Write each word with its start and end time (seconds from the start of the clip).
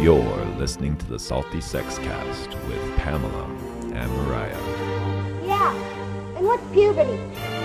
You're 0.00 0.44
listening 0.56 0.96
to 0.96 1.06
the 1.06 1.18
Salty 1.18 1.60
Sex 1.60 1.98
Cast 1.98 2.48
with 2.66 2.96
Pamela 2.96 3.44
and 3.92 4.10
Mariah. 4.12 4.56
Yeah. 5.46 5.74
And 6.36 6.46
what's 6.46 6.62
puberty? 6.72 7.16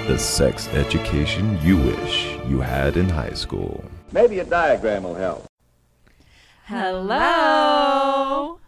The 0.07 0.17
sex 0.19 0.67
education 0.69 1.57
you 1.61 1.77
wish 1.77 2.25
you 2.47 2.59
had 2.59 2.97
in 2.97 3.07
high 3.07 3.31
school. 3.33 3.85
Maybe 4.11 4.39
a 4.39 4.43
diagram 4.45 5.03
will 5.03 5.15
help. 5.15 5.45
Hello. 6.65 8.59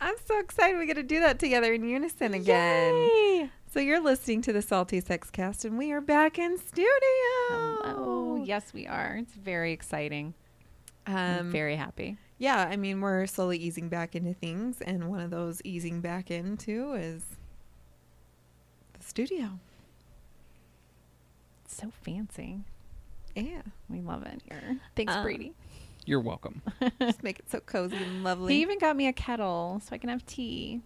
I'm 0.00 0.14
so 0.24 0.38
excited 0.38 0.78
we 0.78 0.86
get 0.86 0.94
to 0.94 1.02
do 1.02 1.18
that 1.20 1.40
together 1.40 1.72
in 1.74 1.82
unison 1.88 2.32
again. 2.32 3.50
So 3.72 3.80
you're 3.80 4.00
listening 4.00 4.42
to 4.42 4.52
the 4.52 4.62
Salty 4.62 5.00
Sex 5.00 5.30
Cast, 5.30 5.64
and 5.64 5.76
we 5.76 5.90
are 5.90 6.00
back 6.00 6.38
in 6.38 6.58
studio. 6.58 6.86
Hello. 7.48 8.42
Yes, 8.44 8.72
we 8.72 8.86
are. 8.86 9.16
It's 9.20 9.34
very 9.34 9.72
exciting. 9.72 10.34
I'm 11.06 11.40
Um, 11.46 11.50
very 11.50 11.74
happy. 11.76 12.18
Yeah, 12.38 12.66
I 12.70 12.76
mean 12.76 13.00
we're 13.00 13.26
slowly 13.26 13.58
easing 13.58 13.88
back 13.88 14.14
into 14.14 14.34
things, 14.34 14.80
and 14.80 15.08
one 15.08 15.20
of 15.20 15.30
those 15.30 15.60
easing 15.64 16.00
back 16.00 16.30
into 16.30 16.92
is 16.94 17.22
the 18.98 19.04
studio. 19.04 19.58
It's 21.64 21.76
so 21.76 21.90
fancy. 22.02 22.60
Yeah, 23.34 23.62
We 23.90 24.00
love 24.00 24.22
it 24.22 24.40
here. 24.48 24.78
Thanks, 24.94 25.14
Um, 25.14 25.22
Brady. 25.22 25.52
You're 26.06 26.20
welcome. 26.20 26.62
just 27.00 27.22
make 27.22 27.38
it 27.40 27.50
so 27.50 27.60
cozy 27.60 27.96
and 27.96 28.24
lovely. 28.24 28.54
He 28.54 28.62
even 28.62 28.78
got 28.78 28.96
me 28.96 29.08
a 29.08 29.12
kettle 29.12 29.82
so 29.84 29.94
I 29.94 29.98
can 29.98 30.08
have 30.08 30.24
tea. 30.24 30.80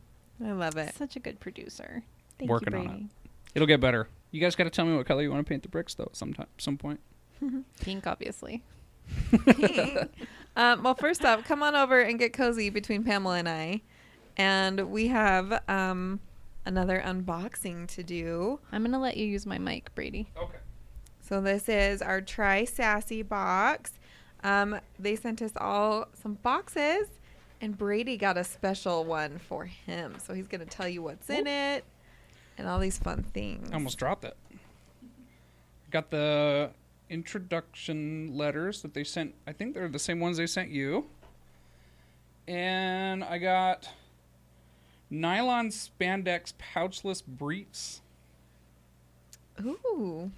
I 0.44 0.52
love 0.52 0.76
it. 0.76 0.94
Such 0.96 1.14
a 1.16 1.20
good 1.20 1.38
producer. 1.38 2.02
Thank 2.38 2.50
Working 2.50 2.72
you, 2.72 2.78
on 2.78 2.86
it. 2.86 3.30
It'll 3.54 3.68
get 3.68 3.80
better. 3.80 4.08
You 4.30 4.40
guys 4.40 4.56
got 4.56 4.64
to 4.64 4.70
tell 4.70 4.86
me 4.86 4.96
what 4.96 5.06
color 5.06 5.22
you 5.22 5.30
want 5.30 5.44
to 5.44 5.48
paint 5.48 5.62
the 5.62 5.68
bricks, 5.68 5.94
though. 5.94 6.08
Sometime, 6.12 6.46
some 6.58 6.78
point. 6.78 6.98
Pink, 7.80 8.06
obviously. 8.06 8.62
um, 10.56 10.82
well, 10.82 10.94
first 10.94 11.24
off, 11.24 11.44
come 11.44 11.62
on 11.62 11.74
over 11.74 12.00
and 12.00 12.18
get 12.18 12.32
cozy 12.32 12.70
between 12.70 13.04
Pamela 13.04 13.38
and 13.38 13.48
I, 13.48 13.82
and 14.36 14.90
we 14.90 15.08
have 15.08 15.62
um, 15.68 16.20
another 16.64 17.02
unboxing 17.04 17.86
to 17.94 18.02
do. 18.02 18.58
I'm 18.72 18.84
gonna 18.84 19.00
let 19.00 19.16
you 19.16 19.26
use 19.26 19.46
my 19.46 19.58
mic, 19.58 19.94
Brady. 19.94 20.30
Okay. 20.36 20.58
So 21.20 21.40
this 21.40 21.68
is 21.68 22.02
our 22.02 22.20
Try 22.20 22.64
Sassy 22.64 23.22
box. 23.22 23.92
Um, 24.42 24.80
they 24.98 25.16
sent 25.16 25.42
us 25.42 25.52
all 25.56 26.08
some 26.20 26.34
boxes, 26.34 27.06
and 27.60 27.76
Brady 27.76 28.16
got 28.16 28.36
a 28.36 28.44
special 28.44 29.04
one 29.04 29.38
for 29.38 29.64
him. 29.66 30.16
So 30.18 30.34
he's 30.34 30.48
gonna 30.48 30.66
tell 30.66 30.88
you 30.88 31.02
what's 31.02 31.30
in 31.30 31.46
it 31.46 31.84
and 32.58 32.68
all 32.68 32.78
these 32.78 32.98
fun 32.98 33.22
things. 33.22 33.70
I 33.70 33.74
almost 33.74 33.98
dropped 33.98 34.24
it. 34.24 34.36
Got 35.90 36.10
the 36.10 36.70
introduction 37.10 38.34
letters 38.36 38.80
that 38.82 38.94
they 38.94 39.04
sent. 39.04 39.34
I 39.46 39.52
think 39.52 39.74
they're 39.74 39.88
the 39.88 39.98
same 39.98 40.20
ones 40.20 40.36
they 40.38 40.46
sent 40.46 40.70
you. 40.70 41.06
And 42.48 43.22
I 43.22 43.38
got 43.38 43.88
nylon 45.10 45.68
spandex 45.68 46.52
pouchless 46.74 47.22
briefs. 47.26 48.00
Ooh, 49.60 50.30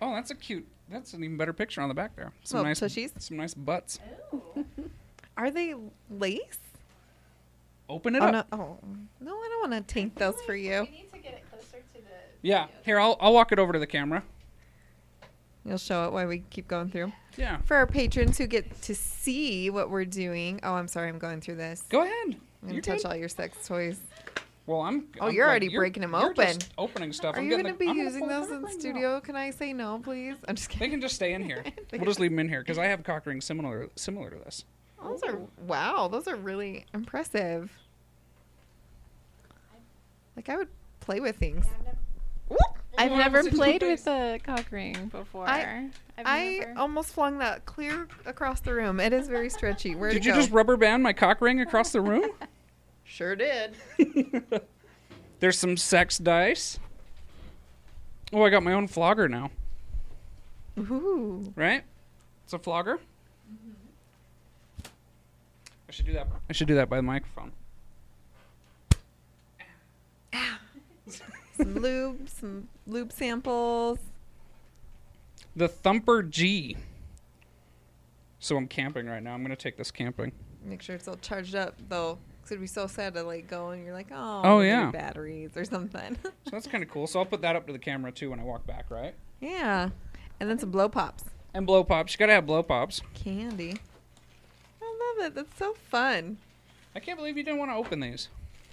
Oh, 0.00 0.14
that's 0.14 0.32
a 0.32 0.34
cute. 0.34 0.66
That's 0.90 1.12
an 1.14 1.22
even 1.22 1.36
better 1.36 1.52
picture 1.52 1.80
on 1.80 1.88
the 1.88 1.94
back 1.94 2.16
there. 2.16 2.32
Some 2.42 2.58
Little 2.58 2.70
nice 2.70 2.80
tushies? 2.80 3.12
Some 3.22 3.36
nice 3.36 3.54
butts. 3.54 4.00
are 5.36 5.50
they 5.50 5.74
lace? 6.10 6.58
Open 7.88 8.16
it 8.16 8.22
Oh 8.22 8.26
up. 8.26 8.32
no! 8.50 8.58
Oh 8.58 8.78
no! 9.20 9.32
I 9.36 9.48
don't 9.48 9.70
want 9.70 9.86
to 9.86 9.94
taint 9.94 10.16
those 10.16 10.34
for 10.44 10.56
you. 10.56 10.82
need 10.90 11.06
to 11.12 11.18
get 11.18 11.34
it 11.34 11.44
closer 11.50 11.76
to 11.94 12.00
the. 12.00 12.08
Yeah. 12.42 12.66
Here, 12.84 12.98
I'll 12.98 13.16
I'll 13.20 13.32
walk 13.32 13.52
it 13.52 13.58
over 13.60 13.72
to 13.72 13.78
the 13.78 13.86
camera. 13.86 14.24
You'll 15.64 15.78
show 15.78 16.06
it 16.06 16.12
while 16.12 16.26
we 16.26 16.40
keep 16.50 16.66
going 16.68 16.90
through. 16.90 17.12
Yeah. 17.36 17.58
For 17.64 17.76
our 17.76 17.86
patrons 17.86 18.36
who 18.38 18.46
get 18.46 18.82
to 18.82 18.94
see 18.94 19.70
what 19.70 19.90
we're 19.90 20.04
doing. 20.04 20.58
Oh, 20.62 20.74
I'm 20.74 20.88
sorry, 20.88 21.08
I'm 21.08 21.18
going 21.18 21.40
through 21.40 21.56
this. 21.56 21.84
Go 21.88 22.02
ahead. 22.02 22.12
I'm 22.26 22.40
gonna 22.62 22.72
You're 22.74 22.82
touch 22.82 22.98
good. 23.02 23.06
all 23.06 23.16
your 23.16 23.28
sex 23.28 23.66
toys. 23.66 24.00
Well, 24.66 24.80
I'm. 24.82 25.06
Oh, 25.20 25.26
I'm 25.26 25.34
you're 25.34 25.44
like- 25.46 25.50
already 25.50 25.66
you're- 25.66 25.78
breaking 25.78 26.02
'em 26.04 26.12
you're 26.12 26.30
open. 26.30 26.46
just 26.58 26.70
opening 26.78 27.12
stuff. 27.12 27.34
Are 27.34 27.38
I'm 27.38 27.44
you 27.44 27.50
going 27.52 27.64
to 27.66 27.72
the- 27.72 27.78
be 27.78 27.88
I'm 27.88 27.96
gonna 27.96 28.08
using 28.08 28.28
those 28.28 28.48
in 28.50 28.62
the 28.62 28.68
ring 28.68 28.78
studio? 28.80 29.20
Can 29.20 29.34
I 29.36 29.50
say 29.50 29.72
no, 29.72 29.98
please? 30.02 30.36
I'm 30.46 30.54
just 30.56 30.68
kidding. 30.68 30.86
They 30.88 30.90
can 30.90 31.00
just 31.00 31.14
stay 31.16 31.32
in 31.32 31.42
here. 31.42 31.64
We'll 31.92 32.04
just 32.04 32.20
leave 32.20 32.30
them 32.30 32.38
in 32.40 32.48
here 32.48 32.60
because 32.60 32.78
I 32.78 32.86
have 32.86 33.02
cock 33.04 33.26
rings 33.26 33.44
similar 33.44 33.88
similar 33.96 34.30
to 34.30 34.36
this. 34.36 34.64
Those 35.02 35.22
are 35.24 35.38
wow. 35.66 36.08
Those 36.08 36.26
are 36.28 36.36
really 36.36 36.86
impressive. 36.94 37.70
Like 40.36 40.48
I 40.48 40.56
would 40.56 40.68
play 41.00 41.20
with 41.20 41.36
things. 41.36 41.66
I've 42.98 43.12
never 43.12 43.42
played 43.50 43.82
with 43.82 44.06
a 44.06 44.38
cock 44.44 44.66
ring 44.70 45.06
before. 45.06 45.48
I- 45.48 45.88
I've 46.18 46.26
I 46.26 46.58
never- 46.58 46.78
almost 46.78 47.12
flung 47.12 47.38
that 47.38 47.64
clear 47.64 48.06
across 48.26 48.60
the 48.60 48.74
room. 48.74 49.00
It 49.00 49.12
is 49.12 49.28
very 49.28 49.48
stretchy. 49.50 49.94
Where 49.94 50.10
Did 50.10 50.24
you 50.24 50.32
go? 50.32 50.38
just 50.38 50.50
rubber 50.52 50.76
band 50.76 51.02
my 51.02 51.12
cock 51.12 51.40
ring 51.40 51.60
across 51.60 51.92
the 51.92 52.00
room? 52.00 52.30
Sure 53.04 53.36
did. 53.36 53.74
There's 55.40 55.58
some 55.58 55.76
sex 55.76 56.16
dice. 56.16 56.78
Oh, 58.32 58.42
I 58.42 58.48
got 58.48 58.62
my 58.62 58.72
own 58.72 58.88
flogger 58.88 59.28
now. 59.28 59.50
Ooh. 60.78 61.52
Right? 61.54 61.82
It's 62.44 62.54
a 62.54 62.58
flogger. 62.58 62.96
Mm-hmm. 63.52 63.72
I 65.88 65.92
should 65.92 66.06
do 66.06 66.12
that. 66.14 66.26
I 66.48 66.52
should 66.54 66.68
do 66.68 66.74
that 66.76 66.88
by 66.88 66.96
the 66.96 67.02
microphone. 67.02 67.52
Some 71.62 71.74
lube, 71.76 72.28
some 72.28 72.68
lube 72.86 73.12
samples. 73.12 73.98
The 75.54 75.68
Thumper 75.68 76.22
G. 76.22 76.76
So 78.38 78.56
I'm 78.56 78.66
camping 78.66 79.06
right 79.06 79.22
now. 79.22 79.34
I'm 79.34 79.42
gonna 79.42 79.54
take 79.56 79.76
this 79.76 79.90
camping. 79.90 80.32
Make 80.64 80.82
sure 80.82 80.94
it's 80.96 81.06
all 81.08 81.16
charged 81.16 81.54
up 81.54 81.74
though. 81.88 82.18
'cause 82.42 82.50
it'd 82.50 82.60
be 82.60 82.66
so 82.66 82.88
sad 82.88 83.14
to 83.14 83.22
like 83.22 83.46
go 83.46 83.70
and 83.70 83.84
you're 83.84 83.94
like, 83.94 84.08
oh, 84.10 84.42
Oh, 84.44 84.60
yeah. 84.60 84.90
batteries 84.90 85.56
or 85.56 85.64
something. 85.64 86.16
So 86.44 86.50
that's 86.50 86.66
kind 86.66 86.82
of 86.82 86.90
cool. 86.90 87.06
So 87.06 87.20
I'll 87.20 87.24
put 87.26 87.40
that 87.42 87.54
up 87.54 87.66
to 87.68 87.72
the 87.72 87.78
camera 87.78 88.10
too 88.10 88.30
when 88.30 88.40
I 88.40 88.42
walk 88.44 88.66
back, 88.66 88.90
right? 88.90 89.14
yeah, 89.40 89.90
and 90.40 90.50
then 90.50 90.58
some 90.58 90.70
blow 90.72 90.88
pops, 90.88 91.24
And 91.54 91.66
blow 91.66 91.84
pops. 91.84 92.12
You 92.14 92.18
gotta 92.18 92.32
have 92.32 92.46
blow 92.46 92.62
pops. 92.64 93.00
candy. 93.14 93.76
I 94.82 95.14
love 95.16 95.26
it. 95.26 95.34
That's 95.36 95.56
so 95.56 95.74
fun. 95.74 96.38
I 96.96 97.00
can't 97.00 97.16
believe 97.16 97.36
you 97.36 97.42
didn't 97.44 97.58
want 97.60 97.70
to 97.70 97.76
open 97.76 98.00
these. 98.00 98.28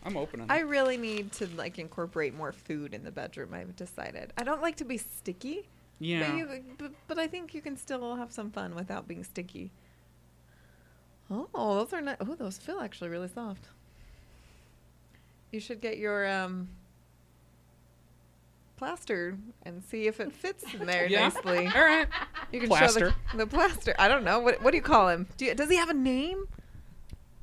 I'm 0.05 0.15
opening. 0.17 0.45
I 0.49 0.59
really 0.59 0.97
need 0.97 1.31
to 1.33 1.47
like 1.55 1.77
incorporate 1.79 2.33
more 2.33 2.51
food 2.51 2.93
in 2.93 3.03
the 3.03 3.11
bedroom. 3.11 3.53
I've 3.53 3.75
decided. 3.75 4.31
I 4.37 4.43
don't 4.43 4.61
like 4.61 4.77
to 4.77 4.85
be 4.85 4.97
sticky. 4.97 5.67
yeah. 5.99 6.29
But, 6.29 6.37
you, 6.37 6.63
but, 6.77 6.91
but 7.07 7.19
I 7.19 7.27
think 7.27 7.53
you 7.53 7.61
can 7.61 7.75
still 7.77 8.15
have 8.15 8.31
some 8.31 8.49
fun 8.51 8.75
without 8.75 9.07
being 9.07 9.23
sticky. 9.23 9.71
Oh, 11.31 11.75
those 11.75 11.93
are 11.93 12.01
not. 12.01 12.17
Oh, 12.21 12.35
those 12.35 12.57
feel 12.57 12.79
actually 12.79 13.09
really 13.09 13.27
soft. 13.27 13.65
You 15.51 15.59
should 15.59 15.81
get 15.81 15.97
your 15.97 16.27
um 16.27 16.69
plaster 18.77 19.37
and 19.63 19.83
see 19.83 20.07
if 20.07 20.19
it 20.19 20.31
fits 20.31 20.63
in 20.73 20.85
there 20.85 21.05
Yeah. 21.09 21.23
nicely. 21.27 21.67
All 21.67 21.81
right. 21.83 22.07
You 22.51 22.61
can 22.61 22.69
Plaster. 22.69 23.09
show 23.11 23.15
the, 23.33 23.37
the 23.45 23.47
plaster. 23.47 23.93
I 23.99 24.07
don't 24.07 24.23
know. 24.23 24.39
What 24.39 24.61
what 24.63 24.71
do 24.71 24.77
you 24.77 24.83
call 24.83 25.09
him? 25.09 25.27
Do 25.37 25.45
you, 25.45 25.53
does 25.55 25.69
he 25.69 25.75
have 25.75 25.89
a 25.89 25.93
name? 25.93 26.45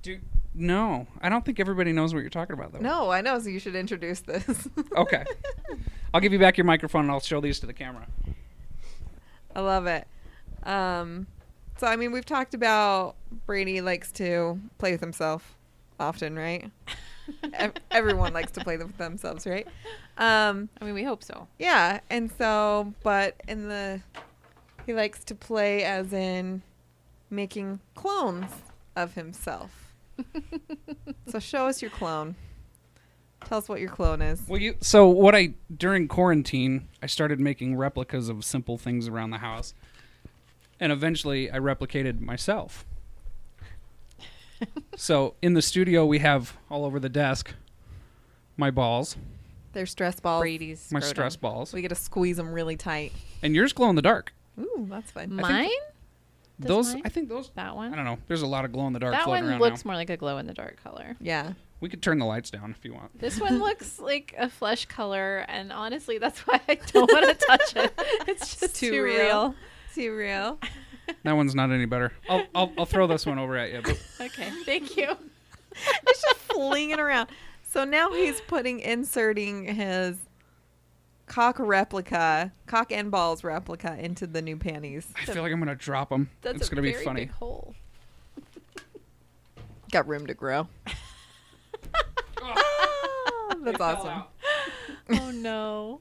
Do 0.02 0.18
no. 0.56 1.06
I 1.20 1.28
don't 1.28 1.44
think 1.44 1.60
everybody 1.60 1.92
knows 1.92 2.12
what 2.14 2.20
you're 2.20 2.30
talking 2.30 2.54
about 2.54 2.72
though. 2.72 2.78
No, 2.80 3.10
I 3.10 3.20
know. 3.20 3.38
So 3.38 3.48
you 3.48 3.58
should 3.58 3.76
introduce 3.76 4.20
this. 4.20 4.68
Okay. 4.96 5.24
I'll 6.14 6.20
give 6.20 6.32
you 6.32 6.38
back 6.38 6.56
your 6.56 6.64
microphone 6.64 7.02
and 7.02 7.10
I'll 7.10 7.20
show 7.20 7.40
these 7.40 7.60
to 7.60 7.66
the 7.66 7.74
camera. 7.74 8.06
I 9.54 9.60
love 9.60 9.86
it. 9.86 10.06
Um, 10.62 11.26
so 11.76 11.86
I 11.86 11.96
mean, 11.96 12.12
we've 12.12 12.24
talked 12.24 12.54
about 12.54 13.16
Brady 13.44 13.80
likes 13.82 14.10
to 14.12 14.58
play 14.78 14.92
with 14.92 15.00
himself 15.00 15.54
often, 16.00 16.36
right? 16.36 16.70
Everyone 17.90 18.32
likes 18.32 18.52
to 18.52 18.60
play 18.60 18.76
with 18.78 18.96
themselves, 18.96 19.46
right? 19.46 19.66
Um, 20.16 20.68
I 20.80 20.84
mean, 20.84 20.94
we 20.94 21.02
hope 21.04 21.22
so. 21.22 21.46
yeah, 21.58 22.00
and 22.08 22.30
so, 22.38 22.94
but 23.02 23.34
in 23.48 23.68
the, 23.68 24.00
he 24.86 24.94
likes 24.94 25.24
to 25.24 25.34
play 25.34 25.84
as 25.84 26.12
in 26.12 26.62
making 27.28 27.80
clones 27.94 28.50
of 28.94 29.14
himself. 29.14 29.85
so 31.28 31.39
show 31.39 31.66
us 31.66 31.83
your 31.83 31.91
clone. 31.91 32.34
Tell 33.45 33.59
us 33.59 33.68
what 33.68 33.80
your 33.80 33.91
clone 33.91 34.22
is. 34.22 34.41
Well, 34.48 34.60
you. 34.60 34.77
So 34.80 35.07
what 35.09 35.34
I 35.34 35.54
during 35.74 36.09
quarantine, 36.09 36.89
I 37.03 37.07
started 37.07 37.39
making 37.39 37.77
replicas 37.77 38.28
of 38.28 38.45
simple 38.45 38.78
things 38.78 39.09
around 39.09 39.30
the 39.30 39.39
house, 39.39 39.74
and 40.80 40.91
eventually 40.91 41.51
I 41.51 41.59
replicated 41.59 42.21
myself. 42.21 42.84
so 44.97 45.34
in 45.42 45.54
the 45.54 45.63
studio, 45.63 46.07
we 46.07 46.19
have 46.21 46.57
all 46.71 46.84
over 46.84 46.98
the 46.98 47.09
desk 47.10 47.54
my 48.57 48.71
balls, 48.71 49.16
They're 49.74 49.84
stress 49.86 50.19
balls. 50.19 50.41
Brady's 50.41 50.91
my 50.91 51.01
scrotum. 51.01 51.15
stress 51.15 51.36
balls, 51.36 51.72
We 51.74 51.83
get 51.83 51.89
to 51.89 51.95
squeeze 51.95 52.39
them 52.39 52.53
really 52.53 52.77
tight. 52.77 53.12
and 53.42 53.54
yours 53.54 53.72
glow 53.74 53.91
in 53.91 53.97
the 53.97 54.03
dark. 54.03 54.33
Ooh, 54.59 54.86
that's 54.89 55.10
fun. 55.10 55.34
Mine? 55.34 55.69
Does 56.60 56.68
those, 56.68 56.94
mine? 56.94 57.03
I 57.04 57.08
think 57.10 57.28
those. 57.28 57.50
That 57.54 57.76
one? 57.76 57.92
I 57.92 57.97
don't 57.97 58.04
know. 58.04 58.18
There's 58.28 58.42
a 58.42 58.47
lot 58.47 58.64
of 58.64 58.72
glow 58.72 58.86
in 58.86 58.92
the 58.92 58.98
dark 58.98 59.12
That 59.12 59.24
floating 59.24 59.44
one 59.44 59.53
around 59.53 59.60
looks 59.60 59.84
now. 59.84 59.91
more 59.91 59.97
like 59.97 60.10
a 60.10 60.16
glow 60.16 60.38
in 60.38 60.47
the 60.47 60.54
dark 60.54 60.82
color. 60.82 61.16
Yeah. 61.20 61.53
We 61.80 61.91
could 61.91 62.03
turn 62.03 62.18
the 62.18 62.24
lights 62.24 62.50
down 62.50 62.70
if 62.70 62.82
you 62.84 62.94
want. 62.94 63.18
This 63.20 63.38
one 63.38 63.58
looks 63.62 63.98
like 63.98 64.34
a 64.38 64.48
flesh 64.48 64.86
color, 64.86 65.44
and 65.48 65.70
honestly, 65.72 66.16
that's 66.18 66.41
why 66.47 66.60
I 66.68 66.76
don't 66.92 67.12
want 67.12 67.38
to 67.38 67.47
touch 67.47 67.76
it. 67.76 67.92
It's 68.26 68.56
just 68.56 68.76
Too 68.76 68.91
too, 68.91 69.03
real. 69.03 69.16
real. 69.18 69.54
Too 69.94 70.16
real. 70.16 70.58
That 71.24 71.32
one's 71.34 71.54
not 71.54 71.70
any 71.70 71.84
better. 71.84 72.12
I'll, 72.28 72.44
I'll, 72.54 72.72
I'll 72.78 72.86
throw 72.86 73.06
this 73.06 73.26
one 73.26 73.38
over 73.38 73.56
at 73.56 73.72
you. 73.72 73.80
But 73.82 74.00
Okay, 74.26 74.50
thank 74.64 74.97
you. 74.97 75.14
it's 76.06 76.22
just 76.22 76.36
flinging 76.36 76.98
around. 76.98 77.28
So 77.68 77.84
now 77.84 78.10
he's 78.12 78.41
putting 78.42 78.80
inserting 78.80 79.64
his 79.74 80.16
cock 81.26 81.56
replica, 81.58 82.52
cock 82.66 82.90
and 82.92 83.10
balls 83.10 83.44
replica 83.44 83.96
into 83.98 84.26
the 84.26 84.40
new 84.42 84.56
panties. 84.56 85.06
I 85.20 85.24
feel 85.26 85.42
like 85.42 85.52
I'm 85.52 85.58
gonna 85.58 85.74
drop 85.74 86.08
them. 86.10 86.30
That's 86.42 86.58
It's 86.60 86.68
a 86.68 86.70
gonna 86.70 86.82
be 86.82 86.92
funny. 86.94 87.22
big 87.26 87.30
hole. 87.32 87.74
Got 89.92 90.08
room 90.08 90.26
to 90.26 90.34
grow. 90.34 90.68
That's 93.62 93.80
awesome. 93.80 94.22
Oh 95.10 95.30
no. 95.32 96.00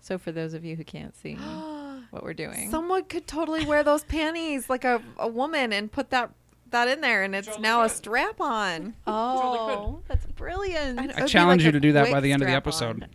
So 0.00 0.18
for 0.18 0.32
those 0.32 0.54
of 0.54 0.64
you 0.64 0.74
who 0.76 0.84
can't 0.84 1.16
see 1.16 1.34
what 2.10 2.22
we're 2.22 2.34
doing, 2.34 2.70
Someone 2.70 3.04
could 3.04 3.26
totally 3.26 3.64
wear 3.64 3.82
those 3.82 4.04
panties 4.04 4.68
like 4.70 4.84
a, 4.84 5.00
a 5.18 5.28
woman 5.28 5.72
and 5.72 5.90
put 5.90 6.10
that 6.10 6.30
that 6.70 6.88
in 6.88 7.00
there, 7.02 7.22
and 7.22 7.34
it's 7.34 7.48
Totally 7.48 7.62
now 7.62 7.82
a 7.82 7.88
strap 7.88 8.40
on. 8.40 8.94
oh, 9.06 10.00
that's 10.08 10.24
brilliant. 10.26 10.98
And 10.98 11.10
it 11.10 11.16
I 11.18 11.26
challenge 11.26 11.60
like 11.62 11.66
you 11.66 11.72
to 11.72 11.80
do 11.80 11.92
that 11.92 12.10
by 12.10 12.20
the 12.20 12.32
end 12.32 12.42
of 12.42 12.48
the 12.48 12.72
strap-on. 12.72 13.08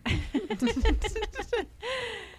Episode. 0.49 1.67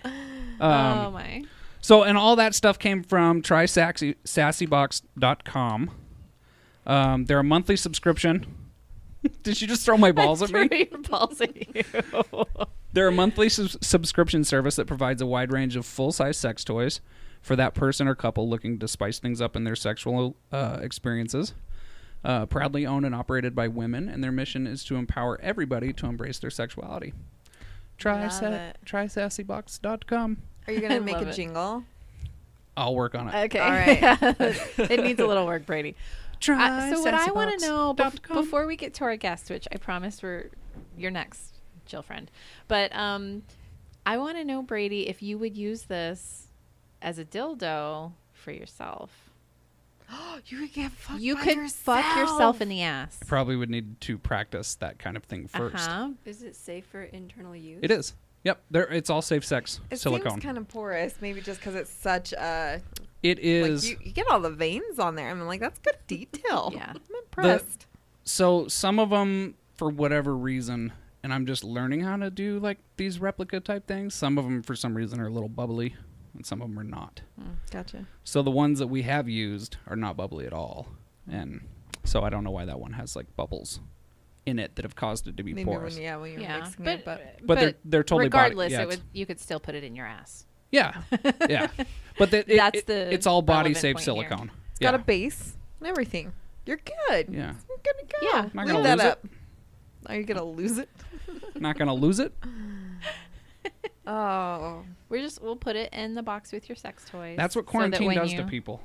oh 0.61 0.61
Um, 0.61 1.13
my. 1.13 1.45
so, 1.81 2.03
and 2.03 2.19
all 2.19 2.35
that 2.37 2.55
stuff 2.55 2.79
came 2.79 3.03
from 3.03 3.43
trysassybox.com. 3.43 5.91
Um, 6.87 7.25
they're 7.27 7.39
a 7.41 7.45
monthly 7.45 7.77
subscription. 7.77 8.47
Did 9.43 9.61
you 9.61 9.67
just 9.69 9.85
throw 9.85 9.99
my 9.99 10.13
balls 10.13 10.43
at 10.43 10.51
me? 10.51 10.89
Your 10.91 11.01
balls 11.03 11.41
at 11.41 11.55
you. 11.57 11.83
They're 12.93 13.09
a 13.09 13.13
monthly 13.13 13.49
subscription 13.51 14.45
service 14.45 14.77
that 14.77 14.87
provides 14.87 15.21
a 15.21 15.27
wide 15.27 15.53
range 15.53 15.77
of 15.77 15.85
full 15.85 16.11
size 16.13 16.39
sex 16.39 16.65
toys 16.65 17.01
for 17.43 17.55
that 17.57 17.75
person 17.75 18.09
or 18.09 18.15
couple 18.15 18.49
looking 18.49 18.79
to 18.79 18.89
spice 18.89 19.19
things 19.19 19.43
up 19.43 19.55
in 19.57 19.65
their 19.65 19.77
sexual 19.77 20.37
uh, 20.51 20.79
experiences. 20.81 21.53
Uh, 22.25 22.47
proudly 22.47 22.87
owned 22.87 23.05
and 23.05 23.15
operated 23.15 23.55
by 23.55 23.69
women, 23.69 24.09
and 24.09 24.25
their 24.25 24.33
mission 24.33 24.67
is 24.67 24.83
to 24.85 24.97
empower 24.97 25.39
everybody 25.43 25.93
to 25.93 26.07
embrace 26.07 26.39
their 26.39 26.49
sexuality. 26.51 27.13
Try, 27.99 28.23
Love 28.23 28.33
sa- 28.33 28.47
it. 28.53 28.77
try 28.85 29.05
sassybox.com. 29.07 30.39
Are 30.67 30.73
you 30.73 30.81
gonna 30.81 31.01
make 31.03 31.17
a 31.17 31.29
it. 31.29 31.35
jingle? 31.35 31.85
I'll 32.77 32.95
work 32.95 33.15
on 33.17 33.29
it. 33.29 33.35
Okay. 33.47 33.59
All 33.59 33.71
right. 33.71 34.01
it 34.91 35.03
needs 35.03 35.21
a 35.21 35.27
little 35.27 35.47
work, 35.47 35.67
Brady. 35.67 35.97
Try 36.41 36.91
Uh, 36.91 36.95
so 36.95 37.03
what 37.03 37.15
I 37.15 37.33
want 37.33 37.59
to 37.59 37.67
know 37.67 37.95
bef- 37.95 38.23
before 38.33 38.67
we 38.67 38.77
get 38.77 38.95
to 38.95 39.05
our 39.05 39.17
guest, 39.17 39.51
which 39.51 39.67
I 39.73 39.77
promise 39.79 40.23
we're 40.23 40.51
your 40.97 41.11
next 41.11 41.55
Jill 41.87 42.03
friend, 42.03 42.31
but 42.69 42.95
um, 42.95 43.43
I 44.07 44.19
want 44.19 44.37
to 44.37 44.45
know 44.45 44.63
Brady 44.63 45.09
if 45.09 45.23
you 45.23 45.39
would 45.39 45.57
use 45.57 45.83
this 45.83 46.47
as 47.03 47.19
a 47.19 47.25
dildo 47.25 48.13
for 48.33 48.53
yourself. 48.53 49.28
You 50.47 50.59
could 50.61 50.73
get 50.73 50.93
fucked 50.93 51.21
you 51.21 51.35
by 51.35 51.43
could 51.45 51.57
yourself. 51.57 52.05
fuck 52.05 52.17
yourself 52.17 52.61
in 52.61 52.69
the 52.69 52.83
ass. 52.83 53.19
I 53.23 53.25
probably 53.27 53.57
would 53.57 53.71
need 53.71 54.01
to 54.03 54.17
practice 54.19 54.75
that 54.77 54.99
kind 54.99 55.17
of 55.17 55.25
thing 55.25 55.49
1st 55.49 55.75
Uh-huh. 55.75 56.09
Is 56.25 56.43
it 56.43 56.57
safe 56.57 56.87
for 56.87 57.03
internal 57.03 57.55
use? 57.57 57.81
It 57.83 57.91
is. 57.91 58.15
Yep. 58.45 58.63
There. 58.71 58.85
It's 58.93 59.11
all 59.11 59.21
safe 59.21 59.45
sex 59.45 59.81
It 59.91 59.99
silicone. 59.99 60.33
seems 60.33 60.45
kind 60.45 60.57
of 60.59 60.69
porous, 60.69 61.15
maybe 61.21 61.41
just 61.41 61.61
because 61.61 61.75
it's 61.75 61.91
such 61.93 62.33
a 62.33 62.81
It 63.23 63.41
is. 63.41 63.85
like 63.91 64.01
you, 64.01 64.07
you 64.07 64.13
get 64.13 64.27
all 64.31 64.41
the 64.41 64.51
veins 64.51 64.99
on 64.99 65.17
there. 65.17 65.29
I'm 65.29 65.45
like, 65.47 65.61
that's 65.61 65.81
good 65.81 65.97
detail. 66.07 66.71
Yeah. 66.75 66.93
I'm 66.95 67.01
impressed. 67.25 67.87
so 68.25 68.69
some 68.69 68.99
of 68.99 69.11
them 69.11 69.55
for 69.77 69.91
whatever 69.91 70.37
reason 70.37 70.93
and 71.23 71.33
i'm 71.33 71.47
just 71.47 71.63
learning 71.63 72.01
how 72.01 72.17
to 72.17 72.31
do 72.31 72.59
like 72.59 72.79
these 72.97 73.21
replica 73.21 73.61
type 73.61 73.87
things 73.87 74.13
some 74.15 74.37
of 74.39 74.45
them 74.45 74.61
for 74.63 74.75
some 74.75 74.97
reason 74.97 75.21
are 75.21 75.27
a 75.29 75.31
little 75.31 75.49
bubbly 75.49 75.95
and 76.35 76.45
some 76.47 76.61
of 76.63 76.69
them 76.69 76.79
are 76.79 76.85
not 76.85 77.21
mm, 77.41 77.55
gotcha. 77.71 78.07
so 78.25 78.43
the 78.43 78.51
ones 78.51 78.79
that 78.79 78.87
we 78.89 79.03
have 79.03 79.29
used 79.29 79.77
are 79.87 79.97
not 79.97 80.17
bubbly 80.17 80.47
at 80.47 80.53
all 80.53 80.89
and 81.31 81.61
so 82.05 82.23
i 82.23 82.29
don't 82.31 82.45
know 82.45 82.51
why 82.51 82.65
that 82.65 82.79
one 82.81 82.93
has 82.93 83.15
like 83.17 83.27
bubbles 83.37 83.81
in 84.47 84.59
it 84.59 84.75
that 84.77 84.85
have 84.85 84.97
caused 84.97 85.29
it 85.29 85.37
to 85.37 85.43
be 85.43 85.53
Maybe 85.53 85.65
porous 85.67 85.95
when 85.95 86.03
yeah 86.03 86.17
when 86.17 86.33
you're 86.33 86.41
Yeah, 86.41 86.59
mixing 86.61 86.85
but 86.85 86.99
it, 87.01 87.05
but 87.05 87.47
But 87.47 87.59
they're- 87.59 87.75
they're 87.85 88.03
totally 88.03 88.29
body- 88.29 88.51
regardless. 88.51 88.73
yeah, 88.73 88.83
it 88.83 88.89
would 88.89 89.01
you 89.13 89.27
could 89.27 89.41
still 89.41 89.61
put 89.61 89.75
it 89.75 89.85
in 89.85 89.95
your 89.95 90.07
ass. 90.07 90.47
yeah 90.71 91.03
yeah 91.49 91.69
but 92.19 92.31
the, 92.31 92.39
it, 92.51 92.57
That's 92.57 92.79
it- 92.79 92.87
the 92.87 93.13
it's 93.13 93.27
all 93.27 93.43
body 93.43 93.75
safe 93.75 93.97
point 93.97 94.05
here. 94.07 94.15
silicone 94.29 94.51
it's 94.73 94.81
yeah. 94.81 94.91
got 94.93 95.01
a 95.01 95.03
base 95.05 95.55
and 95.81 95.89
everything. 95.89 96.33
You're 96.67 96.79
good. 97.09 97.29
yeah 97.31 97.55
You're 97.69 97.79
good 97.83 98.09
to 98.09 98.17
go. 98.21 98.27
Yeah. 98.33 98.49
Not 98.55 98.67
gonna 98.67 98.83
that 98.83 98.99
lose 98.99 99.05
it. 99.07 99.11
up. 99.13 99.27
Are 100.07 100.17
you 100.17 100.25
gonna 100.25 100.45
lose 100.45 100.79
it? 100.79 100.89
not 101.55 101.77
gonna 101.79 101.95
lose 101.95 102.19
it 102.21 102.33
Oh, 104.11 104.85
We're 105.11 105.21
just 105.21 105.43
we'll 105.43 105.57
put 105.57 105.77
it 105.77 105.93
in 105.93 106.15
the 106.15 106.23
box 106.23 106.51
with 106.51 106.69
your 106.69 106.77
sex 106.77 107.05
toys. 107.09 107.37
that's 107.37 107.55
what 107.55 107.67
so 107.67 107.67
that 107.67 107.71
quarantine 107.71 108.15
does 108.15 108.33
you- 108.33 108.39
to 108.39 108.45
people 108.47 108.83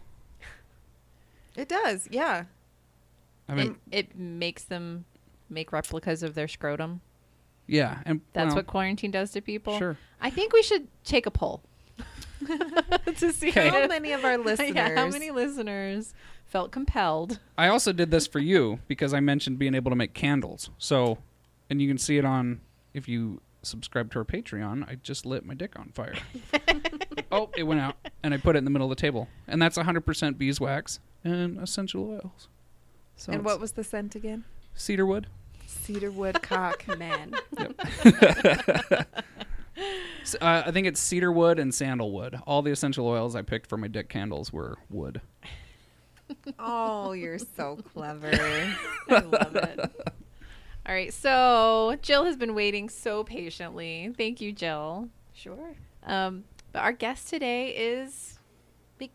it 1.56 1.70
does. 1.70 2.08
Yeah. 2.12 2.46
i 3.48 3.54
mean 3.56 3.78
it, 3.92 4.10
it 4.10 4.16
makes 4.18 4.64
them 4.64 5.06
make 5.50 5.72
replicas 5.72 6.24
of 6.24 6.34
their 6.36 6.48
scrotum. 6.48 7.02
yeah 7.68 8.02
and 8.06 8.22
That's 8.34 8.48
well, 8.48 8.58
what 8.58 8.68
quarantine 8.68 9.12
does 9.12 9.32
to 9.32 9.42
people. 9.42 9.78
sure 9.78 9.98
I 10.22 10.30
think 10.30 10.52
we 10.54 10.62
should 10.64 10.88
take 11.04 11.26
a 11.26 11.32
poll 11.32 11.62
to 13.18 13.32
see 13.32 13.50
Okay. 13.50 13.70
How 13.70 13.88
many 13.88 14.12
of 14.12 14.26
our 14.26 14.38
listeners? 14.38 14.72
Yeah, 14.76 14.96
how 14.96 15.08
many 15.08 15.32
listeners 15.32 16.14
felt 16.46 16.72
compelled? 16.72 17.40
I 17.58 17.68
also 17.68 17.94
did 17.94 18.12
this 18.12 18.28
for 18.28 18.40
you 18.40 18.80
because 18.88 19.14
I 19.14 19.20
mentioned 19.22 19.60
being 19.60 19.76
able 19.76 19.92
to 19.92 19.96
make 19.96 20.14
candles. 20.14 20.70
So, 20.78 21.20
and 21.70 21.82
you 21.82 21.88
can 21.88 21.98
see 21.98 22.18
it 22.18 22.26
on 22.26 22.60
if 22.94 23.08
you 23.08 23.40
subscribe 23.64 24.12
to 24.12 24.20
our 24.20 24.26
Patreon. 24.26 24.88
I 24.90 24.96
just 24.96 25.26
lit 25.26 25.46
my 25.46 25.54
dick 25.54 25.78
on 25.80 25.90
fire. 25.94 26.16
oh, 27.32 27.50
it 27.58 27.64
went 27.64 27.80
out, 27.82 27.96
and 28.22 28.34
I 28.34 28.38
put 28.38 28.56
it 28.56 28.60
in 28.60 28.64
the 28.66 28.70
middle 28.70 28.92
of 28.92 28.96
the 28.96 29.02
table, 29.02 29.28
and 29.48 29.62
that's 29.62 29.78
100% 29.78 30.38
beeswax 30.38 31.00
and 31.24 31.60
essential 31.60 32.10
oils. 32.10 32.48
So 33.16 33.32
And 33.32 33.44
what 33.46 33.60
was 33.60 33.74
the 33.74 33.84
scent 33.84 34.16
again? 34.16 34.44
cedar 34.76 35.06
wood? 35.06 35.28
Cedarwood 35.68 36.42
cock. 36.42 36.86
Man. 36.98 37.34
S- 40.22 40.36
Uh, 40.40 40.64
I 40.66 40.72
think 40.72 40.88
it's 40.88 41.00
cedar 41.00 41.32
wood 41.32 41.60
and 41.60 41.74
sandalwood. 41.74 42.40
All 42.46 42.62
the 42.62 42.72
essential 42.72 43.08
oils 43.08 43.36
I 43.36 43.42
picked 43.42 43.68
for 43.68 43.78
my 43.78 43.88
dick 43.88 44.08
candles 44.10 44.54
were 44.54 44.78
wood. 44.90 45.22
oh, 46.60 47.12
you're 47.14 47.40
so 47.40 47.78
clever. 47.94 48.32
I 49.10 49.20
love 49.20 49.56
it. 49.56 49.92
All 50.86 50.94
right, 50.94 51.14
so 51.14 51.96
Jill 52.02 52.26
has 52.26 52.36
been 52.36 52.56
waiting 52.56 52.90
so 52.90 53.24
patiently. 53.24 54.14
Thank 54.18 54.42
you, 54.42 54.52
Jill. 54.52 55.08
Sure. 55.34 55.76
Um, 56.06 56.44
but 56.74 56.80
our 56.82 56.92
guest 56.92 57.30
today 57.30 57.70
is 57.70 58.38
like 59.00 59.12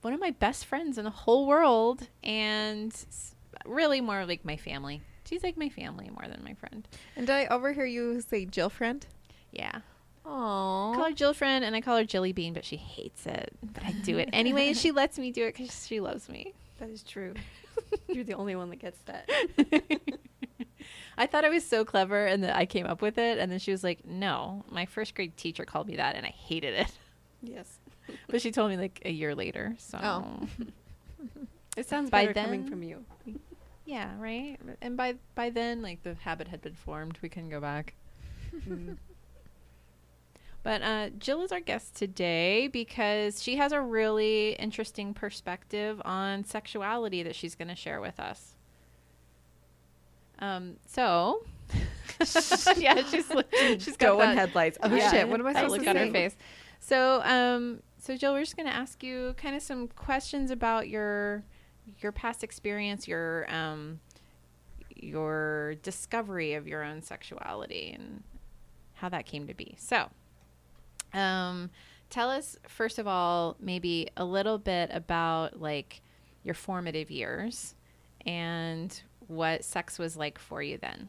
one 0.00 0.14
of 0.14 0.20
my 0.20 0.30
best 0.30 0.64
friends 0.64 0.96
in 0.96 1.04
the 1.04 1.10
whole 1.10 1.46
world, 1.46 2.08
and 2.24 2.94
really 3.66 4.00
more 4.00 4.24
like 4.24 4.44
my 4.44 4.56
family. 4.56 5.02
She's 5.28 5.42
like 5.42 5.56
my 5.58 5.68
family 5.68 6.10
more 6.10 6.26
than 6.28 6.42
my 6.42 6.54
friend. 6.54 6.88
and 7.16 7.26
did 7.26 7.34
I 7.34 7.46
overhear 7.46 7.84
you 7.84 8.20
say 8.22 8.46
Jill 8.46 8.70
friend? 8.70 9.06
Yeah. 9.52 9.80
I 10.24 10.28
call 10.94 11.04
her 11.04 11.12
Jill 11.12 11.34
friend, 11.34 11.64
and 11.64 11.74
I 11.76 11.80
call 11.80 11.96
her 11.96 12.04
Jilly 12.04 12.32
Bean, 12.32 12.54
but 12.54 12.64
she 12.64 12.76
hates 12.76 13.26
it. 13.26 13.52
But 13.62 13.84
I 13.84 13.92
do 13.92 14.16
it 14.18 14.30
anyway, 14.32 14.68
and 14.68 14.76
she 14.76 14.90
lets 14.90 15.18
me 15.18 15.32
do 15.32 15.44
it 15.44 15.56
because 15.56 15.86
she 15.86 16.00
loves 16.00 16.28
me. 16.28 16.54
That 16.78 16.88
is 16.88 17.02
true. 17.02 17.34
You're 18.08 18.24
the 18.24 18.34
only 18.34 18.54
one 18.56 18.70
that 18.70 18.76
gets 18.78 18.98
that. 19.06 19.28
I 21.20 21.26
thought 21.26 21.44
I 21.44 21.50
was 21.50 21.64
so 21.66 21.84
clever, 21.84 22.24
and 22.26 22.42
that 22.44 22.56
I 22.56 22.64
came 22.66 22.86
up 22.86 23.02
with 23.02 23.18
it, 23.18 23.38
and 23.38 23.52
then 23.52 23.58
she 23.58 23.70
was 23.70 23.84
like, 23.84 24.04
"No, 24.06 24.64
my 24.70 24.86
first 24.86 25.14
grade 25.14 25.36
teacher 25.36 25.64
called 25.64 25.86
me 25.86 25.96
that, 25.96 26.16
and 26.16 26.24
I 26.24 26.30
hated 26.30 26.74
it." 26.74 26.90
Yes. 27.42 27.78
But 28.28 28.42
she 28.42 28.50
told 28.50 28.70
me 28.70 28.76
like 28.76 29.00
a 29.04 29.10
year 29.10 29.34
later. 29.36 29.74
So 29.78 29.98
Oh. 30.02 30.40
It 31.76 31.88
sounds 31.88 32.10
By 32.10 32.26
better 32.26 32.42
coming 32.42 32.68
from 32.68 32.82
you. 32.82 33.04
yeah, 33.86 34.10
right. 34.18 34.58
And 34.82 34.96
by 34.96 35.14
by 35.34 35.50
then, 35.50 35.80
like 35.82 36.02
the 36.02 36.14
habit 36.14 36.48
had 36.48 36.60
been 36.60 36.74
formed. 36.74 37.18
We 37.22 37.28
couldn't 37.28 37.50
go 37.50 37.60
back. 37.60 37.94
Mm. 38.68 38.96
But 40.62 40.82
uh, 40.82 41.08
Jill 41.18 41.42
is 41.42 41.52
our 41.52 41.60
guest 41.60 41.96
today 41.96 42.68
because 42.68 43.42
she 43.42 43.56
has 43.56 43.72
a 43.72 43.80
really 43.80 44.52
interesting 44.58 45.14
perspective 45.14 46.02
on 46.04 46.44
sexuality 46.44 47.22
that 47.22 47.34
she's 47.34 47.54
going 47.54 47.68
to 47.68 47.74
share 47.76 47.98
with 48.00 48.20
us. 48.20 48.56
Um, 50.40 50.76
so, 50.86 51.44
yeah, 52.76 53.02
she's 53.02 53.30
she's 53.78 53.96
got 53.96 53.98
Going 53.98 54.18
that, 54.20 54.36
headlights. 54.36 54.78
Oh 54.82 54.94
Yeah. 54.94 55.10
shit! 55.10 55.28
What 55.28 55.40
am 55.40 55.46
I 55.46 55.52
supposed 55.52 55.72
look 55.72 55.82
to 55.84 55.90
on 55.90 55.96
say? 55.96 56.06
her 56.06 56.12
face. 56.12 56.36
So, 56.80 57.20
um, 57.24 57.82
so 57.98 58.16
Jill, 58.16 58.32
we're 58.32 58.40
just 58.40 58.56
going 58.56 58.68
to 58.68 58.74
ask 58.74 59.02
you 59.02 59.34
kind 59.36 59.54
of 59.54 59.62
some 59.62 59.88
questions 59.88 60.50
about 60.50 60.88
your 60.88 61.44
your 62.00 62.12
past 62.12 62.42
experience, 62.42 63.06
your 63.06 63.46
um, 63.52 64.00
your 64.96 65.74
discovery 65.82 66.54
of 66.54 66.66
your 66.66 66.82
own 66.82 67.02
sexuality, 67.02 67.92
and 67.94 68.22
how 68.94 69.08
that 69.08 69.26
came 69.26 69.46
to 69.46 69.54
be. 69.54 69.74
So, 69.78 70.08
um, 71.14 71.70
tell 72.10 72.30
us 72.30 72.58
first 72.68 72.98
of 72.98 73.06
all, 73.06 73.56
maybe 73.60 74.08
a 74.16 74.24
little 74.24 74.58
bit 74.58 74.90
about 74.92 75.60
like 75.60 76.00
your 76.42 76.54
formative 76.54 77.10
years 77.10 77.74
and 78.26 79.02
what 79.30 79.64
sex 79.64 79.98
was 79.98 80.16
like 80.16 80.38
for 80.38 80.62
you 80.62 80.78
then. 80.78 81.08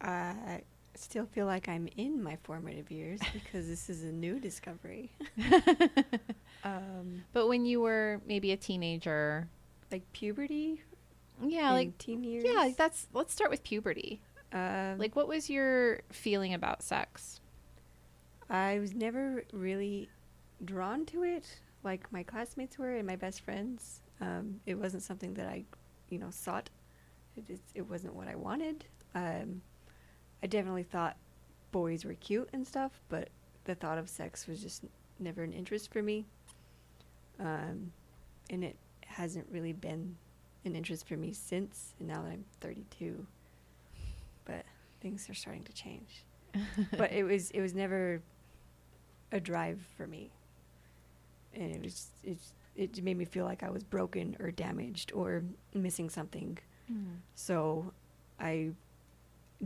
I 0.00 0.62
still 0.94 1.26
feel 1.26 1.46
like 1.46 1.68
I'm 1.68 1.88
in 1.96 2.22
my 2.22 2.36
formative 2.42 2.90
years 2.90 3.20
because 3.32 3.68
this 3.68 3.90
is 3.90 4.02
a 4.02 4.12
new 4.12 4.40
discovery. 4.40 5.10
um, 6.64 7.24
but 7.32 7.48
when 7.48 7.66
you 7.66 7.80
were 7.80 8.20
maybe 8.26 8.52
a 8.52 8.56
teenager, 8.56 9.48
like 9.92 10.10
puberty. 10.12 10.82
yeah, 11.44 11.72
like 11.72 11.96
teen 11.98 12.24
years. 12.24 12.44
yeah, 12.46 12.70
that's 12.76 13.08
let's 13.12 13.32
start 13.32 13.50
with 13.50 13.62
puberty. 13.62 14.20
Um, 14.52 14.98
Like, 14.98 15.14
what 15.14 15.28
was 15.28 15.48
your 15.48 16.00
feeling 16.10 16.54
about 16.54 16.82
sex? 16.82 17.40
I 18.48 18.78
was 18.80 18.94
never 18.94 19.44
really 19.52 20.08
drawn 20.64 21.06
to 21.06 21.22
it 21.22 21.60
like 21.82 22.10
my 22.12 22.22
classmates 22.22 22.78
were 22.78 22.96
and 22.96 23.06
my 23.06 23.16
best 23.16 23.40
friends. 23.42 24.00
Um, 24.20 24.60
it 24.66 24.74
wasn't 24.74 25.02
something 25.02 25.34
that 25.34 25.46
I, 25.46 25.64
you 26.10 26.18
know, 26.18 26.30
sought. 26.30 26.70
It, 27.36 27.46
just, 27.46 27.62
it 27.74 27.88
wasn't 27.88 28.14
what 28.14 28.28
I 28.28 28.34
wanted. 28.34 28.84
Um, 29.14 29.62
I 30.42 30.46
definitely 30.46 30.82
thought 30.82 31.16
boys 31.72 32.04
were 32.04 32.14
cute 32.14 32.48
and 32.52 32.66
stuff, 32.66 33.00
but 33.08 33.28
the 33.64 33.74
thought 33.74 33.98
of 33.98 34.08
sex 34.08 34.46
was 34.46 34.62
just 34.62 34.84
never 35.18 35.42
an 35.42 35.52
interest 35.52 35.92
for 35.92 36.02
me. 36.02 36.26
Um, 37.38 37.92
and 38.50 38.64
it 38.64 38.76
hasn't 39.06 39.46
really 39.50 39.72
been 39.72 40.16
an 40.64 40.76
interest 40.76 41.06
for 41.06 41.16
me 41.16 41.32
since, 41.32 41.94
and 41.98 42.08
now 42.08 42.22
that 42.22 42.32
I'm 42.32 42.44
32. 42.60 43.26
But 44.44 44.64
things 45.00 45.28
are 45.30 45.34
starting 45.34 45.64
to 45.64 45.72
change. 45.72 46.24
but 46.96 47.12
it 47.12 47.22
was 47.22 47.50
it 47.52 47.60
was 47.60 47.74
never 47.74 48.20
a 49.30 49.38
drive 49.38 49.80
for 49.96 50.06
me, 50.06 50.30
and 51.54 51.70
it 51.70 51.82
was 51.82 52.08
it 52.24 52.38
it 52.76 53.02
made 53.02 53.16
me 53.18 53.24
feel 53.24 53.44
like 53.44 53.62
I 53.62 53.70
was 53.70 53.82
broken 53.84 54.36
or 54.40 54.50
damaged 54.50 55.12
or 55.14 55.42
missing 55.74 56.08
something. 56.10 56.58
So 57.34 57.92
I 58.40 58.70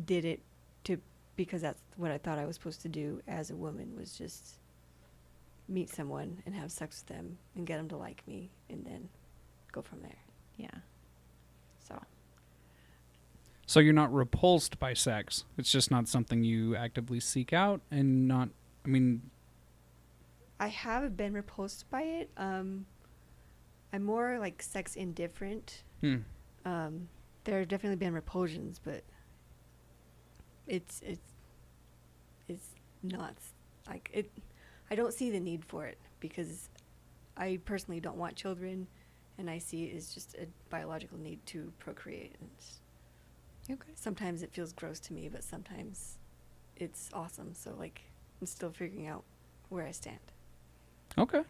did 0.04 0.24
it 0.24 0.40
to 0.84 0.98
because 1.36 1.62
that's 1.62 1.80
what 1.96 2.10
I 2.10 2.18
thought 2.18 2.38
I 2.38 2.44
was 2.44 2.56
supposed 2.56 2.82
to 2.82 2.88
do 2.88 3.20
as 3.26 3.50
a 3.50 3.56
woman 3.56 3.94
was 3.96 4.12
just 4.16 4.58
meet 5.68 5.88
someone 5.88 6.42
and 6.44 6.54
have 6.54 6.70
sex 6.70 7.02
with 7.02 7.16
them 7.16 7.38
and 7.56 7.66
get 7.66 7.78
them 7.78 7.88
to 7.88 7.96
like 7.96 8.22
me 8.28 8.50
and 8.68 8.84
then 8.84 9.08
go 9.72 9.80
from 9.80 10.02
there. 10.02 10.18
Yeah. 10.58 10.78
So 11.88 12.02
So 13.66 13.80
you're 13.80 13.94
not 13.94 14.12
repulsed 14.12 14.78
by 14.78 14.92
sex. 14.92 15.44
It's 15.56 15.72
just 15.72 15.90
not 15.90 16.08
something 16.08 16.44
you 16.44 16.76
actively 16.76 17.20
seek 17.20 17.52
out 17.52 17.80
and 17.90 18.28
not 18.28 18.50
I 18.84 18.88
mean 18.88 19.30
I 20.60 20.68
have 20.68 21.16
been 21.16 21.32
repulsed 21.32 21.88
by 21.90 22.02
it. 22.02 22.30
Um, 22.36 22.86
I'm 23.94 24.02
more 24.02 24.38
like 24.40 24.60
sex 24.60 24.96
indifferent. 24.96 25.84
hmm. 26.00 26.16
Um, 26.64 27.08
there 27.44 27.60
have 27.60 27.68
definitely 27.68 27.96
been 27.96 28.12
repulsions, 28.12 28.80
but 28.82 29.04
it's 30.66 31.00
it's 31.04 31.20
it's 32.48 32.66
not 33.02 33.34
like 33.88 34.10
it. 34.12 34.30
I 34.90 34.96
don't 34.96 35.14
see 35.14 35.30
the 35.30 35.38
need 35.38 35.64
for 35.64 35.86
it 35.86 35.98
because 36.18 36.68
I 37.36 37.60
personally 37.64 38.00
don't 38.00 38.16
want 38.16 38.34
children, 38.34 38.88
and 39.38 39.48
I 39.48 39.58
see 39.58 39.84
it 39.84 39.96
as 39.96 40.12
just 40.12 40.34
a 40.34 40.46
biological 40.70 41.18
need 41.18 41.44
to 41.46 41.72
procreate. 41.78 42.34
And 42.40 42.50
Okay. 43.78 43.92
sometimes 43.94 44.42
it 44.42 44.52
feels 44.52 44.72
gross 44.72 44.98
to 45.00 45.12
me, 45.12 45.28
but 45.28 45.44
sometimes 45.44 46.18
it's 46.76 47.10
awesome. 47.12 47.54
So 47.54 47.74
like 47.78 48.02
I'm 48.40 48.46
still 48.48 48.70
figuring 48.70 49.06
out 49.06 49.22
where 49.68 49.86
I 49.86 49.92
stand. 49.92 50.18
Okay. 51.16 51.42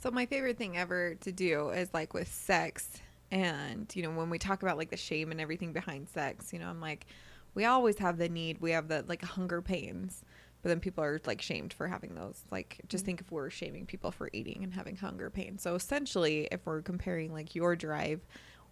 So 0.00 0.10
my 0.12 0.26
favorite 0.26 0.56
thing 0.56 0.76
ever 0.76 1.16
to 1.16 1.32
do 1.32 1.70
is 1.70 1.92
like 1.92 2.14
with 2.14 2.32
sex 2.32 2.88
and 3.30 3.90
you 3.94 4.02
know 4.02 4.10
when 4.10 4.30
we 4.30 4.38
talk 4.38 4.62
about 4.62 4.78
like 4.78 4.90
the 4.90 4.96
shame 4.96 5.32
and 5.32 5.40
everything 5.40 5.72
behind 5.72 6.08
sex, 6.08 6.52
you 6.52 6.58
know, 6.58 6.68
I'm 6.68 6.80
like 6.80 7.06
we 7.54 7.64
always 7.64 7.98
have 7.98 8.18
the 8.18 8.28
need, 8.28 8.60
we 8.60 8.70
have 8.70 8.86
the 8.88 9.04
like 9.08 9.22
hunger 9.22 9.60
pains, 9.60 10.22
but 10.62 10.68
then 10.68 10.78
people 10.78 11.02
are 11.02 11.20
like 11.26 11.42
shamed 11.42 11.72
for 11.72 11.88
having 11.88 12.14
those. 12.14 12.44
Like 12.50 12.80
just 12.88 13.04
think 13.04 13.20
if 13.20 13.32
we're 13.32 13.50
shaming 13.50 13.86
people 13.86 14.12
for 14.12 14.30
eating 14.32 14.62
and 14.62 14.72
having 14.72 14.96
hunger 14.96 15.30
pains. 15.30 15.62
So 15.62 15.74
essentially 15.74 16.48
if 16.52 16.64
we're 16.64 16.82
comparing 16.82 17.32
like 17.32 17.56
your 17.56 17.74
drive 17.74 18.20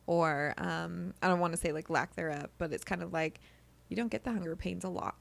or 0.06 0.54
um 0.58 1.12
I 1.22 1.28
don't 1.28 1.40
want 1.40 1.54
to 1.54 1.58
say 1.58 1.72
like 1.72 1.90
lack 1.90 2.14
thereof, 2.14 2.50
but 2.58 2.72
it's 2.72 2.84
kind 2.84 3.02
of 3.02 3.12
like 3.12 3.40
you 3.88 3.96
don't 3.96 4.12
get 4.12 4.22
the 4.22 4.30
hunger 4.30 4.54
pains 4.54 4.84
a 4.84 4.88
lot. 4.88 5.16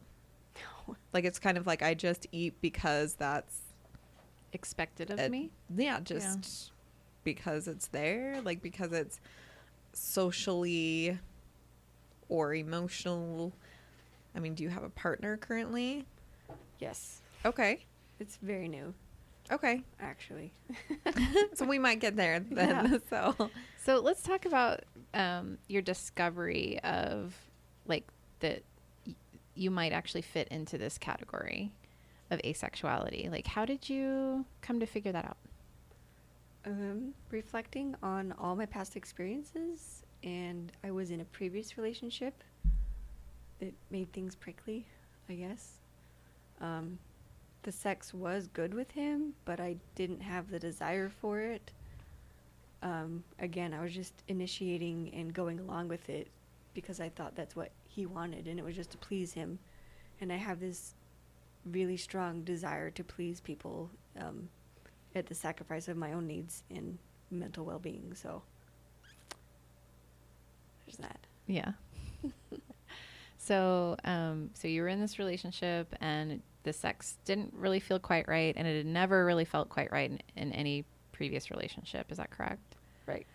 No. 0.55 0.95
Like 1.13 1.25
it's 1.25 1.39
kind 1.39 1.57
of 1.57 1.65
like 1.65 1.81
I 1.81 1.95
just 1.95 2.27
eat 2.31 2.61
because 2.61 3.15
that's 3.15 3.64
expected 4.55 5.11
of 5.11 5.29
me. 5.29 5.51
Yeah, 5.75 5.99
just 5.99 6.71
because 7.23 7.67
it's 7.67 7.87
there, 7.87 8.41
like 8.43 8.61
because 8.63 8.91
it's 8.91 9.19
socially 9.93 11.17
or 12.29 12.53
emotional. 12.55 13.53
I 14.35 14.39
mean, 14.39 14.55
do 14.55 14.63
you 14.63 14.69
have 14.69 14.83
a 14.83 14.89
partner 14.89 15.37
currently? 15.37 16.05
Yes, 16.79 17.21
Okay. 17.45 17.85
it's 18.19 18.37
very 18.37 18.67
new 18.67 18.93
Okay. 19.51 19.83
actually. 19.99 20.51
so 21.53 21.65
we 21.65 21.77
might 21.77 21.99
get 21.99 22.15
there 22.15 22.39
then. 22.51 22.99
So 23.09 23.51
So 23.83 23.99
let's 24.01 24.23
talk 24.23 24.45
about 24.45 24.81
um, 25.13 25.57
your 25.67 25.81
discovery 25.83 26.79
of 26.83 27.35
like 27.85 28.07
that 28.39 28.63
y- 29.05 29.13
you 29.53 29.69
might 29.69 29.93
actually 29.93 30.23
fit 30.23 30.47
into 30.49 30.77
this 30.79 30.97
category 30.97 31.71
of 32.31 32.39
asexuality. 32.41 33.31
Like, 33.31 33.47
how 33.47 33.65
did 33.65 33.89
you 33.89 34.45
come 34.61 34.79
to 34.79 34.85
figure 34.85 35.11
that 35.11 35.25
out? 35.25 35.37
Um, 36.65 37.13
reflecting 37.29 37.95
on 38.01 38.33
all 38.39 38.55
my 38.55 38.65
past 38.65 38.95
experiences, 38.95 40.03
and 40.23 40.71
I 40.83 40.91
was 40.91 41.11
in 41.11 41.21
a 41.21 41.25
previous 41.25 41.77
relationship 41.77 42.43
that 43.59 43.73
made 43.91 44.11
things 44.11 44.35
prickly, 44.35 44.85
I 45.29 45.33
guess. 45.35 45.73
Um, 46.61 46.97
the 47.61 47.71
sex 47.71 48.13
was 48.13 48.47
good 48.47 48.73
with 48.73 48.91
him, 48.91 49.33
but 49.45 49.59
I 49.59 49.75
didn't 49.95 50.21
have 50.21 50.49
the 50.49 50.59
desire 50.59 51.09
for 51.09 51.39
it. 51.39 51.71
Um, 52.81 53.23
again, 53.39 53.73
I 53.73 53.81
was 53.81 53.93
just 53.93 54.13
initiating 54.27 55.11
and 55.13 55.33
going 55.33 55.59
along 55.59 55.87
with 55.87 56.07
it 56.09 56.27
because 56.73 56.99
I 56.99 57.09
thought 57.09 57.35
that's 57.35 57.55
what 57.55 57.71
he 57.87 58.05
wanted, 58.05 58.47
and 58.47 58.59
it 58.59 58.65
was 58.65 58.75
just 58.75 58.91
to 58.91 58.97
please 58.97 59.33
him. 59.33 59.57
And 60.21 60.31
I 60.31 60.35
have 60.35 60.59
this 60.59 60.93
really 61.65 61.97
strong 61.97 62.43
desire 62.43 62.89
to 62.91 63.03
please 63.03 63.41
people. 63.41 63.89
Um, 64.19 64.49
at 65.15 65.27
the 65.27 65.35
sacrifice 65.35 65.87
of 65.87 65.97
my 65.97 66.11
own 66.13 66.27
needs 66.27 66.63
and 66.69 66.97
mental 67.31 67.65
well-being. 67.65 68.13
So 68.13 68.43
there's 70.85 70.97
that. 70.97 71.19
Yeah. 71.47 71.71
so, 73.37 73.95
um, 74.03 74.49
so 74.53 74.67
you 74.67 74.81
were 74.81 74.89
in 74.89 74.99
this 74.99 75.17
relationship, 75.17 75.95
and 76.01 76.41
the 76.63 76.73
sex 76.73 77.17
didn't 77.25 77.53
really 77.55 77.79
feel 77.79 77.97
quite 77.97 78.27
right, 78.27 78.53
and 78.57 78.67
it 78.67 78.77
had 78.77 78.85
never 78.85 79.25
really 79.25 79.45
felt 79.45 79.69
quite 79.69 79.91
right 79.91 80.11
in, 80.11 80.19
in 80.35 80.51
any 80.51 80.83
previous 81.11 81.49
relationship. 81.49 82.11
Is 82.11 82.17
that 82.17 82.29
correct? 82.29 82.75
Right. 83.07 83.25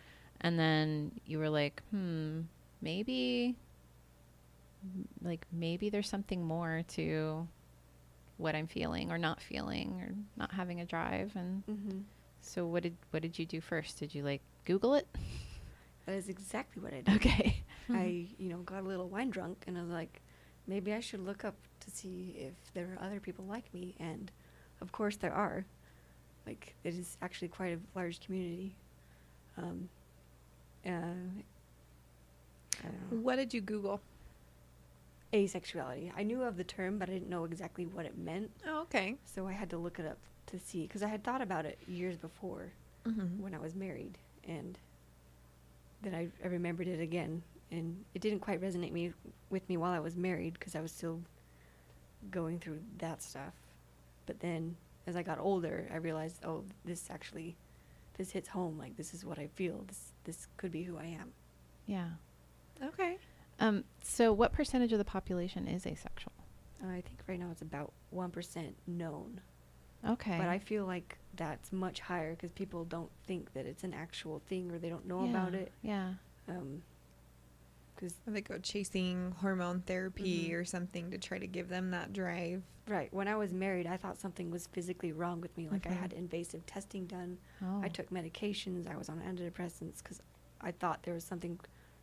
And 0.43 0.59
then 0.59 1.13
you 1.27 1.39
were 1.39 1.51
like, 1.51 1.83
hmm, 1.91 2.41
maybe, 2.83 3.57
like 5.23 5.47
maybe 5.53 5.89
there's 5.91 6.09
something 6.09 6.45
more 6.45 6.83
to 6.89 7.47
what 8.41 8.55
I'm 8.55 8.67
feeling 8.67 9.11
or 9.13 9.19
not 9.19 9.41
feeling 9.41 10.01
or 10.01 10.15
not 10.37 10.53
having 10.53 10.81
a 10.81 10.85
drive. 10.85 11.33
And 11.37 11.63
Mm-hmm. 11.67 11.99
so, 12.41 12.67
what 12.67 12.83
did 12.83 12.97
what 13.11 13.23
did 13.23 13.39
you 13.39 13.47
do 13.47 13.61
first? 13.61 13.99
Did 13.99 14.15
you 14.15 14.23
like 14.23 14.41
Google 14.65 14.95
it? 14.95 15.07
That 16.07 16.15
is 16.17 16.29
exactly 16.29 16.83
what 16.83 16.93
I 16.95 17.03
did. 17.03 17.15
Okay. 17.17 17.63
I, 17.93 18.27
you 18.39 18.49
know, 18.49 18.59
got 18.59 18.81
a 18.81 18.87
little 18.87 19.09
wine 19.09 19.31
drunk 19.31 19.65
and 19.67 19.77
I 19.79 19.83
was 19.83 19.91
like, 19.91 20.21
maybe 20.67 20.93
I 20.95 21.01
should 21.01 21.21
look 21.25 21.45
up 21.45 21.55
to 21.81 21.91
see 21.91 22.35
if 22.39 22.55
there 22.75 22.97
are 22.99 23.05
other 23.07 23.21
people 23.21 23.45
like 23.45 23.73
me. 23.75 23.95
And 24.01 24.31
of 24.81 24.93
course 24.93 25.17
there 25.17 25.33
are. 25.35 25.65
Like, 26.47 26.75
it 26.85 26.95
is 26.95 27.17
actually 27.23 27.49
quite 27.49 27.75
a 27.75 27.79
large 27.99 28.19
community. 28.21 28.75
Um, 29.59 29.89
uh, 30.87 30.91
I 30.91 30.93
don't 32.83 33.11
know. 33.13 33.19
what 33.21 33.37
did 33.37 33.53
you 33.53 33.61
Google? 33.61 34.01
Asexuality. 35.33 36.11
I 36.17 36.23
knew 36.23 36.43
of 36.43 36.57
the 36.57 36.65
term, 36.65 36.99
but 36.99 37.09
I 37.09 37.13
didn't 37.13 37.29
know 37.31 37.45
exactly 37.45 37.87
what 37.87 38.05
it 38.07 38.19
meant. 38.19 38.51
Oh, 38.67 38.81
okay. 38.83 39.17
So 39.25 39.47
I 39.47 39.53
had 39.53 39.71
to 39.71 39.79
look 39.79 39.99
it 39.99 40.07
up 40.07 40.19
to 40.47 40.59
see 40.59 40.83
because 40.83 41.03
I 41.03 41.09
had 41.09 41.23
thought 41.23 41.41
about 41.43 41.65
it 41.67 41.79
years 41.87 42.17
before 42.17 42.73
Mm-hmm. 43.09 43.43
when 43.43 43.55
I 43.55 43.59
was 43.59 43.75
married, 43.75 44.19
and 44.47 44.79
then 46.03 46.15
I, 46.15 46.29
I 46.45 46.49
remembered 46.49 46.87
it 46.87 47.01
again, 47.01 47.43
and 47.71 48.05
it 48.15 48.21
didn't 48.21 48.41
quite 48.41 48.61
resonate 48.61 48.93
me 48.93 49.13
with 49.49 49.67
me 49.71 49.79
while 49.79 49.93
I 49.93 50.01
was 50.01 50.17
married 50.19 50.53
because 50.55 50.75
I 50.75 50.83
was 50.83 50.93
still 50.93 51.19
going 52.31 52.59
through 52.59 52.81
that 52.99 53.23
stuff. 53.23 53.55
But 54.27 54.41
then 54.41 54.77
as 55.07 55.17
I 55.17 55.23
got 55.23 55.39
older, 55.39 55.89
I 55.91 55.97
realized, 55.97 56.45
oh, 56.45 56.63
this 56.85 57.09
actually, 57.11 57.57
this 58.19 58.31
hits 58.31 58.51
home. 58.51 58.77
Like 58.79 58.99
this 58.99 59.15
is 59.15 59.25
what 59.25 59.39
I 59.39 59.47
feel. 59.55 59.83
This 59.89 60.13
this 60.25 60.47
could 60.59 60.71
be 60.73 60.83
who 60.83 60.99
I 60.99 61.05
am. 61.07 61.33
Yeah. 61.87 62.09
Okay. 62.85 63.17
Um, 63.61 63.85
so, 64.03 64.33
what 64.33 64.53
percentage 64.53 64.93
of 64.93 64.99
the 64.99 65.05
population 65.05 65.69
is 65.69 65.87
asexual? 65.87 66.33
Uh, 66.83 66.89
I 66.89 67.03
think 67.03 67.21
right 67.29 67.39
now 67.39 67.49
it's 67.53 67.63
about 67.63 67.93
one 68.11 68.31
percent 68.31 68.75
known. 68.87 69.41
Okay. 70.09 70.39
But 70.39 70.49
I 70.49 70.59
feel 70.59 70.87
like 70.87 71.19
that's 71.37 71.73
much 71.73 72.01
higher 72.01 72.33
because 72.33 72.53
people 72.53 72.85
don't 72.87 73.11
think 73.27 73.53
that 73.53 73.67
it's 73.67 73.85
an 73.85 73.93
actual 73.93 74.41
thing 74.49 74.73
or 74.73 74.79
they 74.79 74.89
don't 74.89 75.07
know 75.07 75.25
about 75.29 75.55
it. 75.55 75.71
Yeah. 75.83 76.15
Because 77.95 78.15
Or 78.27 78.33
they 78.33 78.41
go 78.41 78.57
chasing 78.59 79.33
hormone 79.41 79.81
therapy 79.83 80.49
Mhm. 80.49 80.55
or 80.55 80.65
something 80.65 81.11
to 81.11 81.19
try 81.19 81.39
to 81.39 81.47
give 81.47 81.69
them 81.69 81.91
that 81.91 82.13
drive. 82.15 82.63
right 82.89 83.13
when 83.13 83.29
I 83.29 83.37
was 83.37 83.53
married, 83.53 83.87
I 83.87 83.97
thought 83.99 84.19
something 84.19 84.51
was 84.51 84.67
physically 84.69 85.13
wrong 85.13 85.41
with 85.43 85.57
me. 85.57 85.69
Like 85.69 85.87
I 85.87 85.91
Mhm. 85.91 85.97
had 85.99 86.13
invasive 86.15 86.65
testing 86.67 87.07
done. 87.07 87.39
Oh. 87.63 87.83
I 87.83 87.89
took 87.89 88.09
medications. 88.11 88.89
I 88.89 88.97
was 88.97 89.09
on 89.09 89.21
antidepressants 89.21 89.99
because 90.03 90.21
I 90.61 90.73
thought 90.73 91.03
there 91.05 91.15
was 91.15 91.23
something 91.25 91.61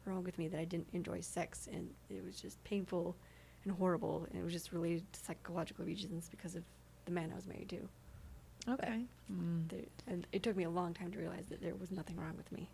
wrong 0.07 0.23
with 0.23 0.37
me 0.37 0.47
that 0.47 0.59
I 0.59 0.65
didn't 0.65 0.87
enjoy 0.93 1.21
sex, 1.21 1.67
and 1.71 1.89
it 2.09 2.23
was 2.23 2.39
just 2.39 2.63
painful 2.63 3.15
and 3.63 3.73
horrible. 3.73 4.25
And 4.29 4.39
it 4.39 4.43
was 4.43 4.53
just 4.53 4.71
related 4.71 5.11
to 5.13 5.19
psychological 5.19 5.85
reasons 5.85 6.29
because 6.29 6.55
of 6.55 6.63
the 7.05 7.11
man 7.11 7.29
I 7.31 7.35
was 7.35 7.47
married 7.47 7.69
to. 7.69 7.89
Okay. 8.69 9.05
Mm. 9.31 9.69
There, 9.69 9.81
and 10.07 10.27
it 10.31 10.43
took 10.43 10.55
me 10.55 10.63
a 10.63 10.69
long 10.69 10.93
time 10.93 11.11
to 11.11 11.19
realize 11.19 11.45
that 11.49 11.61
there 11.61 11.75
was 11.75 11.91
nothing 11.91 12.17
wrong 12.17 12.35
with 12.35 12.51
me. 12.51 12.69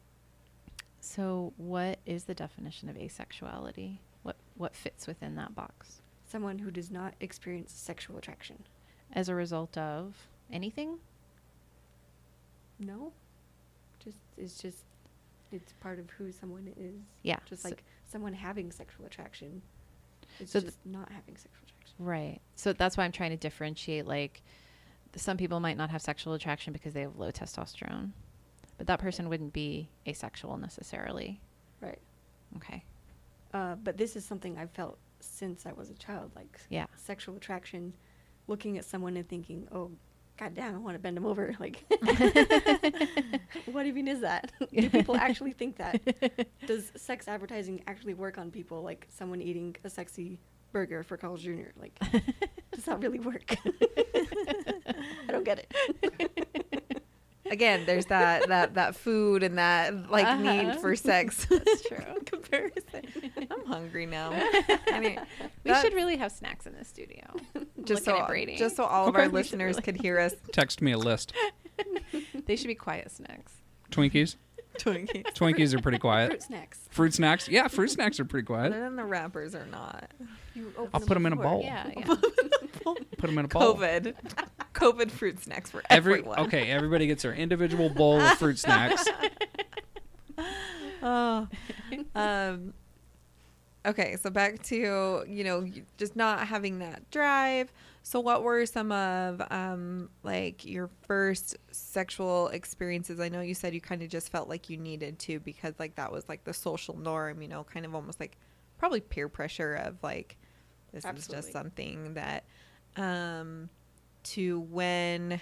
So, 1.00 1.54
what 1.58 2.00
is 2.06 2.24
the 2.24 2.34
definition 2.34 2.90
of 2.90 2.96
asexuality? 2.96 3.98
What 4.24 4.38
what 4.56 4.76
fits 4.76 5.06
within 5.06 5.36
that 5.36 5.54
box? 5.54 6.02
Someone 6.26 6.60
who 6.60 6.72
does 6.72 6.90
not 6.90 7.14
experience 7.20 7.72
sexual 7.74 8.18
attraction. 8.18 8.64
As 9.12 9.30
a 9.30 9.36
result 9.36 9.78
of 9.78 10.16
anything? 10.52 10.98
No, 12.80 13.12
just 14.04 14.18
it's 14.38 14.60
just 14.60 14.86
it's 15.54 15.74
part 15.74 16.00
of 16.00 16.10
who 16.12 16.32
someone 16.32 16.74
is. 16.76 16.96
Yeah, 17.22 17.38
just 17.46 17.62
so- 17.64 17.70
like 17.70 17.84
someone 18.06 18.34
having 18.34 18.72
sexual 18.72 19.06
attraction. 19.06 19.62
It's 20.40 20.52
So 20.52 20.60
th- 20.60 20.72
just 20.74 20.86
not 20.86 21.12
having 21.12 21.38
sexual 21.38 21.64
attraction. 21.68 21.96
Right. 22.00 22.42
So 22.56 22.74
that's 22.74 22.98
why 22.98 23.06
I'm 23.06 23.12
trying 23.12 23.32
to 23.32 23.38
differentiate. 23.38 24.06
Like, 24.08 24.42
some 25.16 25.38
people 25.38 25.60
might 25.60 25.78
not 25.78 25.90
have 25.92 26.02
sexual 26.02 26.34
attraction 26.34 26.74
because 26.74 26.94
they 26.94 27.02
have 27.02 27.18
low 27.18 27.32
testosterone, 27.32 28.12
but 28.78 28.88
that 28.88 29.00
person 29.00 29.30
wouldn't 29.30 29.54
be 29.54 29.90
asexual 30.08 30.58
necessarily. 30.58 31.40
Right. 31.82 32.00
Okay. 32.58 32.84
Uh, 33.54 33.76
but 33.76 33.98
this 33.98 34.16
is 34.16 34.26
something 34.26 34.58
I've 34.58 34.72
felt 34.72 34.98
since 35.20 35.66
I 35.68 35.72
was 35.74 35.90
a 35.92 35.94
child, 35.96 36.32
like 36.36 36.60
Yeah. 36.70 36.88
sexual 36.96 37.36
attraction, 37.38 37.94
looking 38.48 38.78
at 38.80 38.86
someone 38.86 39.16
and 39.16 39.28
thinking, 39.30 39.68
"Oh, 39.72 39.92
goddamn, 40.38 40.76
I 40.76 40.78
want 40.78 40.96
to 40.96 41.00
bend 41.00 41.18
him 41.18 41.26
over." 41.26 41.56
Like, 41.60 41.86
what 43.72 43.86
even 43.86 44.08
is 44.08 44.22
that? 44.22 44.52
Do 44.74 44.90
people 44.90 45.16
actually 45.16 45.52
think 45.54 45.78
that? 45.78 46.02
Does 46.66 46.92
sex 46.96 47.28
advertising 47.28 47.84
actually 47.88 48.16
work 48.16 48.38
on 48.38 48.52
people? 48.52 48.82
Like 48.82 49.08
someone 49.10 49.42
eating 49.42 49.76
a 49.84 49.90
sexy 49.90 50.40
burger 50.72 51.04
for 51.04 51.16
Carl's 51.18 51.42
Jr. 51.42 51.72
Like, 51.80 51.98
does 52.72 52.84
that 52.86 53.02
really 53.02 53.20
work? 53.20 53.56
I 53.66 55.32
don't 55.32 55.46
get 55.46 55.60
it. 55.60 56.68
Again, 57.54 57.84
there's 57.86 58.08
that 58.08 58.48
that 58.48 58.74
that 58.74 58.96
food 58.96 59.44
and 59.44 59.60
that 59.60 60.10
like 60.10 60.40
need 60.40 60.70
Uh-huh. 60.70 60.80
for 60.80 60.96
sex. 60.96 61.46
That's 61.46 61.88
true. 61.88 61.98
comparison. 62.26 63.04
I'm 63.52 63.66
hungry 63.66 64.08
now. 64.08 64.32
I 64.34 65.00
mean, 65.00 65.20
We 65.64 65.72
that- 65.72 65.84
should 65.84 65.94
really 65.94 66.18
have 66.18 66.32
snacks 66.32 66.66
in 66.66 66.74
the 66.76 66.84
studio. 66.84 67.24
just 67.84 68.08
looking 68.08 68.50
so 68.50 68.56
just 68.58 68.76
so 68.76 68.86
all 68.86 69.08
of 69.08 69.16
our 69.16 69.24
We 69.24 69.28
listeners 69.30 69.76
really- 69.76 69.84
could 69.84 70.02
hear 70.02 70.20
us. 70.20 70.34
Text 70.52 70.82
me 70.82 70.94
a 70.94 70.98
list. 70.98 71.32
they 72.48 72.56
should 72.56 72.68
be 72.68 72.76
quiet 72.76 73.12
snacks. 73.12 73.54
Twinkies. 73.92 74.36
Twinkies. 74.80 75.26
Twinkies 75.36 75.76
are 75.76 75.82
pretty 75.82 76.00
quiet. 76.00 76.32
Fruit 76.32 76.42
snacks. 76.42 76.80
Fruit 76.90 77.14
snacks. 77.14 77.48
Yeah, 77.48 77.68
fruit 77.68 77.92
snacks 77.92 78.20
are 78.20 78.26
pretty 78.26 78.46
quiet. 78.48 78.74
And 78.74 78.82
then 78.82 78.96
the 78.96 79.06
wrappers 79.06 79.54
are 79.54 79.68
not. 79.68 80.10
You 80.56 80.74
open 80.76 80.90
I'll 80.96 81.00
put 81.02 81.14
them 81.14 81.28
in 81.28 81.34
a 81.34 81.36
bowl. 81.36 81.62
Yeah, 81.64 81.92
yeah. 81.96 82.16
Put 82.84 83.28
them 83.30 83.38
in 83.38 83.46
a 83.46 83.48
bowl. 83.48 83.76
COVID. 83.76 84.16
COVID 84.74 85.12
fruit 85.12 85.42
snacks 85.42 85.70
for 85.72 85.82
Every 85.90 86.20
everyone. 86.20 86.40
okay, 86.40 86.70
everybody 86.72 87.08
gets 87.08 87.24
their 87.24 87.34
individual 87.34 87.90
bowl 87.90 88.20
of 88.20 88.38
fruit 88.38 88.60
snacks. 88.60 89.06
Oh. 91.06 91.50
um, 92.16 92.74
okay, 93.86 94.16
so 94.16 94.30
back 94.30 94.64
to 94.64 95.26
you 95.28 95.44
know 95.44 95.68
just 95.98 96.16
not 96.16 96.48
having 96.48 96.80
that 96.80 97.10
drive. 97.12 97.74
So, 98.04 98.22
what 98.22 98.42
were 98.42 98.66
some 98.66 98.92
of 98.94 99.42
um, 99.52 100.10
like 100.24 100.64
your 100.66 100.90
first 101.06 101.58
sexual 101.72 102.48
experiences? 102.50 103.20
I 103.20 103.28
know 103.28 103.42
you 103.42 103.54
said 103.54 103.74
you 103.74 103.82
kind 103.82 104.02
of 104.02 104.08
just 104.10 104.32
felt 104.32 104.48
like 104.48 104.70
you 104.70 104.78
needed 104.78 105.20
to 105.20 105.40
because 105.42 105.74
like 105.78 105.96
that 105.96 106.12
was 106.12 106.28
like 106.30 106.46
the 106.46 106.54
social 106.54 106.98
norm. 106.98 107.42
You 107.42 107.50
know, 107.50 107.66
kind 107.66 107.86
of 107.86 107.94
almost 107.94 108.22
like 108.22 108.38
probably 108.78 109.02
peer 109.02 109.28
pressure 109.28 109.76
of 109.76 110.02
like 110.04 110.38
this 110.94 111.04
is 111.04 111.28
just 111.28 111.52
something 111.52 112.14
that 112.14 112.46
um 112.96 113.70
to 114.24 114.62
when 114.62 115.40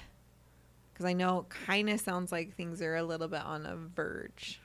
because 0.93 1.05
I 1.05 1.13
know 1.13 1.39
it 1.39 1.49
kind 1.49 1.89
of 1.89 1.99
sounds 1.99 2.31
like 2.31 2.55
things 2.55 2.81
are 2.81 2.95
a 2.95 3.03
little 3.03 3.27
bit 3.27 3.41
on 3.41 3.65
a 3.65 3.75
verge, 3.75 4.61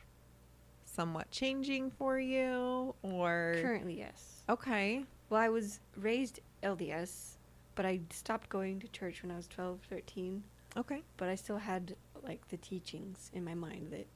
somewhat 0.84 1.30
changing 1.30 1.90
for 1.90 2.18
you, 2.18 2.94
or 3.02 3.56
Currently, 3.62 3.98
yes. 3.98 4.42
okay, 4.48 5.04
Well, 5.30 5.40
I 5.40 5.48
was 5.48 5.80
raised 5.96 6.40
LDS, 6.62 7.36
but 7.74 7.86
I 7.86 8.00
stopped 8.10 8.48
going 8.48 8.80
to 8.80 8.88
church 8.88 9.22
when 9.22 9.30
I 9.30 9.36
was 9.36 9.46
12, 9.48 9.80
13. 9.88 10.42
okay, 10.76 11.02
But 11.16 11.28
I 11.28 11.34
still 11.36 11.58
had 11.58 11.94
like 12.22 12.46
the 12.48 12.56
teachings 12.58 13.30
in 13.32 13.44
my 13.44 13.54
mind 13.54 13.88
that 13.92 14.06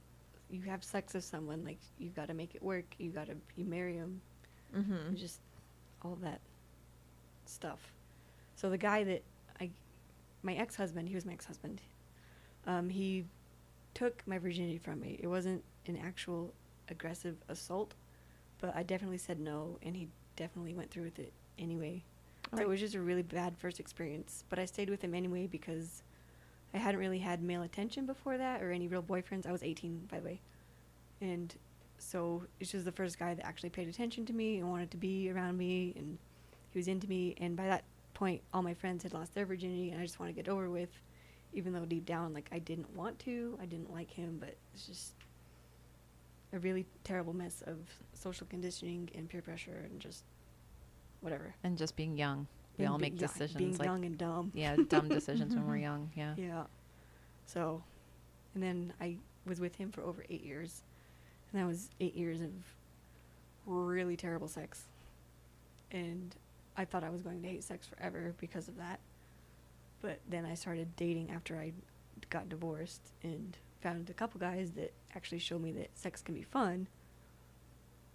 you 0.49 0.61
have 0.63 0.83
sex 0.83 1.13
with 1.13 1.23
someone, 1.23 1.63
like 1.63 1.79
you 1.97 2.09
got 2.09 2.27
to 2.27 2.33
make 2.33 2.55
it 2.55 2.61
work. 2.61 2.85
You 2.97 3.09
got 3.09 3.27
to 3.27 3.35
you 3.55 3.65
marry 3.65 3.97
them, 3.97 4.21
mm-hmm. 4.75 5.15
just 5.15 5.39
all 6.03 6.17
that 6.21 6.41
stuff. 7.45 7.93
So 8.55 8.69
the 8.69 8.77
guy 8.77 9.03
that 9.05 9.23
My 10.43 10.53
ex-husband, 10.53 11.07
he 11.07 11.15
was 11.15 11.25
my 11.25 11.33
ex-husband. 11.33 11.81
Um, 12.65 12.89
he 12.89 13.25
took 13.93 14.23
my 14.25 14.37
virginity 14.37 14.77
from 14.77 14.99
me. 14.99 15.19
It 15.21 15.27
wasn't 15.27 15.63
an 15.87 15.97
actual 15.97 16.53
aggressive 16.89 17.37
assault, 17.49 17.93
but 18.59 18.75
I 18.75 18.83
definitely 18.83 19.17
said 19.17 19.39
no, 19.39 19.77
and 19.81 19.95
he 19.95 20.07
definitely 20.35 20.73
went 20.73 20.91
through 20.91 21.03
with 21.03 21.19
it 21.19 21.33
anyway. 21.59 22.03
So 22.55 22.61
it 22.61 22.67
was 22.67 22.79
just 22.79 22.95
a 22.95 23.01
really 23.01 23.21
bad 23.21 23.57
first 23.57 23.79
experience. 23.79 24.43
But 24.49 24.59
I 24.59 24.65
stayed 24.65 24.89
with 24.89 25.01
him 25.01 25.15
anyway 25.15 25.47
because 25.47 26.03
I 26.73 26.77
hadn't 26.77 26.99
really 26.99 27.19
had 27.19 27.41
male 27.41 27.61
attention 27.61 28.05
before 28.05 28.37
that 28.37 28.61
or 28.61 28.71
any 28.71 28.87
real 28.87 29.03
boyfriends. 29.03 29.45
I 29.45 29.51
was 29.51 29.63
18, 29.63 30.07
by 30.11 30.19
the 30.19 30.25
way. 30.25 30.41
And 31.21 31.53
so 31.97 32.43
it's 32.59 32.71
just 32.71 32.83
the 32.83 32.91
first 32.91 33.17
guy 33.19 33.33
that 33.33 33.45
actually 33.45 33.69
paid 33.69 33.87
attention 33.87 34.25
to 34.25 34.33
me 34.33 34.57
and 34.57 34.69
wanted 34.69 34.91
to 34.91 34.97
be 34.97 35.29
around 35.29 35.57
me 35.57 35.93
and 35.95 36.17
he 36.71 36.79
was 36.79 36.87
into 36.87 37.07
me. 37.07 37.35
And 37.39 37.55
by 37.55 37.67
that 37.67 37.83
point, 38.21 38.43
all 38.53 38.61
my 38.61 38.75
friends 38.75 39.01
had 39.01 39.13
lost 39.13 39.33
their 39.33 39.47
virginity 39.47 39.89
and 39.89 39.99
I 39.99 40.03
just 40.03 40.19
want 40.19 40.29
to 40.29 40.33
get 40.33 40.47
over 40.47 40.69
with, 40.69 40.91
even 41.53 41.73
though 41.73 41.85
deep 41.85 42.05
down, 42.05 42.33
like, 42.35 42.47
I 42.51 42.59
didn't 42.59 42.95
want 42.95 43.17
to. 43.19 43.57
I 43.59 43.65
didn't 43.65 43.91
like 43.91 44.11
him, 44.11 44.37
but 44.39 44.55
it's 44.75 44.85
just 44.85 45.13
a 46.53 46.59
really 46.59 46.85
terrible 47.03 47.33
mess 47.33 47.63
of 47.65 47.77
social 48.13 48.45
conditioning 48.47 49.09
and 49.15 49.27
peer 49.27 49.41
pressure 49.41 49.87
and 49.89 49.99
just 49.99 50.23
whatever. 51.21 51.55
And 51.63 51.79
just 51.79 51.95
being 51.95 52.15
young. 52.15 52.45
We 52.77 52.85
And 52.85 52.93
all 52.93 52.99
make 52.99 53.17
decisions 53.17 53.57
Being 53.57 53.75
like 53.77 53.87
young 53.87 54.05
and 54.05 54.15
dumb. 54.19 54.51
yeah, 54.53 54.75
dumb 54.87 55.09
decisions 55.19 55.55
when 55.55 55.65
we're 55.67 55.77
young. 55.89 56.11
Yeah. 56.15 56.35
Yeah. 56.37 56.63
So, 57.47 57.83
and 58.53 58.61
then 58.61 58.93
I 59.01 59.17
was 59.47 59.59
with 59.59 59.75
him 59.77 59.91
for 59.91 60.03
over 60.03 60.23
eight 60.29 60.43
years. 60.43 60.83
And 61.51 61.59
that 61.59 61.65
was 61.65 61.89
eight 61.99 62.15
years 62.15 62.39
of 62.41 62.51
really 63.65 64.15
terrible 64.15 64.47
sex. 64.47 64.83
And 65.91 66.35
I 66.77 66.85
thought 66.85 67.03
I 67.03 67.09
was 67.09 67.21
going 67.21 67.41
to 67.41 67.47
hate 67.47 67.63
sex 67.63 67.87
forever 67.87 68.33
because 68.39 68.67
of 68.67 68.77
that. 68.77 68.99
But 70.01 70.19
then 70.27 70.45
I 70.45 70.55
started 70.55 70.95
dating 70.95 71.29
after 71.31 71.57
I 71.57 71.73
got 72.29 72.49
divorced 72.49 73.01
and 73.23 73.57
found 73.81 74.09
a 74.09 74.13
couple 74.13 74.39
guys 74.39 74.71
that 74.71 74.93
actually 75.15 75.39
showed 75.39 75.61
me 75.61 75.71
that 75.73 75.89
sex 75.97 76.21
can 76.21 76.33
be 76.35 76.43
fun, 76.43 76.87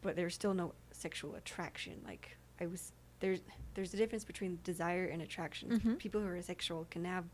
but 0.02 0.16
there's 0.16 0.34
still 0.34 0.54
no 0.54 0.72
sexual 0.92 1.34
attraction. 1.34 2.00
Like 2.04 2.36
I 2.60 2.66
was 2.66 2.92
there's 3.20 3.40
there's 3.74 3.92
a 3.94 3.96
difference 3.96 4.24
between 4.24 4.58
desire 4.64 5.06
and 5.06 5.22
attraction. 5.22 5.70
Mhm. 5.80 5.98
People 5.98 6.20
who 6.20 6.28
are 6.28 6.40
sexual 6.42 6.86
can 6.90 7.04
have 7.04 7.24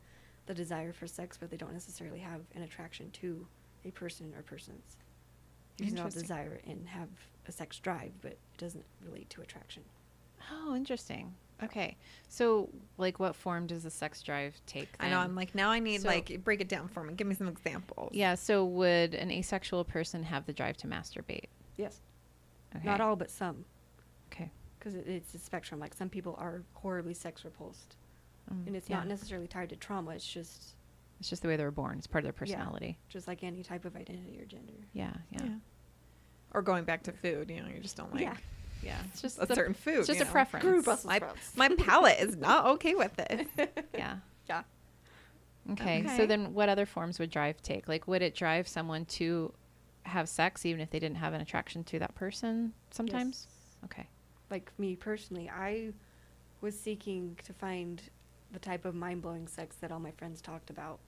the 0.46 0.54
desire 0.54 0.92
for 0.92 1.06
sex, 1.06 1.36
but 1.38 1.50
they 1.50 1.56
don't 1.56 1.72
necessarily 1.72 2.18
have 2.20 2.40
an 2.54 2.62
attraction 2.62 3.10
to 3.12 3.46
a 3.84 3.90
person 3.90 4.32
or 4.36 4.42
persons. 4.42 4.96
You 5.78 5.86
can 5.86 5.98
all 5.98 6.04
desire 6.22 6.60
and 6.66 6.88
have 6.88 7.08
a 7.46 7.52
sex 7.52 7.78
drive, 7.78 8.12
but 8.20 8.32
it 8.32 8.38
doesn't 8.58 8.84
relate 9.04 9.30
to 9.30 9.40
attraction. 9.40 9.84
Oh, 10.50 10.74
interesting. 10.74 11.34
Okay. 11.62 11.96
So, 12.28 12.68
like, 12.98 13.20
what 13.20 13.36
form 13.36 13.66
does 13.68 13.84
the 13.84 13.90
sex 13.90 14.20
drive 14.22 14.54
take? 14.66 14.88
I 14.98 15.10
know. 15.10 15.18
I'm 15.18 15.34
like 15.36 15.54
now 15.54 15.70
I 15.70 15.78
need 15.78 16.00
So- 16.02 16.08
like 16.08 16.42
break 16.42 16.60
it 16.60 16.68
down 16.68 16.88
for 16.88 17.04
me. 17.04 17.14
Give 17.14 17.26
me 17.26 17.34
some 17.34 17.46
examples. 17.48 18.10
Yeah. 18.14 18.34
So, 18.34 18.64
would 18.64 19.14
an 19.14 19.30
asexual 19.30 19.84
person 19.84 20.24
have 20.24 20.44
the 20.46 20.52
drive 20.52 20.76
to 20.78 20.86
masturbate? 20.88 21.46
Yes. 21.76 22.00
Okay. 22.74 22.84
Not 22.86 23.00
all, 23.00 23.14
but 23.16 23.30
some. 23.30 23.64
Okay. 24.32 24.50
Because 24.78 24.94
it, 24.94 25.06
it's 25.06 25.34
a 25.34 25.38
spectrum. 25.38 25.78
Like 25.78 25.94
some 25.94 26.08
people 26.08 26.34
are 26.38 26.62
horribly 26.74 27.14
sex 27.14 27.44
repulsed. 27.44 27.96
Um, 28.50 28.64
And 28.66 28.74
it's 28.74 28.88
yeah. 28.90 28.96
not 28.96 29.06
necessarily 29.08 29.46
tied 29.46 29.68
to 29.68 29.76
trauma. 29.76 30.10
It's 30.12 30.26
just 30.26 30.74
It's 31.20 31.28
just 31.30 31.42
the 31.42 31.48
way 31.48 31.56
they 31.56 31.64
were 31.64 31.70
born. 31.70 31.98
It's 31.98 32.06
part 32.08 32.22
of 32.22 32.26
their 32.26 32.32
personality. 32.32 32.56
Yeah. 32.86 32.92
personality. 32.94 32.98
just 33.08 33.28
like 33.28 33.44
any 33.44 33.62
type 33.62 33.84
of 33.84 33.94
identity 33.94 34.40
or 34.40 34.46
gender. 34.46 34.72
Yeah. 34.94 35.12
Yeah. 35.30 35.44
Yeah. 35.44 35.54
Or 36.54 36.60
going 36.62 36.84
back 36.84 37.04
to 37.04 37.12
food, 37.12 37.50
you 37.50 37.62
know, 37.62 37.68
you 37.68 37.78
just 37.80 37.96
don't 37.96 38.12
like 38.12 38.22
Yeah. 38.22 38.36
Yeah. 38.82 38.98
It's 39.12 39.22
just 39.22 39.38
a 39.40 39.46
the- 39.46 39.54
certain 39.54 39.74
food. 39.74 39.98
It's 39.98 40.06
just 40.08 40.18
you 40.18 40.24
a 40.24 40.26
know. 40.26 40.32
preference. 40.32 40.64
Screw 40.64 40.82
Brussels 40.82 41.06
My 41.06 41.16
sprouts. 41.16 41.56
my 41.56 41.68
palate 41.68 42.18
is 42.20 42.36
not 42.36 42.66
okay 42.74 42.94
with 42.94 43.18
it. 43.18 43.46
Yeah. 43.94 44.16
Yeah. 44.48 44.62
Okay. 45.72 46.00
Okay. 46.04 46.16
So 46.16 46.26
then, 46.26 46.54
what 46.54 46.68
other 46.68 46.86
forms 46.86 47.18
would 47.20 47.30
drive 47.30 47.62
take? 47.62 47.86
Like, 47.88 48.08
would 48.08 48.20
it 48.22 48.34
drive 48.34 48.66
someone 48.66 49.04
to 49.06 49.52
have 50.04 50.28
sex 50.28 50.66
even 50.66 50.80
if 50.80 50.90
they 50.90 50.98
didn't 50.98 51.18
have 51.18 51.32
an 51.34 51.40
attraction 51.40 51.84
to 51.84 51.98
that 52.00 52.14
person 52.16 52.72
sometimes? 52.90 53.46
Okay. 53.84 54.06
Like 54.50 54.72
me 54.78 54.96
personally, 54.96 55.48
I 55.48 55.92
was 56.60 56.78
seeking 56.78 57.38
to 57.44 57.52
find 57.52 58.02
the 58.52 58.58
type 58.58 58.84
of 58.84 58.94
mind 58.94 59.22
blowing 59.22 59.46
sex 59.46 59.76
that 59.80 59.92
all 59.92 60.00
my 60.00 60.10
friends 60.10 60.40
talked 60.42 60.68
about, 60.70 60.98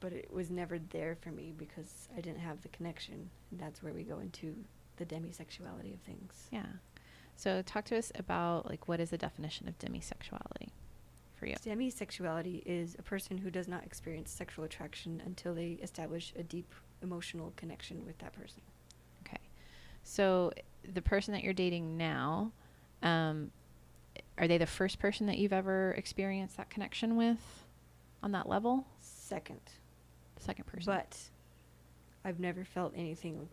but 0.00 0.12
it 0.12 0.32
was 0.32 0.50
never 0.50 0.78
there 0.78 1.16
for 1.20 1.30
me 1.30 1.52
because 1.56 2.08
I 2.16 2.20
didn't 2.22 2.40
have 2.40 2.62
the 2.62 2.68
connection. 2.68 3.28
And 3.50 3.60
that's 3.60 3.82
where 3.82 3.92
we 3.92 4.02
go 4.02 4.18
into 4.20 4.54
the 4.98 5.06
demisexuality 5.06 5.94
of 5.94 6.00
things. 6.00 6.48
Yeah. 6.52 6.66
So 7.36 7.62
talk 7.62 7.84
to 7.86 7.96
us 7.98 8.10
about 8.16 8.68
like 8.68 8.88
what 8.88 9.00
is 9.00 9.10
the 9.10 9.18
definition 9.18 9.68
of 9.68 9.78
demisexuality 9.78 10.68
for 11.36 11.46
you? 11.46 11.54
Demisexuality 11.64 12.62
is 12.66 12.96
a 12.98 13.02
person 13.02 13.38
who 13.38 13.50
does 13.50 13.68
not 13.68 13.84
experience 13.84 14.30
sexual 14.30 14.64
attraction 14.64 15.22
until 15.24 15.54
they 15.54 15.78
establish 15.82 16.32
a 16.36 16.42
deep 16.42 16.74
emotional 17.02 17.52
connection 17.56 18.04
with 18.04 18.18
that 18.18 18.32
person. 18.32 18.60
Okay. 19.24 19.38
So 20.02 20.52
the 20.92 21.02
person 21.02 21.32
that 21.32 21.44
you're 21.44 21.52
dating 21.54 21.96
now, 21.96 22.50
um, 23.02 23.52
are 24.36 24.48
they 24.48 24.58
the 24.58 24.66
first 24.66 24.98
person 24.98 25.26
that 25.26 25.38
you've 25.38 25.52
ever 25.52 25.92
experienced 25.92 26.56
that 26.56 26.70
connection 26.70 27.16
with 27.16 27.38
on 28.22 28.32
that 28.32 28.48
level? 28.48 28.84
Second, 29.00 29.60
The 30.36 30.42
second 30.42 30.64
person. 30.66 30.92
but 30.92 31.16
I've 32.24 32.40
never 32.40 32.64
felt 32.64 32.94
anything 32.96 33.48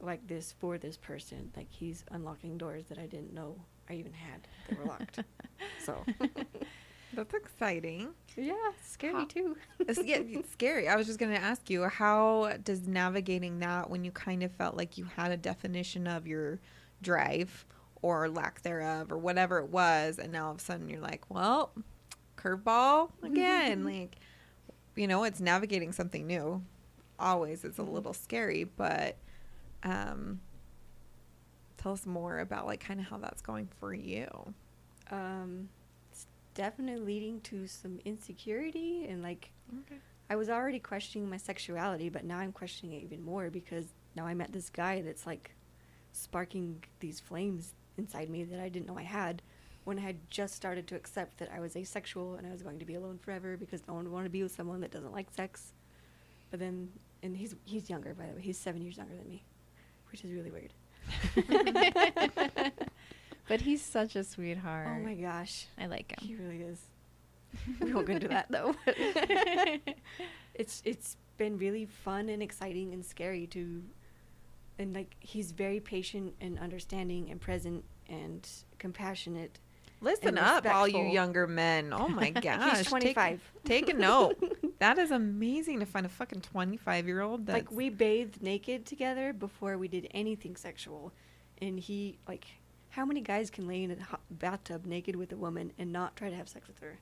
like, 0.00 0.26
this 0.26 0.54
for 0.58 0.78
this 0.78 0.96
person. 0.96 1.50
Like 1.56 1.70
he's 1.70 2.04
unlocking 2.10 2.56
doors 2.58 2.84
that 2.88 2.98
I 2.98 3.06
didn't 3.06 3.32
know 3.32 3.56
I 3.90 3.94
even 3.94 4.12
had. 4.12 4.46
They 4.68 4.76
were 4.76 4.84
locked. 4.84 5.20
so 5.84 6.04
That's 7.14 7.32
exciting. 7.34 8.10
yeah, 8.36 8.52
scary 8.84 9.14
How- 9.14 9.24
too. 9.24 9.56
it's, 9.80 9.98
yeah, 10.04 10.18
it's 10.22 10.50
scary. 10.52 10.88
I 10.88 10.96
was 10.96 11.06
just 11.06 11.18
going 11.18 11.32
to 11.34 11.40
ask 11.40 11.70
you, 11.70 11.84
how 11.84 12.52
does 12.62 12.86
navigating 12.86 13.60
that 13.60 13.88
when 13.88 14.04
you 14.04 14.10
kind 14.10 14.42
of 14.42 14.52
felt 14.52 14.76
like 14.76 14.98
you 14.98 15.06
had 15.16 15.32
a 15.32 15.36
definition 15.36 16.06
of 16.06 16.26
your 16.26 16.60
drive 17.02 17.64
or 18.02 18.28
lack 18.28 18.62
thereof 18.62 19.10
or 19.10 19.18
whatever 19.18 19.58
it 19.58 19.70
was, 19.70 20.18
and 20.18 20.32
now 20.32 20.46
all 20.46 20.52
of 20.52 20.58
a 20.58 20.60
sudden 20.60 20.88
you're 20.88 21.00
like, 21.00 21.24
well, 21.30 21.72
curveball 22.36 23.10
again. 23.22 23.84
like, 23.84 24.16
you 24.94 25.06
know, 25.08 25.24
it's 25.24 25.40
navigating 25.40 25.92
something 25.92 26.26
new. 26.26 26.62
Always 27.18 27.64
is 27.64 27.78
a 27.78 27.82
little 27.82 28.12
scary, 28.12 28.64
but 28.64 29.16
um, 29.82 30.40
tell 31.76 31.92
us 31.92 32.06
more 32.06 32.38
about 32.40 32.66
like 32.66 32.80
kind 32.80 33.00
of 33.00 33.06
how 33.06 33.18
that's 33.18 33.42
going 33.42 33.68
for 33.78 33.94
you. 33.94 34.26
Um, 35.10 35.68
it's 36.10 36.26
definitely 36.54 37.02
leading 37.04 37.40
to 37.42 37.66
some 37.66 37.98
insecurity 38.04 39.06
and 39.08 39.22
like 39.22 39.50
Okay. 39.86 40.00
I 40.30 40.36
was 40.36 40.48
already 40.50 40.78
questioning 40.78 41.28
my 41.28 41.36
sexuality, 41.36 42.08
but 42.08 42.24
now 42.24 42.38
I'm 42.38 42.52
questioning 42.52 42.94
it 42.98 43.02
even 43.04 43.22
more 43.22 43.50
because 43.50 43.86
now 44.16 44.26
I 44.26 44.34
met 44.34 44.52
this 44.52 44.70
guy 44.70 45.02
that's 45.02 45.26
like 45.26 45.54
sparking 46.12 46.82
these 47.00 47.20
flames 47.20 47.74
inside 47.96 48.28
me 48.30 48.44
that 48.44 48.60
I 48.60 48.68
didn't 48.68 48.86
know 48.86 48.98
I 48.98 49.02
had 49.02 49.42
when 49.84 49.98
I 49.98 50.02
had 50.02 50.16
just 50.30 50.54
started 50.54 50.86
to 50.88 50.96
accept 50.96 51.38
that 51.38 51.50
I 51.54 51.60
was 51.60 51.76
asexual 51.76 52.34
and 52.34 52.46
I 52.46 52.50
was 52.50 52.62
going 52.62 52.78
to 52.78 52.84
be 52.84 52.94
alone 52.94 53.18
forever 53.18 53.56
because 53.56 53.86
no 53.88 53.94
one 53.94 54.04
would 54.04 54.12
want 54.12 54.26
to 54.26 54.30
be 54.30 54.42
with 54.42 54.54
someone 54.54 54.80
that 54.80 54.90
doesn't 54.90 55.12
like 55.12 55.30
sex. 55.34 55.72
But 56.50 56.60
then, 56.60 56.90
and 57.22 57.36
he's 57.36 57.54
he's 57.64 57.88
younger 57.90 58.14
by 58.14 58.26
the 58.26 58.34
way. 58.36 58.42
He's 58.42 58.58
seven 58.58 58.82
years 58.82 58.96
younger 58.98 59.16
than 59.16 59.28
me, 59.28 59.44
which 60.10 60.24
is 60.24 60.32
really 60.32 60.50
weird. 60.50 60.72
but 63.48 63.60
he's 63.60 63.82
such 63.82 64.16
a 64.16 64.24
sweetheart. 64.24 64.88
Oh 64.90 65.04
my 65.04 65.14
gosh, 65.14 65.66
I 65.78 65.86
like 65.86 66.12
him. 66.12 66.28
he 66.28 66.34
really 66.34 66.62
is. 66.62 66.80
we 67.80 67.92
won't 67.92 68.06
go 68.06 68.12
into 68.12 68.28
that 68.28 68.46
though. 68.50 68.74
it's 70.54 70.82
it's 70.84 71.16
been 71.38 71.56
really 71.56 71.86
fun 71.86 72.28
and 72.28 72.42
exciting 72.42 72.92
and 72.92 73.04
scary 73.04 73.46
to 73.46 73.82
and 74.78 74.94
like 74.94 75.16
he's 75.20 75.52
very 75.52 75.80
patient 75.80 76.34
and 76.40 76.58
understanding 76.58 77.30
and 77.30 77.40
present 77.40 77.84
and 78.08 78.46
compassionate 78.78 79.58
Listen 80.00 80.28
and 80.28 80.38
up, 80.38 80.66
all 80.66 80.86
you 80.86 81.02
younger 81.02 81.46
men. 81.46 81.92
Oh 81.92 82.08
my 82.08 82.30
gosh. 82.30 82.70
he's 82.70 82.78
Take- 82.78 82.88
25 82.88 83.52
Take, 83.64 83.88
a 83.88 83.94
note. 83.94 84.36
That 84.78 84.98
is 84.98 85.10
amazing 85.10 85.80
to 85.80 85.86
find 85.86 86.06
a 86.06 86.08
fucking 86.08 86.40
25 86.40 87.06
year 87.06 87.20
old 87.20 87.46
that's 87.46 87.54
like 87.54 87.70
we 87.72 87.88
bathed 87.88 88.42
naked 88.42 88.86
together 88.86 89.32
before 89.32 89.76
we 89.78 89.88
did 89.88 90.06
anything 90.12 90.56
sexual 90.56 91.12
and 91.60 91.78
he 91.80 92.18
like 92.28 92.46
how 92.90 93.04
many 93.04 93.20
guys 93.20 93.50
can 93.50 93.66
lay 93.68 93.82
in 93.82 93.90
a 93.90 94.02
hot 94.02 94.20
bathtub 94.30 94.86
naked 94.86 95.14
with 95.16 95.32
a 95.32 95.36
woman 95.36 95.72
and 95.78 95.92
not 95.92 96.16
try 96.16 96.30
to 96.30 96.36
have 96.36 96.48
sex 96.48 96.66
with 96.68 96.78
her 96.80 96.98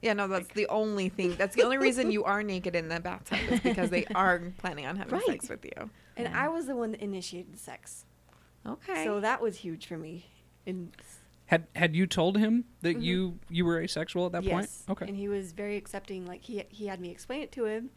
Yeah, 0.00 0.12
no, 0.12 0.28
that's 0.28 0.46
the 0.54 0.68
only 0.68 1.08
thing. 1.08 1.34
That's 1.36 1.56
the 1.56 1.64
only 1.64 1.76
reason 1.76 2.12
you 2.12 2.22
are 2.22 2.44
naked 2.44 2.76
in 2.76 2.88
the 2.88 3.00
bathtub 3.00 3.38
is 3.50 3.58
because 3.60 3.90
they 3.90 4.04
are 4.14 4.40
planning 4.58 4.86
on 4.86 4.94
having 4.96 5.14
Right. 5.14 5.26
sex 5.26 5.48
with 5.48 5.64
you. 5.64 5.90
and 6.16 6.26
Yeah. 6.28 6.44
i 6.44 6.48
was 6.48 6.66
the 6.66 6.76
one 6.76 6.92
that 6.92 7.00
initiated 7.00 7.52
the 7.52 7.58
sex 7.58 8.04
Okay. 8.66 9.04
so 9.04 9.20
that 9.20 9.40
was 9.42 9.56
huge 9.56 9.86
for 9.86 9.96
me 9.98 10.26
and 10.66 10.92
Had 11.48 11.66
had 11.74 11.96
you 11.96 12.06
told 12.06 12.36
him 12.38 12.64
that 12.82 12.96
Mhm. 12.98 13.02
you 13.02 13.38
you 13.48 13.64
were 13.64 13.80
asexual 13.80 14.26
at 14.26 14.32
that 14.32 14.44
yes. 14.44 14.52
point? 14.86 14.98
Okay. 14.98 15.08
And 15.08 15.16
he 15.16 15.28
was 15.28 15.52
very 15.52 15.76
accepting. 15.76 16.24
Like 16.26 16.42
he 16.42 16.62
he 16.68 16.86
had 16.86 17.00
me 17.00 17.10
explain 17.10 17.42
it 17.42 17.50
to 17.52 17.64
him, 17.64 17.90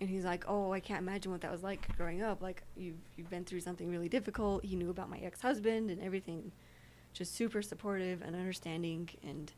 and 0.00 0.08
he's 0.08 0.24
like, 0.24 0.44
"Oh, 0.48 0.72
I 0.72 0.78
can't 0.80 1.00
imagine 1.00 1.30
what 1.32 1.40
that 1.40 1.50
was 1.50 1.62
like 1.64 1.96
growing 1.96 2.22
up. 2.22 2.40
Like 2.40 2.62
you've 2.76 3.00
you've 3.16 3.28
been 3.28 3.44
through 3.44 3.60
something 3.60 3.90
really 3.90 4.08
difficult." 4.08 4.64
He 4.64 4.76
knew 4.76 4.88
about 4.88 5.10
my 5.10 5.18
ex 5.18 5.40
husband 5.42 5.90
and 5.90 6.00
everything, 6.00 6.52
just 7.12 7.34
super 7.34 7.60
supportive 7.60 8.22
and 8.22 8.36
understanding, 8.36 9.10
and 9.24 9.52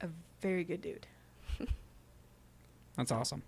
a 0.00 0.08
very 0.40 0.64
good 0.64 0.80
dude. 0.80 1.06
That's 2.96 3.12
awesome. 3.12 3.42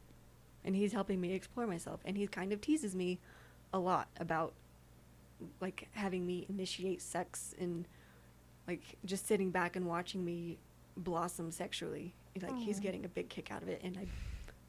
And 0.62 0.76
he's 0.76 0.92
helping 0.92 1.20
me 1.22 1.32
explore 1.32 1.66
myself, 1.66 2.00
and 2.04 2.16
he 2.18 2.26
kind 2.26 2.52
of 2.52 2.60
teases 2.60 2.94
me 2.94 3.18
a 3.72 3.78
lot 3.78 4.08
about 4.18 4.52
like 5.58 5.88
having 5.92 6.26
me 6.26 6.44
initiate 6.50 7.00
sex 7.00 7.54
and 7.58 7.88
like 8.70 8.82
just 9.04 9.26
sitting 9.26 9.50
back 9.50 9.74
and 9.74 9.84
watching 9.86 10.24
me 10.24 10.58
blossom 10.96 11.50
sexually. 11.50 12.14
Like 12.40 12.56
he's 12.56 12.78
getting 12.78 13.04
a 13.04 13.08
big 13.08 13.28
kick 13.28 13.50
out 13.50 13.62
of 13.62 13.68
it, 13.68 13.80
and 13.82 13.98
I 13.98 14.06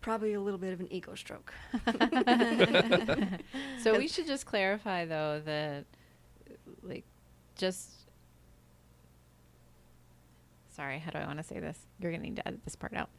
probably 0.01 0.33
a 0.33 0.41
little 0.41 0.57
bit 0.57 0.73
of 0.73 0.79
an 0.79 0.91
ego 0.91 1.13
stroke. 1.13 1.53
so 3.83 3.95
we 3.97 4.07
should 4.13 4.25
just 4.25 4.47
clarify 4.47 5.05
though 5.05 5.39
that 5.45 5.85
like 6.81 7.05
just 7.55 7.91
sorry 10.69 10.97
how 10.97 11.11
do 11.11 11.19
i 11.19 11.25
want 11.27 11.37
to 11.37 11.43
say 11.43 11.59
this 11.59 11.77
you're 11.99 12.11
gonna 12.11 12.23
need 12.23 12.35
to 12.35 12.47
edit 12.47 12.63
this 12.63 12.75
part 12.75 12.93
out 12.93 13.09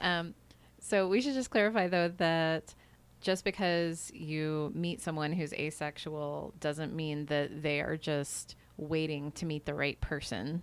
um, 0.00 0.34
so 0.80 1.06
we 1.06 1.20
should 1.20 1.34
just 1.34 1.50
clarify 1.50 1.86
though 1.86 2.08
that 2.16 2.74
just 3.20 3.44
because 3.44 4.10
you 4.12 4.72
meet 4.74 5.00
someone 5.00 5.32
who's 5.32 5.52
asexual 5.52 6.52
doesn't 6.58 6.94
mean 6.94 7.26
that 7.26 7.62
they 7.62 7.80
are 7.80 7.96
just 7.96 8.56
waiting 8.76 9.32
to 9.32 9.46
meet 9.46 9.64
the 9.66 9.74
right 9.74 10.00
person 10.00 10.62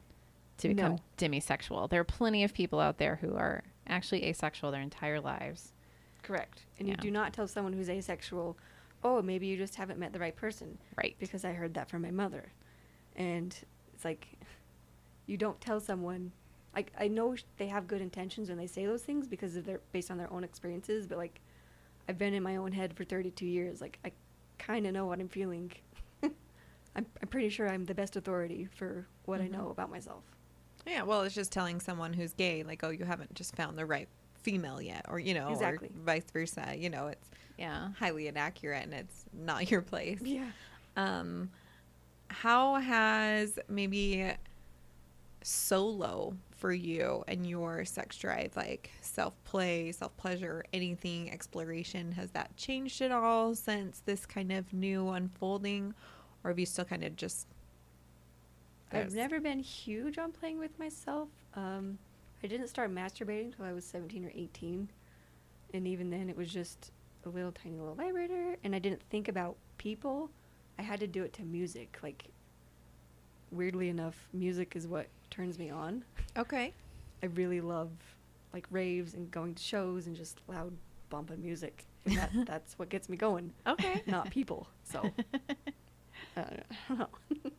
to 0.58 0.67
become 0.69 0.93
No. 0.95 1.00
demisexual 1.17 1.89
there 1.89 2.02
are 2.02 2.06
plenty 2.06 2.43
of 2.43 2.54
people 2.54 2.80
out 2.80 2.97
there 2.97 3.15
who 3.17 3.36
are 3.36 3.63
actually 3.88 4.24
asexual 4.26 4.71
their 4.71 4.82
entire 4.82 5.19
lives 5.19 5.74
Correct. 6.24 6.65
And 6.78 6.88
you 6.88 6.95
do 6.95 7.10
not 7.10 7.34
tell 7.34 7.47
someone 7.47 7.74
who's 7.74 7.89
asexual, 7.89 8.56
"Oh, 9.04 9.24
maybe 9.24 9.47
you 9.47 9.58
just 9.58 9.74
haven't 9.76 9.97
met 10.00 10.13
the 10.13 10.19
right 10.19 10.36
person," 10.36 10.78
right 10.95 11.15
because 11.17 11.43
I 11.43 11.54
heard 11.54 11.74
that 11.74 11.89
from 11.89 12.04
my 12.04 12.12
mother, 12.12 12.52
and 13.15 13.58
it's 13.93 14.06
like 14.06 14.28
you 15.26 15.36
don't 15.36 15.60
tell 15.60 15.80
someone. 15.80 16.32
Like 16.76 16.91
I 16.97 17.08
know 17.08 17.36
they 17.58 17.67
have 17.67 17.88
good 17.88 18.02
intentions 18.02 18.50
when 18.50 18.58
they 18.60 18.67
say 18.67 18.86
those 18.86 19.02
things 19.04 19.28
because 19.28 19.56
of 19.56 19.65
their 19.65 19.82
based 19.91 20.12
on 20.12 20.17
their 20.19 20.32
own 20.32 20.43
experiences, 20.43 21.08
but 21.08 21.17
like 21.17 21.41
I've 22.08 22.19
been 22.19 22.36
in 22.36 22.43
my 22.43 22.56
own 22.58 22.71
head 22.71 22.93
for 22.93 23.04
32 23.04 23.45
years. 23.47 23.82
Like 23.82 23.97
I 24.06 24.12
kind 24.60 24.86
of 24.86 24.93
know 24.93 25.08
what 25.08 25.19
I'm 25.19 25.28
feeling. 25.28 25.71
I'm 26.95 27.06
I'm 27.21 27.27
pretty 27.27 27.49
sure 27.49 27.69
I'm 27.69 27.86
the 27.86 27.95
best 27.95 28.15
authority 28.15 28.67
for 28.75 29.06
what 29.25 29.39
Mhm. 29.39 29.43
I 29.43 29.47
know 29.47 29.69
about 29.69 29.89
myself. 29.89 30.23
yeah, 30.86 31.04
well, 31.04 31.21
it's 31.21 31.36
just 31.36 31.51
telling 31.51 31.80
someone 31.80 32.12
who's 32.13 32.34
gay, 32.34 32.63
like, 32.63 32.84
oh, 32.84 32.89
you 32.89 33.06
haven't 33.06 33.34
just 33.36 33.56
found 33.56 33.77
the 33.77 33.86
right 33.86 34.08
female 34.41 34.82
yet, 34.82 35.06
or, 35.08 35.19
you 35.19 35.34
know, 35.36 35.49
Exactly. 35.51 35.89
or 35.89 36.04
vice 36.04 36.25
versa. 36.34 36.73
You 36.75 36.89
know, 36.89 37.08
it's 37.08 37.30
yeah 37.58 37.89
highly 37.99 38.27
inaccurate 38.27 38.84
and 38.84 38.93
it's 38.93 39.25
not 39.34 39.69
your 39.71 39.82
place. 39.82 40.19
Yeah. 40.21 40.49
Um, 40.97 41.51
how 42.30 42.75
has 42.75 43.60
maybe 43.69 44.32
solo 45.43 46.36
for 46.58 46.71
you 46.71 47.23
and 47.27 47.45
your 47.47 47.86
sex 47.86 48.17
drive, 48.17 48.56
like 48.56 48.91
self 49.01 49.34
play, 49.43 49.91
self 49.91 50.15
pleasure, 50.17 50.63
anything, 50.73 51.32
exploration, 51.32 52.12
has 52.13 52.32
that 52.32 52.56
changed 52.58 53.01
at 53.01 53.12
all 53.12 53.56
since 53.56 54.01
this 54.06 54.25
kind 54.25 54.51
of 54.51 54.71
new 54.73 55.10
unfolding? 55.10 55.93
Or 56.43 56.49
have 56.49 56.60
you 56.60 56.65
still 56.65 56.86
kind 56.86 57.04
of 57.04 57.15
just. 57.15 57.47
I've 58.93 59.13
never 59.13 59.39
been 59.39 59.60
huge 59.60 60.17
on 60.17 60.32
playing 60.32 60.60
with 60.60 60.77
myself. 60.77 61.30
Um, 61.56 61.97
I 62.43 62.47
didn't 62.47 62.67
start 62.67 62.93
masturbating 62.93 63.45
until 63.45 63.65
I 63.65 63.71
was 63.71 63.86
17 63.86 64.25
or 64.25 64.32
18. 64.36 64.89
And 65.73 65.88
even 65.88 66.10
then, 66.10 66.30
it 66.30 66.36
was 66.36 66.51
just 66.51 66.91
a 67.25 67.30
little 67.30 67.51
tiny 67.51 67.77
little 67.77 67.95
vibrator. 67.95 68.58
And 68.63 68.75
I 68.75 68.80
didn't 68.80 69.01
think 69.04 69.27
about 69.30 69.56
people. 69.77 70.30
I 70.77 70.82
had 70.82 70.99
to 70.99 71.08
do 71.08 71.23
it 71.23 71.32
to 71.34 71.43
music. 71.43 71.99
Like, 72.04 72.25
weirdly 73.51 73.88
enough, 73.88 74.27
music 74.34 74.75
is 74.75 74.88
what 74.88 75.08
turns 75.30 75.58
me 75.58 75.69
on. 75.69 76.04
Okay. 76.38 76.73
I 77.23 77.27
really 77.27 77.62
love, 77.62 77.91
like, 78.54 78.65
raves 78.71 79.13
and 79.13 79.32
going 79.32 79.56
to 79.56 79.63
shows 79.63 80.08
and 80.08 80.15
just 80.15 80.39
loud 80.47 80.73
bumping 81.10 81.41
music. 81.41 81.86
that, 82.06 82.32
that's 82.45 82.77
what 82.80 82.89
gets 82.89 83.08
me 83.08 83.15
going. 83.15 83.54
Okay. 83.67 84.01
not 84.08 84.30
people. 84.32 84.67
So 84.84 85.12
I 86.38 86.41
don't 86.89 87.00
know. 87.00 87.08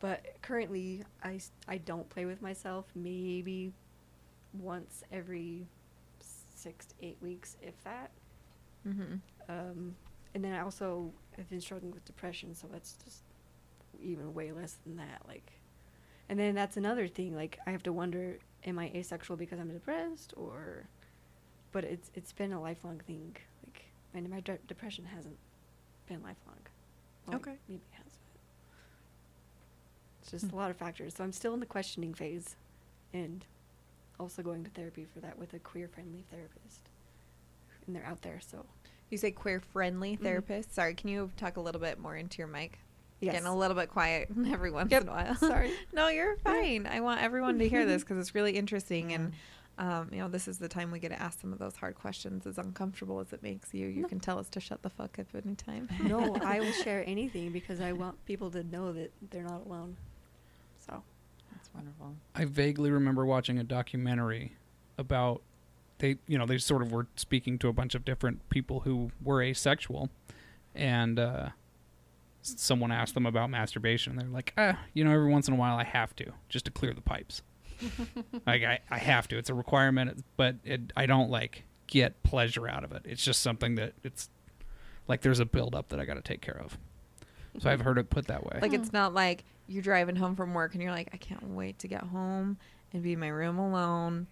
but 0.00 0.26
currently, 0.42 1.04
I, 1.22 1.40
I 1.66 1.78
don't 1.78 2.08
play 2.08 2.24
with 2.24 2.42
myself. 2.42 2.86
Maybe 2.94 3.72
once 4.52 5.02
every 5.12 5.66
six 6.54 6.86
to 6.86 6.94
eight 7.02 7.18
weeks, 7.20 7.56
if 7.62 7.82
that. 7.84 8.10
Mm-hmm. 8.86 9.14
Um, 9.48 9.96
and 10.34 10.44
then 10.44 10.52
I 10.52 10.60
also 10.60 11.12
have 11.36 11.48
been 11.48 11.60
struggling 11.60 11.92
with 11.92 12.04
depression, 12.04 12.54
so 12.54 12.68
that's 12.70 12.96
just 13.04 13.22
even 14.02 14.34
way 14.34 14.52
less 14.52 14.76
than 14.84 14.96
that. 14.96 15.22
Like, 15.26 15.52
and 16.28 16.38
then 16.38 16.54
that's 16.54 16.76
another 16.76 17.08
thing. 17.08 17.34
Like, 17.34 17.58
I 17.66 17.70
have 17.70 17.82
to 17.84 17.92
wonder, 17.92 18.38
am 18.64 18.78
I 18.78 18.90
asexual 18.94 19.36
because 19.36 19.58
I'm 19.58 19.72
depressed, 19.72 20.34
or? 20.36 20.86
But 21.72 21.84
it's 21.84 22.10
it's 22.14 22.32
been 22.32 22.52
a 22.52 22.60
lifelong 22.60 23.00
thing. 23.06 23.36
Like, 23.64 23.84
and 24.14 24.28
my 24.28 24.40
de- 24.40 24.58
depression 24.66 25.04
hasn't 25.04 25.36
been 26.06 26.22
lifelong. 26.22 26.60
Well, 27.28 27.36
Okay. 27.36 27.54
maybe 27.68 27.82
it 27.92 27.96
has. 27.96 28.12
But 30.20 30.22
it's 30.22 30.30
just 30.42 30.52
a 30.52 30.56
lot 30.56 30.70
of 30.70 30.76
factors. 30.76 31.14
So 31.14 31.24
I'm 31.24 31.32
still 31.32 31.54
in 31.54 31.60
the 31.60 31.66
questioning 31.66 32.14
phase, 32.14 32.56
and 33.12 33.44
also 34.18 34.42
going 34.42 34.64
to 34.64 34.70
therapy 34.70 35.06
for 35.12 35.20
that 35.20 35.38
with 35.38 35.52
a 35.54 35.58
queer-friendly 35.58 36.24
therapist. 36.30 36.88
And 37.86 37.94
they're 37.94 38.04
out 38.06 38.22
there, 38.22 38.40
so 38.40 38.64
You 39.10 39.16
say 39.16 39.30
queer 39.30 39.60
friendly 39.60 40.16
Mhm. 40.18 40.22
therapist. 40.22 40.74
Sorry, 40.74 40.94
can 40.94 41.08
you 41.08 41.30
talk 41.38 41.56
a 41.56 41.60
little 41.60 41.80
bit 41.80 41.98
more 41.98 42.14
into 42.16 42.38
your 42.38 42.46
mic? 42.46 42.78
yes. 43.20 43.32
Getting 43.32 43.48
a 43.48 43.56
little 43.56 43.74
bit 43.76 43.88
quiet 43.88 44.28
every 44.48 44.70
once 44.70 44.90
Yep, 44.92 45.02
in 45.02 45.08
a 45.08 45.12
while. 45.12 45.34
sorry. 45.36 45.72
no, 45.94 46.08
you're 46.08 46.36
fine. 46.38 46.86
I 46.86 47.00
want 47.00 47.20
everyone 47.22 47.58
to 47.58 47.68
hear 47.68 47.84
this 47.86 48.02
because 48.02 48.18
it's 48.18 48.34
really 48.34 48.56
interesting, 48.56 49.12
and 49.14 49.32
um, 49.78 50.08
you 50.12 50.18
know, 50.18 50.28
this 50.28 50.48
is 50.48 50.58
the 50.58 50.68
time 50.68 50.90
we 50.90 50.98
get 50.98 51.10
to 51.10 51.22
ask 51.22 51.40
some 51.40 51.52
of 51.52 51.58
those 51.58 51.76
hard 51.76 51.94
questions. 51.94 52.46
As 52.46 52.58
uncomfortable 52.58 53.20
as 53.20 53.32
it 53.32 53.42
makes 53.42 53.72
you, 53.72 53.86
you 53.86 54.02
No. 54.02 54.08
can 54.08 54.20
tell 54.20 54.38
us 54.38 54.48
to 54.50 54.60
shut 54.60 54.82
the 54.82 54.90
fuck 54.90 55.18
up 55.18 55.26
anytime. 55.34 55.88
no, 56.02 56.34
I 56.36 56.60
will 56.60 56.72
share 56.84 57.04
anything 57.06 57.52
because 57.52 57.80
I 57.80 57.92
want 57.92 58.24
people 58.26 58.50
to 58.50 58.64
know 58.64 58.92
that 58.92 59.12
they're 59.30 59.44
not 59.44 59.64
alone. 59.66 59.96
So, 60.86 61.02
That's 61.52 61.70
wonderful. 61.74 62.16
I 62.34 62.44
vaguely 62.44 62.90
remember 62.90 63.24
watching 63.24 63.58
a 63.58 63.64
documentary 63.64 64.52
about 64.98 65.42
they, 65.98 66.16
you 66.26 66.38
know, 66.38 66.46
they 66.46 66.58
sort 66.58 66.82
of 66.82 66.92
were 66.92 67.06
speaking 67.16 67.58
to 67.58 67.68
a 67.68 67.72
bunch 67.72 67.94
of 67.94 68.04
different 68.04 68.48
people 68.50 68.80
who 68.80 69.10
were 69.22 69.42
asexual, 69.42 70.10
and 70.74 71.18
uh, 71.18 71.48
someone 72.42 72.92
asked 72.92 73.14
them 73.14 73.26
about 73.26 73.50
masturbation. 73.50 74.12
and 74.12 74.20
They're 74.22 74.28
like, 74.28 74.52
ah, 74.56 74.78
you 74.94 75.04
know, 75.04 75.10
every 75.12 75.28
once 75.28 75.48
in 75.48 75.54
a 75.54 75.56
while 75.56 75.76
I 75.76 75.84
have 75.84 76.14
to 76.16 76.32
just 76.48 76.64
to 76.66 76.70
clear 76.70 76.92
the 76.94 77.00
pipes. 77.00 77.42
like 78.46 78.62
I, 78.64 78.80
I 78.90 78.98
have 78.98 79.28
to. 79.28 79.38
It's 79.38 79.50
a 79.50 79.54
requirement, 79.54 80.24
but 80.36 80.56
it, 80.64 80.92
I 80.96 81.06
don't 81.06 81.30
like 81.30 81.64
get 81.86 82.22
pleasure 82.22 82.68
out 82.68 82.84
of 82.84 82.92
it. 82.92 83.02
It's 83.04 83.24
just 83.24 83.42
something 83.42 83.76
that 83.76 83.94
it's 84.04 84.28
like 85.06 85.22
there's 85.22 85.40
a 85.40 85.46
buildup 85.46 85.88
that 85.90 86.00
I 86.00 86.04
got 86.04 86.14
to 86.14 86.22
take 86.22 86.40
care 86.40 86.60
of. 86.62 86.76
So 87.60 87.70
I've 87.70 87.80
heard 87.80 87.98
it 87.98 88.10
put 88.10 88.26
that 88.28 88.44
way. 88.44 88.58
Like 88.62 88.74
it's 88.74 88.92
not 88.92 89.14
like 89.14 89.44
you're 89.66 89.82
driving 89.82 90.16
home 90.16 90.36
from 90.36 90.54
work 90.54 90.74
and 90.74 90.82
you're 90.82 90.92
like, 90.92 91.08
I 91.12 91.16
can't 91.16 91.42
wait 91.50 91.78
to 91.80 91.88
get 91.88 92.02
home 92.04 92.56
and 92.92 93.02
be 93.02 93.14
in 93.14 93.18
my 93.18 93.28
room 93.28 93.58
alone 93.58 94.26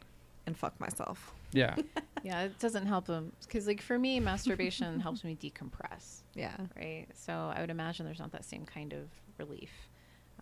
and 0.47 0.57
fuck 0.57 0.79
myself. 0.81 1.33
yeah. 1.53 1.75
Yeah, 2.25 2.43
it 2.43 2.59
doesn't 2.59 2.87
help 2.87 3.07
them 3.07 3.31
because, 3.43 3.69
like, 3.69 3.81
for 3.81 3.97
me, 3.97 4.19
masturbation 4.19 4.99
helps 5.07 5.23
me 5.23 5.37
decompress, 5.41 6.23
Yeah. 6.35 6.57
right? 6.77 7.07
So 7.15 7.53
I 7.55 7.61
would 7.61 7.71
imagine 7.71 8.05
there's 8.05 8.19
not 8.19 8.33
that 8.33 8.45
same 8.45 8.67
kind 8.67 8.93
of 8.93 9.03
relief 9.39 9.71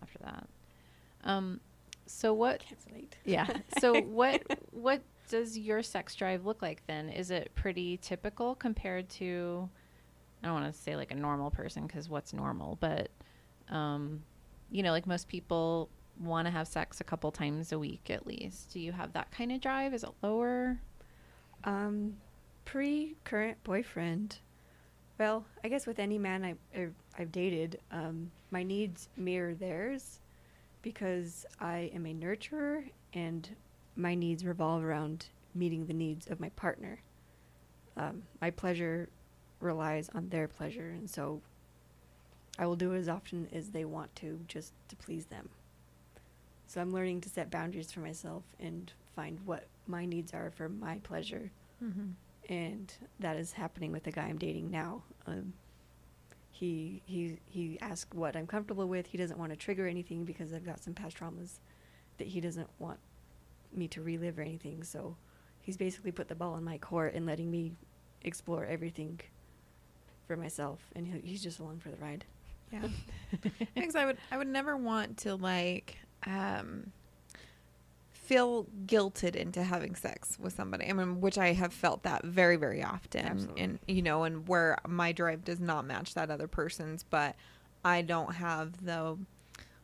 after 0.01 0.17
that. 0.23 0.47
Um, 1.25 1.59
so 2.05 2.33
what? 2.33 2.61
Yeah. 3.25 3.47
So 3.79 3.99
what? 4.01 4.43
What 4.71 5.01
does 5.29 5.57
your 5.57 5.81
sex 5.81 6.15
drive 6.15 6.45
look 6.45 6.61
like 6.61 6.85
then? 6.85 7.09
Is 7.09 7.31
it 7.31 7.51
pretty 7.55 7.97
typical 7.97 8.55
compared 8.55 9.09
to? 9.09 9.67
I 10.43 10.47
don't 10.47 10.61
want 10.61 10.73
to 10.73 10.79
say 10.79 10.95
like 10.95 11.11
a 11.11 11.15
normal 11.15 11.49
person 11.49 11.87
because 11.87 12.07
what's 12.07 12.33
normal, 12.33 12.77
but 12.79 13.09
um, 13.69 14.21
you 14.69 14.83
know, 14.83 14.91
like 14.91 15.07
most 15.07 15.27
people 15.27 15.89
want 16.19 16.45
to 16.47 16.51
have 16.51 16.67
sex 16.67 17.01
a 17.01 17.03
couple 17.03 17.31
times 17.31 17.71
a 17.71 17.79
week 17.79 18.09
at 18.09 18.27
least. 18.27 18.71
Do 18.71 18.79
you 18.79 18.91
have 18.91 19.13
that 19.13 19.31
kind 19.31 19.51
of 19.51 19.59
drive? 19.59 19.93
Is 19.93 20.03
it 20.03 20.11
lower? 20.21 20.79
Um, 21.63 22.17
pre 22.63 23.15
current 23.23 23.57
boyfriend. 23.63 24.37
Well, 25.17 25.45
I 25.63 25.69
guess 25.69 25.87
with 25.87 25.99
any 25.99 26.17
man 26.17 26.43
I, 26.43 26.55
I've, 26.77 26.93
I've 27.17 27.31
dated, 27.31 27.79
um, 27.91 28.31
my 28.51 28.63
needs 28.63 29.07
mirror 29.17 29.53
theirs 29.55 30.19
because 30.85 31.47
I 31.59 31.89
am 31.95 32.05
a 32.05 32.13
nurturer 32.13 32.83
and 33.11 33.49
my 33.95 34.13
needs 34.13 34.45
revolve 34.45 34.83
around 34.83 35.25
meeting 35.55 35.87
the 35.87 35.95
needs 35.95 36.27
of 36.27 36.39
my 36.39 36.49
partner. 36.49 37.01
Um, 37.97 38.21
my 38.39 38.51
pleasure 38.51 39.09
relies 39.59 40.11
on 40.13 40.29
their 40.29 40.47
pleasure, 40.47 40.89
and 40.89 41.09
so 41.09 41.41
I 42.59 42.67
will 42.67 42.75
do 42.75 42.91
it 42.91 42.99
as 42.99 43.09
often 43.09 43.47
as 43.51 43.69
they 43.69 43.83
want 43.83 44.15
to 44.17 44.39
just 44.47 44.73
to 44.89 44.95
please 44.95 45.25
them. 45.25 45.49
So 46.67 46.81
I'm 46.81 46.93
learning 46.93 47.21
to 47.21 47.29
set 47.29 47.49
boundaries 47.49 47.91
for 47.91 48.01
myself 48.01 48.43
and 48.59 48.91
find 49.15 49.39
what 49.43 49.65
my 49.87 50.05
needs 50.05 50.35
are 50.35 50.51
for 50.51 50.69
my 50.69 50.99
pleasure. 50.99 51.49
Mm-hmm. 51.83 52.53
And 52.53 52.93
that 53.19 53.37
is 53.37 53.53
happening 53.53 53.91
with 53.91 54.03
the 54.03 54.11
guy 54.11 54.25
I'm 54.25 54.37
dating 54.37 54.69
now. 54.69 55.01
Um, 55.25 55.53
he 56.55 57.01
he 57.05 57.37
he 57.49 57.77
asks 57.81 58.15
what 58.15 58.37
I'm 58.37 58.47
comfortable 58.47 58.87
with. 58.87 59.07
He 59.07 59.17
doesn't 59.17 59.37
want 59.37 59.51
to 59.51 59.57
trigger 59.57 59.87
anything 59.87 60.23
because 60.23 60.53
I've 60.53 60.65
got 60.65 60.81
some 60.81 60.93
past 60.93 61.17
traumas 61.17 61.59
that 62.17 62.27
he 62.27 62.39
doesn't 62.39 62.69
want 62.79 62.97
me 63.73 63.89
to 63.89 64.01
relive 64.01 64.39
or 64.39 64.41
anything. 64.41 64.81
So 64.83 65.17
he's 65.59 65.75
basically 65.75 66.13
put 66.13 66.29
the 66.29 66.35
ball 66.35 66.55
in 66.55 66.63
my 66.63 66.77
court 66.77 67.13
and 67.13 67.25
letting 67.25 67.51
me 67.51 67.73
explore 68.23 68.63
everything 68.65 69.19
for 70.27 70.37
myself. 70.37 70.79
And 70.95 71.05
he, 71.05 71.19
he's 71.19 71.43
just 71.43 71.59
along 71.59 71.79
for 71.79 71.89
the 71.89 71.97
ride. 71.97 72.23
Yeah. 72.71 72.87
because 73.75 73.97
I 73.97 74.05
would 74.05 74.17
I 74.31 74.37
would 74.37 74.47
never 74.47 74.77
want 74.77 75.17
to 75.19 75.35
like 75.35 75.97
um 76.25 76.93
feel 78.25 78.67
guilted 78.85 79.35
into 79.35 79.63
having 79.63 79.95
sex 79.95 80.37
with 80.39 80.53
somebody. 80.53 80.89
I 80.89 80.93
mean, 80.93 81.21
which 81.21 81.37
I 81.37 81.53
have 81.53 81.73
felt 81.73 82.03
that 82.03 82.23
very, 82.23 82.55
very 82.55 82.83
often. 82.83 83.25
Absolutely. 83.25 83.61
And 83.61 83.79
you 83.87 84.01
know, 84.01 84.23
and 84.23 84.47
where 84.47 84.77
my 84.87 85.11
drive 85.11 85.43
does 85.43 85.59
not 85.59 85.85
match 85.85 86.13
that 86.15 86.29
other 86.29 86.47
person's, 86.47 87.03
but 87.03 87.35
I 87.83 88.01
don't 88.01 88.35
have 88.35 88.83
the 88.83 89.17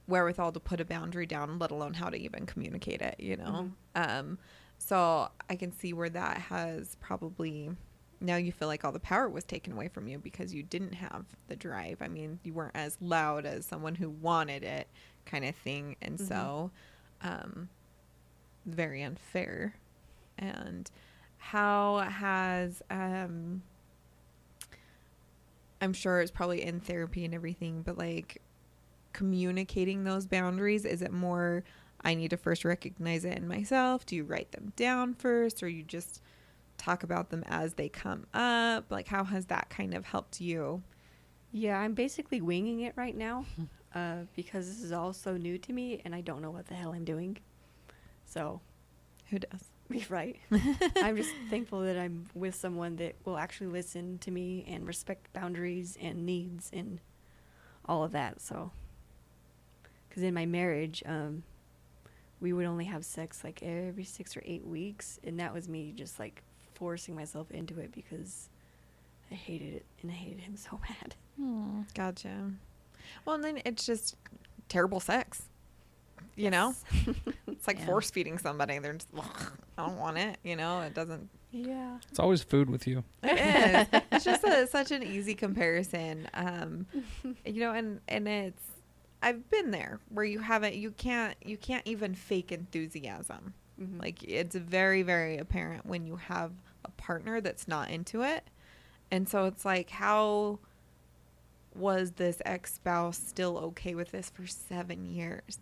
wherewithal 0.07 0.51
to 0.53 0.59
put 0.59 0.81
a 0.81 0.85
boundary 0.85 1.25
down, 1.25 1.59
let 1.59 1.71
alone 1.71 1.93
how 1.93 2.09
to 2.09 2.17
even 2.17 2.45
communicate 2.45 3.01
it, 3.01 3.15
you 3.19 3.37
know? 3.37 3.71
Um 3.95 4.37
so 4.77 5.29
I 5.47 5.55
can 5.55 5.71
see 5.71 5.93
where 5.93 6.09
that 6.09 6.39
has 6.39 6.95
probably 6.99 7.69
now 8.19 8.35
you 8.35 8.51
feel 8.51 8.67
like 8.67 8.83
all 8.83 8.91
the 8.91 8.99
power 8.99 9.29
was 9.29 9.43
taken 9.43 9.73
away 9.73 9.87
from 9.87 10.07
you 10.07 10.19
because 10.19 10.53
you 10.53 10.63
didn't 10.63 10.93
have 10.93 11.25
the 11.47 11.55
drive. 11.55 12.01
I 12.01 12.07
mean, 12.07 12.39
you 12.43 12.53
weren't 12.53 12.75
as 12.75 12.97
loud 13.01 13.45
as 13.45 13.65
someone 13.65 13.95
who 13.95 14.09
wanted 14.09 14.63
it, 14.63 14.87
kind 15.25 15.43
of 15.43 15.55
thing. 15.55 15.95
And 16.01 16.19
so, 16.19 16.71
um, 17.23 17.69
very 18.65 19.01
unfair. 19.01 19.75
And 20.37 20.89
how 21.37 21.99
has, 21.99 22.81
um, 22.89 23.63
I'm 25.81 25.93
sure 25.93 26.21
it's 26.21 26.31
probably 26.31 26.63
in 26.63 26.79
therapy 26.79 27.25
and 27.25 27.33
everything, 27.33 27.81
but 27.81 27.97
like 27.97 28.41
communicating 29.13 30.03
those 30.03 30.27
boundaries, 30.27 30.85
is 30.85 31.01
it 31.01 31.11
more, 31.11 31.63
I 32.01 32.13
need 32.13 32.29
to 32.29 32.37
first 32.37 32.63
recognize 32.63 33.25
it 33.25 33.37
in 33.37 33.47
myself? 33.47 34.05
Do 34.05 34.15
you 34.15 34.23
write 34.23 34.51
them 34.51 34.73
down 34.75 35.13
first 35.13 35.63
or 35.63 35.67
you 35.67 35.83
just 35.83 36.21
talk 36.77 37.03
about 37.03 37.29
them 37.29 37.43
as 37.47 37.73
they 37.73 37.89
come 37.89 38.25
up? 38.33 38.91
Like, 38.91 39.07
how 39.07 39.23
has 39.23 39.47
that 39.47 39.69
kind 39.69 39.93
of 39.93 40.05
helped 40.05 40.41
you? 40.41 40.81
Yeah, 41.51 41.79
I'm 41.79 41.93
basically 41.93 42.41
winging 42.41 42.81
it 42.81 42.93
right 42.95 43.15
now 43.15 43.45
uh, 43.95 44.17
because 44.35 44.67
this 44.67 44.83
is 44.83 44.91
all 44.91 45.13
so 45.13 45.35
new 45.37 45.57
to 45.57 45.73
me 45.73 46.01
and 46.05 46.15
I 46.15 46.21
don't 46.21 46.41
know 46.41 46.51
what 46.51 46.67
the 46.67 46.75
hell 46.75 46.93
I'm 46.93 47.05
doing. 47.05 47.37
So, 48.31 48.61
Who 49.29 49.39
does? 49.39 49.65
right. 50.09 50.39
I'm 50.95 51.17
just 51.17 51.33
thankful 51.49 51.81
that 51.81 51.97
I'm 51.97 52.27
with 52.33 52.55
someone 52.55 52.95
that 52.95 53.15
will 53.25 53.37
actually 53.37 53.67
listen 53.67 54.19
to 54.19 54.31
me 54.31 54.63
and 54.69 54.87
respect 54.87 55.33
boundaries 55.33 55.97
and 56.01 56.25
needs 56.25 56.69
and 56.71 56.99
all 57.85 58.05
of 58.05 58.13
that. 58.13 58.39
So, 58.39 58.71
because 60.07 60.23
in 60.23 60.33
my 60.33 60.45
marriage, 60.45 61.03
um, 61.05 61.43
we 62.39 62.53
would 62.53 62.65
only 62.65 62.85
have 62.85 63.03
sex 63.03 63.43
like 63.43 63.61
every 63.61 64.05
six 64.05 64.37
or 64.37 64.43
eight 64.45 64.65
weeks, 64.65 65.19
and 65.25 65.37
that 65.41 65.53
was 65.53 65.67
me 65.67 65.91
just 65.93 66.17
like 66.17 66.41
forcing 66.73 67.13
myself 67.13 67.51
into 67.51 67.79
it 67.79 67.91
because 67.91 68.47
I 69.29 69.35
hated 69.35 69.73
it 69.73 69.85
and 70.01 70.09
I 70.09 70.13
hated 70.15 70.39
him 70.39 70.55
so 70.55 70.79
bad. 70.87 71.15
Gotcha. 71.93 72.51
Well, 73.25 73.35
and 73.35 73.43
then 73.43 73.61
it's 73.65 73.85
just 73.85 74.15
terrible 74.69 75.01
sex. 75.01 75.43
You 76.35 76.49
know, 76.49 76.73
it's 77.47 77.67
like 77.67 77.79
Yeah. 77.79 77.85
force 77.85 78.09
feeding 78.11 78.37
somebody. 78.37 78.79
They're 78.79 78.93
just, 78.93 79.07
"Ugh, 79.17 79.51
I 79.77 79.85
don't 79.85 79.97
want 79.97 80.17
it. 80.17 80.37
You 80.43 80.55
know, 80.55 80.81
it 80.81 80.93
doesn't. 80.93 81.29
Yeah. 81.51 81.97
It's 82.09 82.19
always 82.19 82.41
food 82.43 82.69
with 82.69 82.87
you. 82.87 83.03
It 83.23 83.87
is. 83.93 84.01
it's 84.11 84.23
just 84.25 84.43
a, 84.43 84.65
such 84.67 84.91
an 84.91 85.03
easy 85.03 85.33
comparison. 85.35 86.27
Um, 86.33 86.85
you 87.45 87.59
know, 87.59 87.71
and 87.73 87.99
and 88.07 88.27
it's. 88.27 88.63
I've 89.23 89.47
been 89.51 89.69
there 89.71 89.99
where 90.09 90.25
you 90.25 90.39
haven't. 90.39 90.75
You 90.75 90.91
can't. 90.91 91.35
You 91.43 91.57
can't 91.57 91.85
even 91.85 92.15
fake 92.15 92.51
enthusiasm. 92.51 93.53
Mhm. 93.81 93.99
Like 94.01 94.23
it's 94.23 94.55
very 94.55 95.01
very 95.03 95.37
apparent 95.37 95.85
when 95.85 96.05
you 96.05 96.15
have 96.15 96.51
a 96.85 96.91
partner 96.91 97.41
that's 97.41 97.67
not 97.67 97.89
into 97.91 98.23
it. 98.23 98.43
And 99.11 99.27
so 99.27 99.45
it's 99.45 99.65
like, 99.65 99.89
how 99.89 100.59
was 101.75 102.11
this 102.11 102.41
ex 102.45 102.73
spouse 102.73 103.17
still 103.17 103.57
okay 103.57 103.95
with 103.95 104.11
this 104.11 104.29
for 104.29 104.45
seven 104.47 105.05
years? 105.05 105.59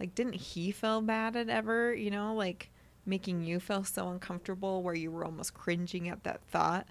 Like, 0.00 0.14
didn't 0.14 0.34
he 0.34 0.70
feel 0.72 1.02
bad 1.02 1.36
at 1.36 1.50
ever, 1.50 1.94
you 1.94 2.10
know, 2.10 2.34
like 2.34 2.70
making 3.04 3.42
you 3.42 3.60
feel 3.60 3.84
so 3.84 4.08
uncomfortable 4.08 4.82
where 4.82 4.94
you 4.94 5.10
were 5.10 5.24
almost 5.24 5.52
cringing 5.52 6.08
at 6.08 6.24
that 6.24 6.40
thought 6.48 6.86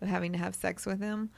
of 0.00 0.08
having 0.08 0.32
to 0.32 0.38
have 0.38 0.54
sex 0.54 0.86
with 0.86 1.00
him? 1.00 1.28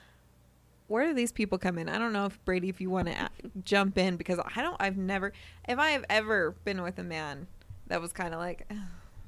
Where 0.87 1.05
do 1.09 1.15
these 1.15 1.33
people 1.33 1.59
come 1.59 1.79
in? 1.79 1.89
I 1.89 1.99
don't 1.99 2.13
know 2.13 2.27
if 2.27 2.43
Brady, 2.45 2.69
if 2.69 2.81
you 2.81 2.91
want 2.91 3.09
to 3.09 3.29
jump 3.65 3.99
in, 3.99 4.17
because 4.17 4.39
I 4.39 4.63
don't, 4.63 4.77
I've 4.79 4.97
never, 4.97 5.33
if 5.69 5.81
I 5.81 5.91
have 5.91 6.05
ever 6.09 6.55
been 6.65 6.81
with 6.81 6.97
a 7.01 7.03
man 7.03 7.49
that 7.89 8.01
was 8.01 8.13
kind 8.13 8.33
of 8.33 8.39
like, 8.39 8.65
"Ugh, 8.71 8.77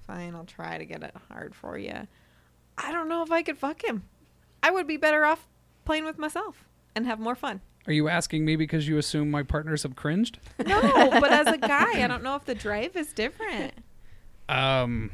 fine, 0.06 0.36
I'll 0.36 0.44
try 0.44 0.78
to 0.78 0.84
get 0.84 1.02
it 1.02 1.14
hard 1.28 1.56
for 1.56 1.76
you. 1.76 2.06
I 2.76 2.92
don't 2.92 3.08
know 3.08 3.24
if 3.24 3.32
I 3.32 3.42
could 3.42 3.58
fuck 3.58 3.82
him. 3.82 4.04
I 4.62 4.70
would 4.70 4.86
be 4.86 4.96
better 4.96 5.24
off 5.24 5.48
playing 5.84 6.04
with 6.04 6.16
myself 6.16 6.64
and 6.94 7.06
have 7.06 7.18
more 7.18 7.34
fun. 7.34 7.60
Are 7.88 7.92
you 7.92 8.06
asking 8.06 8.44
me 8.44 8.54
because 8.54 8.86
you 8.86 8.98
assume 8.98 9.30
my 9.30 9.42
partners 9.42 9.82
have 9.82 9.96
cringed? 9.96 10.38
No, 10.64 11.08
but 11.10 11.32
as 11.32 11.46
a 11.46 11.56
guy, 11.56 12.04
I 12.04 12.06
don't 12.06 12.22
know 12.22 12.34
if 12.34 12.44
the 12.44 12.54
drive 12.54 12.94
is 12.96 13.14
different. 13.14 13.72
Um, 14.46 15.10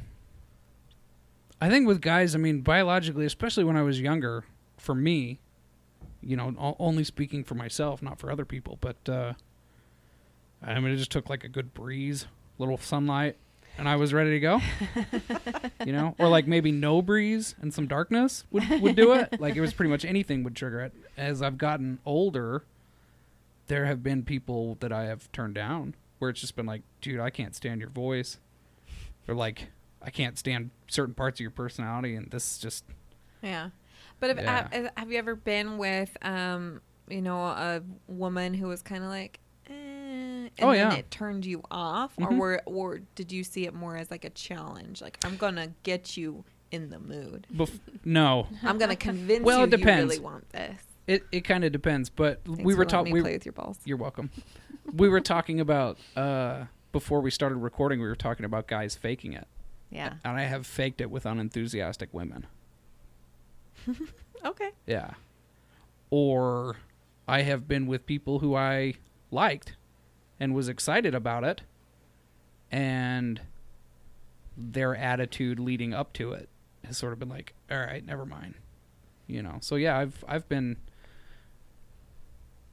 I 1.61 1.71
think 1.71 1.87
with 1.87 2.01
guys, 2.01 2.35
I 2.35 2.39
mean, 2.39 2.63
biologically, 2.63 3.27
especially 3.27 3.63
when 3.63 3.77
I 3.77 3.83
was 3.83 4.01
younger, 4.01 4.45
for 4.77 4.93
me, 4.93 5.39
you 6.21 6.37
know, 6.37 6.75
only 6.81 7.05
speaking 7.05 7.45
for 7.45 7.55
myself, 7.55 8.03
not 8.03 8.19
for 8.19 8.29
other 8.29 8.45
people, 8.45 8.77
but 8.81 9.09
uh, 9.09 9.35
I 10.61 10.81
mean, 10.81 10.93
it 10.93 10.97
just 10.97 11.13
took 11.13 11.31
like 11.31 11.45
a 11.45 11.49
good 11.49 11.75
breeze, 11.75 12.27
a 12.59 12.63
little 12.63 12.77
sunlight, 12.79 13.37
and 13.79 13.89
I 13.89 13.97
was 13.97 14.13
ready 14.13 14.31
to 14.31 14.41
go. 14.41 14.61
you 15.85 15.93
know, 15.93 16.15
or 16.19 16.29
like 16.29 16.47
maybe 16.47 16.73
no 16.73 17.03
breeze 17.03 17.55
and 17.61 17.73
some 17.73 17.87
darkness 17.87 18.45
would 18.51 18.69
would 18.81 18.97
do 18.97 19.13
it. 19.13 19.41
Like 19.41 19.57
it 19.57 19.61
was 19.61 19.73
pretty 19.73 19.91
much 19.91 20.05
anything 20.05 20.43
would 20.45 20.55
trigger 20.57 20.81
it. 20.81 20.93
As 21.17 21.43
I've 21.43 21.59
gotten 21.59 21.99
older, 22.07 22.65
there 23.67 23.87
have 23.87 24.03
been 24.03 24.23
people 24.23 24.77
that 24.81 24.93
I 24.93 25.05
have 25.05 25.31
turned 25.33 25.55
down 25.55 25.95
where 26.19 26.31
it's 26.31 26.41
just 26.41 26.57
been 26.57 26.67
like, 26.67 26.83
dude, 27.01 27.21
I 27.21 27.31
can't 27.31 27.55
stand 27.55 27.81
your 27.81 27.91
voice 27.91 28.39
or 29.29 29.35
like 29.35 29.69
I 30.03 30.11
can't 30.11 30.39
stand 30.39 30.71
certain 30.87 31.15
parts 31.15 31.39
of 31.39 31.43
your 31.43 31.51
personality, 31.51 32.15
and 32.15 32.31
this 32.31 32.53
is 32.53 32.59
just 32.59 32.85
Yeah. 33.43 33.71
But 34.21 34.31
if, 34.31 34.37
Yeah. 34.39 34.69
have, 34.71 34.91
have 34.97 35.13
you 35.13 35.19
ever 35.19 35.35
been 35.35 35.77
with, 35.79 36.17
um, 36.23 36.81
you 37.09 37.21
know, 37.21 37.39
a 37.43 37.83
woman 38.07 38.55
who 38.55 38.69
was 38.69 38.81
kind 38.83 39.03
of 39.03 39.11
like, 39.11 39.39
and 40.59 40.69
Oh, 40.69 40.73
then 40.73 40.91
yeah. 40.93 40.97
it 40.99 41.11
turned 41.11 41.45
you 41.47 41.63
off, 41.71 42.15
Mhm. 42.17 42.31
or 42.31 42.35
were, 42.37 42.63
or 42.67 42.99
did 43.15 43.33
you 43.33 43.43
see 43.45 43.67
it 43.67 43.75
more 43.75 43.97
as 43.97 44.11
like 44.11 44.25
a 44.25 44.31
challenge? 44.31 45.01
Like 45.03 45.19
I'm 45.25 45.37
gonna 45.37 45.69
get 45.83 46.17
you 46.17 46.45
in 46.71 46.91
the 46.91 46.99
mood. 46.99 47.47
bef- 47.53 47.79
no. 48.05 48.49
I'm 48.63 48.79
gonna 48.79 48.97
convince 48.97 49.45
Well, 49.45 49.59
you 49.59 49.65
it 49.65 49.71
depends. 49.71 50.03
you 50.03 50.09
really 50.11 50.19
want 50.21 50.49
this. 50.51 50.81
It 51.07 51.25
it 51.33 51.41
kind 51.43 51.65
of 51.65 51.73
depends, 51.73 52.09
but 52.11 52.45
Thanks 52.45 52.63
we 52.63 52.75
were 52.75 52.85
talking. 52.85 53.13
We, 53.13 53.21
play 53.21 53.33
with 53.35 53.45
your 53.45 53.53
balls. 53.53 53.79
you're 53.85 53.99
welcome. 53.99 54.31
we 54.93 55.09
were 55.09 55.21
talking 55.21 55.61
about 55.61 55.99
uh, 56.17 56.65
before 56.93 57.21
we 57.21 57.31
started 57.31 57.57
recording. 57.57 58.01
We 58.01 58.07
were 58.07 58.15
talking 58.17 58.45
about 58.47 58.67
guys 58.69 58.95
faking 58.97 59.33
it, 59.33 59.47
Yeah. 59.91 60.15
and 60.25 60.37
I 60.39 60.43
have 60.43 60.67
faked 60.67 61.01
it 61.01 61.11
with 61.11 61.27
unenthusiastic 61.27 62.09
women. 62.13 62.47
Okay. 64.45 64.71
Yeah. 64.87 65.13
Or 66.11 66.77
I 67.27 67.43
have 67.43 67.67
been 67.67 67.87
with 67.87 68.05
people 68.05 68.41
who 68.41 68.55
I 68.55 68.95
liked 69.31 69.75
and 70.39 70.55
was 70.55 70.69
excited 70.69 71.15
about 71.15 71.45
it 71.45 71.63
and 72.71 73.41
their 74.57 74.95
attitude 74.97 75.59
leading 75.59 75.93
up 75.95 76.13
to 76.13 76.33
it 76.33 76.49
has 76.85 76.97
sort 76.97 77.13
of 77.13 77.19
been 77.19 77.29
like, 77.29 77.55
all 77.71 77.79
right, 77.79 78.05
never 78.05 78.27
mind. 78.27 78.55
You 79.27 79.43
know. 79.43 79.59
So 79.61 79.77
yeah, 79.77 79.97
I've 79.99 80.23
I've 80.29 80.49
been 80.49 80.77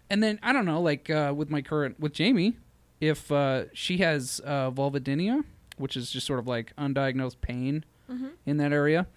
and 0.10 0.22
then 0.22 0.40
I 0.44 0.52
don't 0.52 0.66
know, 0.66 0.82
like 0.82 1.10
uh, 1.10 1.34
with 1.36 1.50
my 1.50 1.62
current 1.62 2.00
with 2.00 2.14
Jamie, 2.14 2.58
if 3.00 3.32
uh, 3.32 3.66
she 3.74 3.98
has 4.00 4.42
uh, 4.44 4.70
vulvodynia, 4.70 5.44
which 5.78 5.96
is 5.96 6.12
just 6.12 6.28
sort 6.28 6.40
of 6.40 6.48
like 6.48 6.76
undiagnosed 6.76 7.40
pain 7.42 7.86
in 8.46 8.58
that 8.58 8.74
area, 8.74 9.08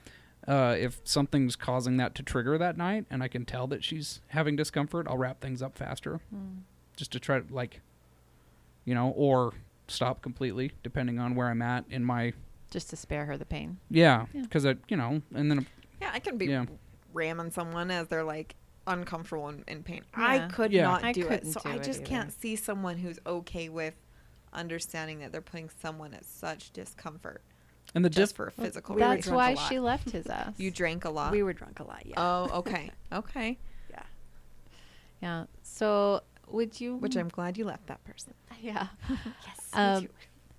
uh, 0.47 0.77
if 0.79 1.01
something's 1.03 1.57
causing 1.57 1.97
that 1.97 2.15
to 2.15 2.23
trigger 2.23 2.57
that 2.59 2.77
night, 2.77 3.07
and 3.11 3.25
I 3.25 3.29
can 3.29 3.45
tell 3.45 3.67
that 3.67 3.83
she's 3.83 4.21
having 4.29 4.55
discomfort, 4.55 5.09
I'll 5.09 5.19
wrap 5.19 5.41
things 5.41 5.61
up 5.63 5.77
faster, 5.77 6.21
just 6.97 7.11
to 7.13 7.19
try 7.19 7.41
to 7.41 7.53
like, 7.53 7.81
you 8.85 8.95
know, 8.95 9.11
or 9.17 9.53
stop 9.89 10.23
completely, 10.23 10.73
depending 10.83 11.19
on 11.19 11.35
where 11.35 11.49
I'm 11.49 11.63
at 11.63 11.85
in 11.91 12.05
my 12.05 12.33
Just 12.71 12.91
to 12.91 12.97
spare 12.97 13.27
her 13.27 13.37
the 13.37 13.45
pain. 13.45 13.79
yeah, 13.91 14.27
Yeah. 14.33 14.43
because 14.43 14.65
I 14.67 14.77
you 14.89 14.97
know, 14.97 15.23
and 15.35 15.51
then 15.51 15.67
Yeah, 16.01 16.11
I 16.13 16.19
can 16.19 16.37
be 16.39 16.47
Yeah. 16.47 16.67
ramming 17.13 17.51
someone 17.51 17.91
as 17.91 18.09
they're 18.09 18.25
like 18.25 18.55
uncomfortable 18.87 19.49
and 19.49 19.65
in 19.69 19.83
pain. 19.83 20.03
Yeah. 20.19 20.25
I 20.27 20.49
could 20.49 20.73
Yeah. 20.73 20.83
not 20.85 21.05
I 21.05 21.13
do 21.13 21.27
it. 21.29 21.47
So 21.47 21.61
do 21.61 21.69
I 21.71 21.79
just 21.79 22.01
either. 22.01 22.07
can't 22.09 22.33
see 22.33 22.57
someone 22.57 22.99
who's 22.99 23.19
okay 23.27 23.69
with 23.69 23.95
understanding 24.53 25.19
that 25.21 25.33
they're 25.33 25.41
putting 25.41 25.69
someone 25.81 26.15
at 26.15 26.25
such 26.25 26.71
discomfort 26.73 27.43
and 27.95 28.05
the 28.05 28.11
just 28.11 28.33
diff- 28.33 28.37
for 28.37 28.47
a 28.49 28.51
physical 28.51 28.95
we 28.95 29.01
were 29.03 29.07
reason. 29.09 29.17
That's 29.17 29.27
drunk 29.27 29.35
a 29.35 29.37
why 29.37 29.53
lot. 29.55 29.69
she 29.69 29.79
left 29.81 30.11
his 30.11 30.27
ass. 30.27 30.55
You 30.59 30.71
drank 30.71 31.05
a 31.05 31.11
lot. 31.11 31.33
We 31.33 31.43
were 31.43 31.53
drunk 31.53 31.81
a 31.81 31.85
lot, 31.85 32.05
yeah. 32.07 32.15
Oh, 32.17 32.59
okay. 32.59 32.91
Okay. 33.13 33.59
yeah. 33.91 34.03
yeah. 35.23 35.45
So 35.63 36.23
would 36.55 36.81
you? 36.81 36.97
Which 36.97 37.17
I'm 37.17 37.29
glad 37.29 37.57
you 37.59 37.65
left 37.65 37.87
that 37.89 38.03
person. 38.05 38.35
yeah. 38.61 38.89
Yes. 39.09 39.69
Um. 39.73 40.09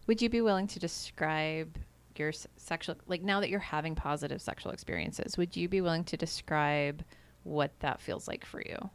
Would 0.08 0.22
you 0.22 0.30
be 0.30 0.42
willing 0.42 0.68
to 0.68 0.80
describe 0.80 1.78
your 2.16 2.30
s- 2.30 2.46
sexual 2.58 2.96
like 3.08 3.24
now 3.24 3.40
that 3.40 3.50
you're 3.50 3.60
having 3.60 3.96
positive 3.96 4.42
sexual 4.42 4.72
experiences? 4.72 5.38
Would 5.38 5.56
you 5.58 5.68
be 5.68 5.82
willing 5.82 6.04
to 6.06 6.18
describe 6.18 7.04
what 7.44 7.72
that 7.80 8.00
feels 8.02 8.28
like 8.28 8.46
for 8.46 8.62
you? 8.62 8.90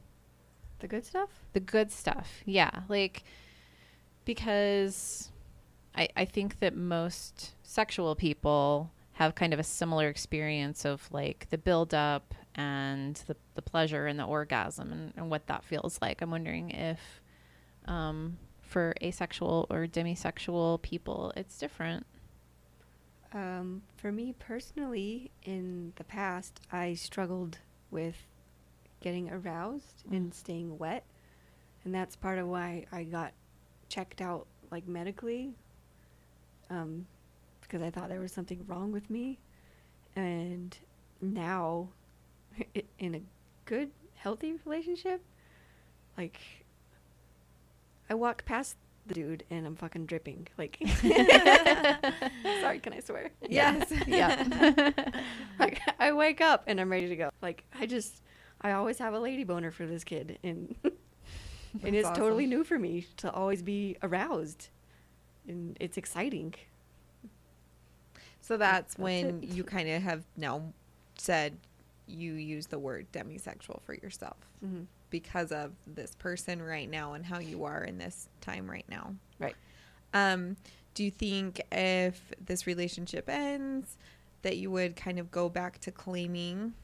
The 0.78 0.88
good 0.88 1.04
stuff? 1.04 1.28
the 1.52 1.60
good 1.60 1.90
stuff 1.92 2.30
yeah 2.46 2.70
like 2.88 3.22
because 4.24 5.30
I, 5.94 6.08
I 6.16 6.24
think 6.24 6.60
that 6.60 6.76
most 6.76 7.54
sexual 7.62 8.14
people 8.14 8.90
have 9.12 9.34
kind 9.34 9.52
of 9.52 9.58
a 9.58 9.64
similar 9.64 10.08
experience 10.08 10.84
of 10.84 11.06
like 11.12 11.48
the 11.50 11.58
build 11.58 11.92
up 11.92 12.34
and 12.54 13.16
the, 13.26 13.36
the 13.54 13.62
pleasure 13.62 14.06
and 14.06 14.18
the 14.18 14.24
orgasm 14.24 14.92
and, 14.92 15.12
and 15.16 15.30
what 15.30 15.46
that 15.46 15.64
feels 15.64 15.98
like. 16.02 16.22
I'm 16.22 16.30
wondering 16.30 16.70
if 16.70 17.00
um, 17.86 18.38
for 18.62 18.94
asexual 19.02 19.66
or 19.70 19.86
demisexual 19.86 20.80
people 20.82 21.32
it's 21.36 21.58
different. 21.58 22.06
Um, 23.32 23.82
for 23.96 24.10
me 24.10 24.34
personally, 24.38 25.30
in 25.44 25.92
the 25.96 26.04
past, 26.04 26.60
I 26.72 26.94
struggled 26.94 27.58
with 27.90 28.16
getting 29.00 29.30
aroused 29.30 30.04
and 30.10 30.34
staying 30.34 30.78
wet, 30.78 31.04
and 31.84 31.94
that's 31.94 32.16
part 32.16 32.38
of 32.38 32.48
why 32.48 32.86
I 32.90 33.04
got 33.04 33.32
checked 33.88 34.20
out 34.20 34.46
like 34.72 34.88
medically, 34.88 35.54
um, 36.70 37.06
because 37.60 37.82
I 37.82 37.90
thought 37.90 38.08
there 38.08 38.20
was 38.20 38.32
something 38.32 38.64
wrong 38.66 38.90
with 38.90 39.08
me, 39.10 39.38
and 40.16 40.76
now, 41.20 41.88
in 42.98 43.14
a 43.14 43.20
good, 43.64 43.90
healthy 44.14 44.54
relationship, 44.64 45.22
like 46.16 46.38
I 48.08 48.14
walk 48.14 48.44
past 48.44 48.76
the 49.06 49.14
dude 49.14 49.44
and 49.50 49.66
I'm 49.66 49.76
fucking 49.76 50.06
dripping. 50.06 50.48
Like, 50.58 50.78
sorry, 52.60 52.78
can 52.80 52.92
I 52.92 53.00
swear? 53.00 53.30
Yes. 53.48 53.92
yeah 54.06 54.90
like 55.58 55.80
I 55.98 56.12
wake 56.12 56.40
up 56.40 56.64
and 56.66 56.80
I'm 56.80 56.90
ready 56.90 57.08
to 57.08 57.16
go. 57.16 57.30
Like 57.40 57.64
I 57.78 57.86
just, 57.86 58.22
I 58.60 58.72
always 58.72 58.98
have 58.98 59.14
a 59.14 59.20
lady 59.20 59.44
boner 59.44 59.70
for 59.70 59.86
this 59.86 60.04
kid, 60.04 60.38
and 60.42 60.74
and 61.82 61.94
it's 61.96 62.06
awesome. 62.08 62.22
totally 62.22 62.46
new 62.46 62.64
for 62.64 62.78
me 62.78 63.06
to 63.18 63.30
always 63.32 63.62
be 63.62 63.96
aroused, 64.02 64.68
and 65.48 65.76
it's 65.80 65.96
exciting. 65.96 66.54
So 68.40 68.56
that's 68.56 68.94
That's 68.94 68.98
when 68.98 69.42
it. 69.42 69.50
you 69.50 69.64
kind 69.64 69.88
of 69.88 70.02
have 70.02 70.24
now 70.36 70.72
said 71.16 71.56
you 72.10 72.34
use 72.34 72.66
the 72.66 72.78
word 72.78 73.06
demisexual 73.12 73.80
for 73.82 73.94
yourself 73.94 74.36
Mhm. 74.64 74.86
because 75.10 75.52
of 75.52 75.72
this 75.86 76.14
person 76.16 76.60
right 76.62 76.88
now 76.90 77.14
and 77.14 77.24
how 77.24 77.38
you 77.38 77.64
are 77.64 77.82
in 77.84 77.98
this 77.98 78.28
time 78.40 78.70
right 78.70 78.86
now. 78.88 79.14
Right. 79.38 79.56
Um, 80.12 80.56
do 80.94 81.04
you 81.04 81.10
think 81.10 81.60
if 81.72 82.32
this 82.44 82.66
relationship 82.66 83.28
ends, 83.28 83.96
that 84.42 84.56
you 84.56 84.70
would 84.70 84.96
kind 84.96 85.18
of 85.18 85.30
go 85.30 85.48
back 85.48 85.78
to 85.80 85.90
claiming 85.92 86.74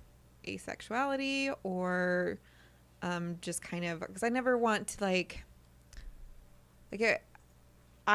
asexuality 0.47 1.55
or 1.65 2.39
um, 3.03 3.39
just 3.41 3.63
kind 3.63 3.85
of 3.85 4.01
because 4.01 4.23
I 4.23 4.29
never 4.29 4.57
want 4.57 4.87
to 4.89 5.05
like 5.05 5.45
like 6.93 7.03
I, 7.03 7.19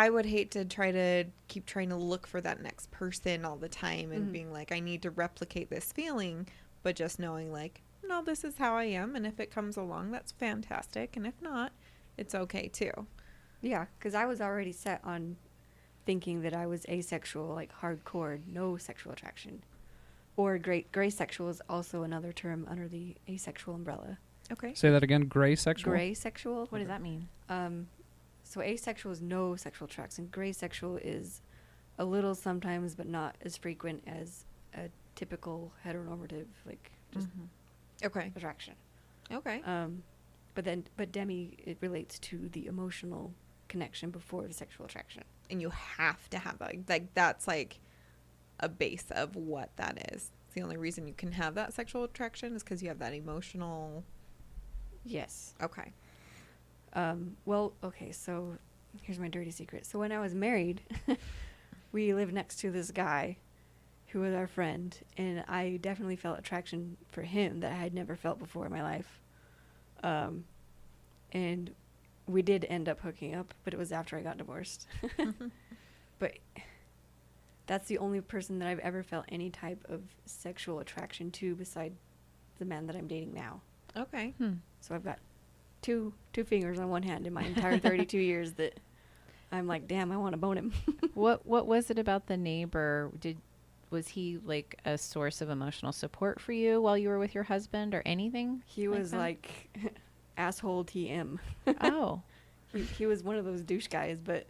I 0.05 0.09
would 0.09 0.25
hate 0.25 0.51
to 0.51 0.63
try 0.65 0.91
to 0.91 1.25
keep 1.49 1.65
trying 1.65 1.89
to 1.89 1.95
look 1.97 2.25
for 2.25 2.39
that 2.41 2.61
next 2.61 2.89
person 2.91 3.43
all 3.45 3.57
the 3.57 3.67
time 3.69 4.11
and 4.11 4.27
Mhm. 4.29 4.31
being 4.31 4.53
like 4.53 4.71
I 4.71 4.79
need 4.79 5.01
to 5.03 5.11
replicate 5.11 5.69
this 5.69 5.91
feeling, 5.91 6.47
but 6.83 6.95
just 6.95 7.19
knowing 7.19 7.51
like 7.51 7.81
no, 8.07 8.21
this 8.21 8.43
is 8.43 8.57
how 8.57 8.75
I 8.75 8.85
am, 8.85 9.15
and 9.15 9.25
if 9.25 9.39
it 9.39 9.51
comes 9.51 9.77
along, 9.77 10.11
that's 10.11 10.31
fantastic, 10.33 11.15
and 11.15 11.25
if 11.25 11.41
not, 11.41 11.71
it's 12.17 12.35
okay 12.35 12.67
too. 12.67 12.91
Yeah, 13.61 13.85
because 13.97 14.13
I 14.15 14.25
was 14.25 14.41
already 14.41 14.71
set 14.73 14.99
on 15.03 15.37
thinking 16.05 16.41
that 16.41 16.53
I 16.53 16.65
was 16.65 16.85
asexual, 16.89 17.47
like 17.53 17.71
hardcore, 17.81 18.41
no 18.47 18.75
sexual 18.77 19.13
attraction. 19.13 19.63
or 20.35 20.57
gray 20.57 20.85
gray 20.91 21.09
sexual 21.09 21.47
is 21.49 21.61
also 21.69 22.03
another 22.03 22.33
term 22.33 22.65
under 22.69 22.87
the 22.87 23.15
asexual 23.29 23.75
umbrella. 23.75 24.17
Okay. 24.51 24.73
Say 24.73 24.89
that 24.89 25.03
again. 25.03 25.27
Gray 25.27 25.55
sexual. 25.55 25.91
Gray 25.93 26.13
sexual. 26.13 26.65
What 26.69 26.79
does 26.79 26.87
that 26.87 27.01
mean? 27.01 27.29
Um, 27.49 27.87
so 28.43 28.61
asexual 28.61 29.11
is 29.13 29.21
no 29.21 29.55
sexual 29.55 29.85
attraction. 29.85 30.27
Gray 30.31 30.51
sexual 30.51 30.97
is 30.97 31.41
a 31.97 32.03
little 32.03 32.35
sometimes, 32.35 32.95
but 32.95 33.07
not 33.07 33.35
as 33.41 33.55
frequent 33.55 34.03
as 34.07 34.45
a 34.73 34.89
typical 35.21 35.71
heteronormative 35.85 36.47
like 36.65 36.91
just 37.13 37.27
Okay. 38.03 38.31
attraction. 38.35 38.73
Okay. 39.31 39.61
Um, 39.63 40.01
but 40.55 40.65
then, 40.65 40.85
but 40.97 41.11
demi 41.11 41.53
it 41.59 41.77
relates 41.79 42.17
to 42.19 42.49
the 42.49 42.65
emotional 42.65 43.31
connection 43.67 44.09
before 44.09 44.47
the 44.47 44.53
sexual 44.53 44.87
attraction. 44.87 45.23
and 45.51 45.61
you 45.61 45.69
have 45.69 46.27
to 46.31 46.39
have 46.39 46.57
that. 46.57 46.73
Like 46.89 47.13
that's 47.13 47.47
like 47.47 47.79
a 48.59 48.67
base 48.67 49.05
of 49.11 49.35
what 49.35 49.69
that 49.75 50.11
is. 50.11 50.31
It's 50.47 50.55
the 50.55 50.63
only 50.63 50.77
reason 50.77 51.07
you 51.07 51.13
can 51.13 51.31
have 51.33 51.53
that 51.55 51.71
sexual 51.73 52.03
attraction 52.03 52.55
is 52.55 52.63
because 52.63 52.81
you 52.81 52.89
have 52.89 52.97
that 52.99 53.13
emotional. 53.13 54.03
Yes. 55.05 55.53
Okay. 55.61 55.91
Um, 56.93 57.37
well, 57.45 57.73
okay, 57.83 58.11
so 58.11 58.57
here's 59.03 59.19
my 59.19 59.27
dirty 59.29 59.51
secret. 59.51 59.85
So 59.85 59.99
when 59.99 60.11
I 60.11 60.19
was 60.19 60.33
married, 60.33 60.81
we 61.91 62.13
lived 62.13 62.33
next 62.33 62.55
to 62.61 62.71
this 62.71 62.89
guy 62.91 63.37
who 64.11 64.21
was 64.21 64.33
our 64.33 64.47
friend, 64.47 64.97
and 65.17 65.43
I 65.47 65.79
definitely 65.81 66.17
felt 66.17 66.37
attraction 66.37 66.97
for 67.11 67.21
him 67.21 67.61
that 67.61 67.71
I 67.71 67.75
had 67.75 67.93
never 67.93 68.15
felt 68.15 68.39
before 68.39 68.65
in 68.65 68.71
my 68.71 68.83
life. 68.83 69.19
Um, 70.03 70.43
and 71.31 71.71
we 72.27 72.41
did 72.41 72.65
end 72.69 72.89
up 72.89 72.99
hooking 72.99 73.35
up, 73.35 73.53
but 73.63 73.73
it 73.73 73.77
was 73.77 73.91
after 73.91 74.17
I 74.17 74.21
got 74.21 74.37
divorced. 74.37 74.87
but 76.19 76.33
that's 77.67 77.87
the 77.87 77.97
only 77.99 78.19
person 78.21 78.59
that 78.59 78.67
I've 78.67 78.79
ever 78.79 79.01
felt 79.01 79.25
any 79.29 79.49
type 79.49 79.85
of 79.87 80.01
sexual 80.25 80.79
attraction 80.79 81.31
to 81.31 81.55
beside 81.55 81.93
the 82.59 82.65
man 82.65 82.87
that 82.87 82.95
I'm 82.95 83.07
dating 83.07 83.33
now. 83.33 83.61
Okay. 83.95 84.33
Hmm. 84.37 84.55
So 84.81 84.93
I've 84.93 85.05
got 85.05 85.19
two 85.81 86.13
two 86.33 86.43
fingers 86.43 86.79
on 86.79 86.89
one 86.89 87.03
hand 87.03 87.25
in 87.25 87.33
my 87.33 87.43
entire 87.43 87.79
32 87.79 88.17
years 88.17 88.53
that 88.53 88.79
I'm 89.51 89.67
like, 89.67 89.87
damn, 89.87 90.11
I 90.11 90.17
want 90.17 90.33
to 90.33 90.37
bone 90.37 90.57
him. 90.57 90.73
what 91.13 91.45
What 91.45 91.65
was 91.65 91.89
it 91.89 91.97
about 91.97 92.27
the 92.27 92.37
neighbor? 92.37 93.11
Did 93.19 93.37
was 93.91 94.07
he 94.07 94.39
like 94.43 94.79
a 94.85 94.97
source 94.97 95.41
of 95.41 95.49
emotional 95.49 95.91
support 95.91 96.39
for 96.39 96.53
you 96.53 96.81
while 96.81 96.97
you 96.97 97.09
were 97.09 97.19
with 97.19 97.35
your 97.35 97.43
husband, 97.43 97.93
or 97.93 98.01
anything? 98.05 98.63
he 98.65 98.87
like 98.87 98.97
was 98.99 99.11
that? 99.11 99.17
like 99.19 99.69
asshole 100.37 100.85
TM. 100.85 101.37
oh, 101.81 102.21
He, 102.73 102.83
he 102.83 103.05
was 103.05 103.21
one 103.21 103.35
of 103.35 103.43
those 103.43 103.61
douche 103.61 103.87
guys, 103.89 104.17
but 104.23 104.47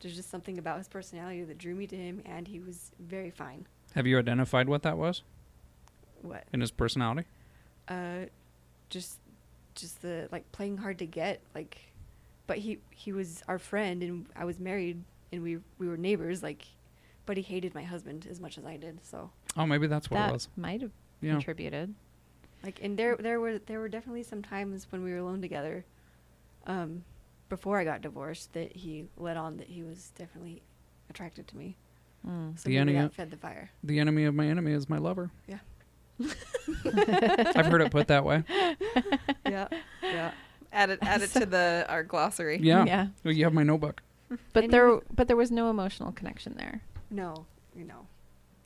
there's 0.00 0.14
just 0.14 0.30
something 0.30 0.58
about 0.58 0.78
his 0.78 0.86
personality 0.86 1.42
that 1.42 1.58
drew 1.58 1.74
me 1.74 1.88
to 1.88 1.96
him, 1.96 2.22
and 2.24 2.46
he 2.46 2.60
was 2.60 2.92
very 3.00 3.30
fine. 3.30 3.66
Have 3.96 4.06
you 4.06 4.16
identified 4.18 4.68
what 4.68 4.82
that 4.84 4.96
was 4.96 5.22
What? 6.22 6.44
in 6.52 6.60
his 6.60 6.70
personality? 6.70 7.26
Uh, 7.88 8.26
just 8.90 9.18
just 9.74 10.02
the 10.02 10.28
like 10.30 10.50
playing 10.52 10.76
hard 10.76 10.98
to 11.00 11.06
get, 11.06 11.40
like. 11.54 11.78
But 12.46 12.58
he 12.58 12.78
he 12.90 13.12
was 13.12 13.42
our 13.48 13.58
friend, 13.58 14.02
and 14.04 14.26
I 14.36 14.44
was 14.44 14.60
married, 14.60 15.02
and 15.32 15.42
we 15.42 15.58
we 15.78 15.88
were 15.88 15.96
neighbors, 15.96 16.42
like. 16.44 16.64
But 17.26 17.36
he 17.38 17.42
hated 17.42 17.74
my 17.74 17.82
husband 17.82 18.26
as 18.30 18.40
much 18.40 18.58
as 18.58 18.64
I 18.66 18.76
did, 18.76 19.00
so. 19.04 19.30
Oh, 19.56 19.66
maybe 19.66 19.86
that's 19.86 20.10
what 20.10 20.18
that 20.18 20.30
it 20.30 20.32
was. 20.34 20.48
might 20.56 20.82
have 20.82 20.90
Yeah. 21.22 21.32
contributed. 21.32 21.94
Like, 22.62 22.80
and 22.82 22.98
there, 22.98 23.16
there 23.16 23.40
were, 23.40 23.58
there 23.58 23.78
were 23.80 23.88
definitely 23.88 24.22
some 24.24 24.42
times 24.42 24.86
when 24.90 25.02
we 25.02 25.10
were 25.12 25.18
alone 25.18 25.40
together, 25.40 25.84
um, 26.66 27.04
before 27.48 27.78
I 27.78 27.84
got 27.84 28.00
divorced, 28.02 28.52
that 28.54 28.74
he 28.76 29.06
let 29.16 29.36
on 29.36 29.56
that 29.58 29.68
he 29.68 29.82
was 29.82 30.12
definitely 30.18 30.62
attracted 31.10 31.46
to 31.48 31.56
me. 31.56 31.76
Mm. 32.26 32.58
So 32.58 32.68
The 32.68 32.78
enemy- 32.78 32.98
that 32.98 33.14
fed 33.14 33.30
the 33.30 33.36
fire. 33.36 33.70
The 33.82 33.98
enemy 33.98 34.24
of 34.24 34.34
my 34.34 34.46
enemy 34.46 34.72
is 34.72 34.88
my 34.88 34.98
lover. 34.98 35.30
Yeah. 35.46 35.58
I've 36.84 37.66
heard 37.66 37.80
it 37.82 37.90
put 37.90 38.08
that 38.08 38.24
way. 38.24 38.44
yeah, 39.46 39.68
yeah. 40.02 40.30
Add 40.72 40.90
it. 40.90 40.98
Add 41.02 41.22
it 41.22 41.30
to 41.32 41.46
the 41.46 41.84
our 41.88 42.02
glossary. 42.02 42.58
Yeah. 42.62 42.84
Yeah. 42.84 43.06
Well, 43.24 43.34
you 43.34 43.44
have 43.44 43.52
my 43.52 43.62
notebook. 43.62 44.02
But 44.52 44.64
And 44.64 44.72
there, 44.72 44.86
was- 44.88 45.02
but 45.14 45.26
there 45.28 45.36
was 45.36 45.50
no 45.50 45.70
emotional 45.70 46.12
connection 46.12 46.54
there. 46.56 46.82
No, 47.10 47.46
you 47.76 47.84
know, 47.84 48.06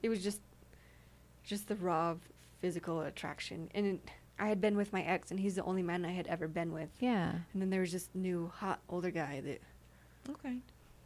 it 0.02 0.08
was 0.08 0.22
just, 0.22 0.40
just 1.44 1.68
the 1.68 1.76
raw 1.76 2.16
physical 2.60 3.00
attraction. 3.02 3.70
And 3.74 3.86
it, 3.86 4.10
I 4.38 4.48
had 4.48 4.60
been 4.60 4.76
with 4.76 4.92
my 4.92 5.02
ex, 5.02 5.30
and 5.30 5.40
he's 5.40 5.56
the 5.56 5.64
only 5.64 5.82
man 5.82 6.04
I 6.04 6.12
had 6.12 6.26
ever 6.26 6.46
been 6.46 6.72
with. 6.72 6.90
Yeah. 7.00 7.32
And 7.52 7.62
then 7.62 7.70
there 7.70 7.80
was 7.80 7.92
this 7.92 8.08
new 8.14 8.52
hot 8.54 8.80
older 8.88 9.10
guy 9.10 9.40
that 9.40 9.60
Okay. 10.30 10.58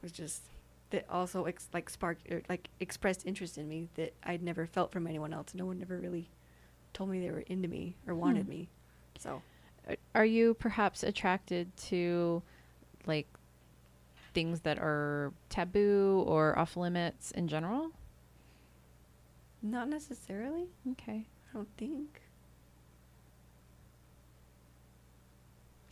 was 0.02 0.12
just 0.12 0.42
that 0.90 1.06
also 1.08 1.44
ex- 1.44 1.68
like 1.72 1.88
sparked 1.88 2.30
or 2.30 2.42
like 2.48 2.68
expressed 2.78 3.26
interest 3.26 3.56
in 3.56 3.68
me 3.68 3.88
that 3.94 4.12
I'd 4.22 4.42
never 4.42 4.66
felt 4.66 4.92
from 4.92 5.06
anyone 5.06 5.32
else. 5.32 5.54
No 5.54 5.66
one 5.66 5.80
ever 5.80 5.96
really 5.96 6.28
told 6.92 7.10
me 7.10 7.20
they 7.20 7.30
were 7.30 7.40
into 7.40 7.68
me 7.68 7.96
or 8.06 8.14
wanted 8.14 8.44
hmm. 8.44 8.50
me. 8.50 8.68
So 9.18 9.42
Are 10.14 10.24
you 10.24 10.54
perhaps 10.54 11.02
attracted 11.02 11.74
to 11.88 12.42
like 13.06 13.26
things 14.34 14.60
that 14.60 14.78
are 14.78 15.32
taboo 15.48 16.24
or 16.26 16.58
off 16.58 16.76
limits 16.76 17.30
in 17.32 17.48
general? 17.48 17.92
not 19.62 19.88
necessarily. 19.88 20.66
Okay. 20.92 21.24
I 21.50 21.52
don't 21.56 21.68
think 21.78 22.20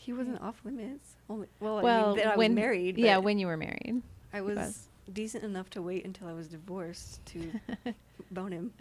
he 0.02 0.12
wasn't 0.12 0.40
off 0.40 0.60
limits. 0.64 1.14
Only 1.28 1.46
well, 1.60 1.78
I 1.78 2.06
mean, 2.08 2.16
that 2.16 2.26
I 2.26 2.36
when 2.36 2.52
was 2.52 2.56
married. 2.56 2.98
yeah, 2.98 3.18
when 3.18 3.38
you 3.38 3.46
were 3.46 3.56
married. 3.56 4.02
I 4.32 4.40
was, 4.40 4.56
was. 4.56 4.88
decent 5.12 5.44
enough 5.44 5.70
to 5.70 5.82
wait 5.82 6.04
until 6.04 6.26
I 6.28 6.32
was 6.32 6.48
divorced 6.48 7.24
to 7.26 7.52
bone 8.30 8.52
him. 8.52 8.72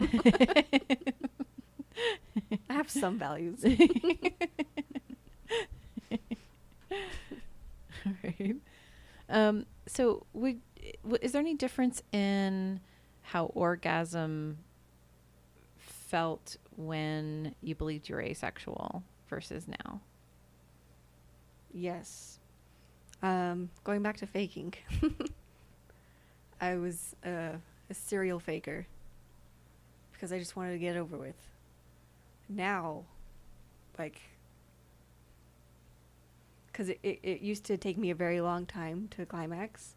I 2.68 2.72
have 2.72 2.90
some 2.90 3.18
values. 3.18 3.62
right. 8.24 8.56
Um, 9.30 9.66
so, 9.86 10.26
would 10.32 10.60
w- 11.02 11.18
is 11.22 11.32
there 11.32 11.40
any 11.40 11.54
difference 11.54 12.02
in 12.12 12.80
how 13.22 13.46
orgasm 13.46 14.58
felt 15.78 16.56
when 16.76 17.54
you 17.62 17.74
believed 17.74 18.08
you 18.08 18.16
were 18.16 18.22
asexual 18.22 19.02
versus 19.28 19.66
now? 19.68 20.00
Yes. 21.72 22.38
Um, 23.22 23.70
going 23.84 24.02
back 24.02 24.16
to 24.18 24.26
faking, 24.26 24.74
I 26.60 26.76
was 26.76 27.14
uh, 27.24 27.52
a 27.88 27.94
serial 27.94 28.40
faker 28.40 28.86
because 30.12 30.32
I 30.32 30.38
just 30.38 30.56
wanted 30.56 30.72
to 30.72 30.78
get 30.78 30.96
over 30.96 31.16
with. 31.16 31.36
Now, 32.48 33.04
like, 33.98 34.20
because 36.72 36.88
it, 36.88 36.98
it, 37.02 37.18
it 37.22 37.40
used 37.40 37.64
to 37.64 37.76
take 37.76 37.98
me 37.98 38.10
a 38.10 38.14
very 38.14 38.40
long 38.40 38.66
time 38.66 39.08
to 39.16 39.26
climax, 39.26 39.94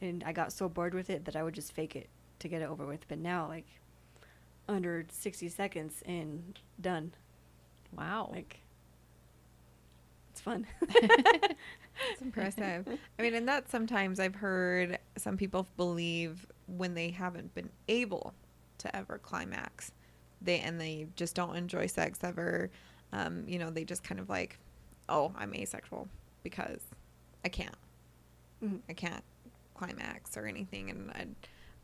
and 0.00 0.22
I 0.24 0.32
got 0.32 0.52
so 0.52 0.68
bored 0.68 0.94
with 0.94 1.10
it 1.10 1.24
that 1.24 1.36
I 1.36 1.42
would 1.42 1.54
just 1.54 1.72
fake 1.72 1.96
it 1.96 2.08
to 2.40 2.48
get 2.48 2.62
it 2.62 2.68
over 2.68 2.86
with. 2.86 3.06
But 3.08 3.18
now, 3.18 3.46
like, 3.48 3.66
under 4.68 5.04
60 5.10 5.48
seconds 5.48 6.02
and 6.06 6.58
done. 6.80 7.12
Wow. 7.96 8.30
Like, 8.32 8.60
it's 10.30 10.40
fun. 10.40 10.66
It's 12.10 12.22
impressive. 12.22 12.86
I 13.18 13.22
mean, 13.22 13.34
and 13.34 13.48
that 13.48 13.70
sometimes 13.70 14.20
I've 14.20 14.34
heard 14.34 14.98
some 15.16 15.36
people 15.36 15.66
believe 15.76 16.46
when 16.66 16.94
they 16.94 17.10
haven't 17.10 17.54
been 17.54 17.70
able 17.88 18.34
to 18.78 18.94
ever 18.94 19.18
climax, 19.18 19.92
they 20.40 20.60
and 20.60 20.80
they 20.80 21.06
just 21.16 21.34
don't 21.34 21.56
enjoy 21.56 21.86
sex 21.86 22.20
ever. 22.22 22.70
Um, 23.12 23.44
you 23.46 23.58
know, 23.58 23.70
they 23.70 23.84
just 23.84 24.02
kind 24.02 24.20
of 24.20 24.28
like, 24.28 24.58
oh, 25.10 25.32
I'm 25.36 25.54
asexual 25.54 26.08
because 26.42 26.80
I 27.44 27.48
can't, 27.48 27.74
Mhm. 28.62 28.80
I 28.88 28.92
can't 28.94 29.24
climax 29.74 30.36
or 30.36 30.46
anything. 30.46 30.88
And 30.90 31.10
I, 31.10 31.26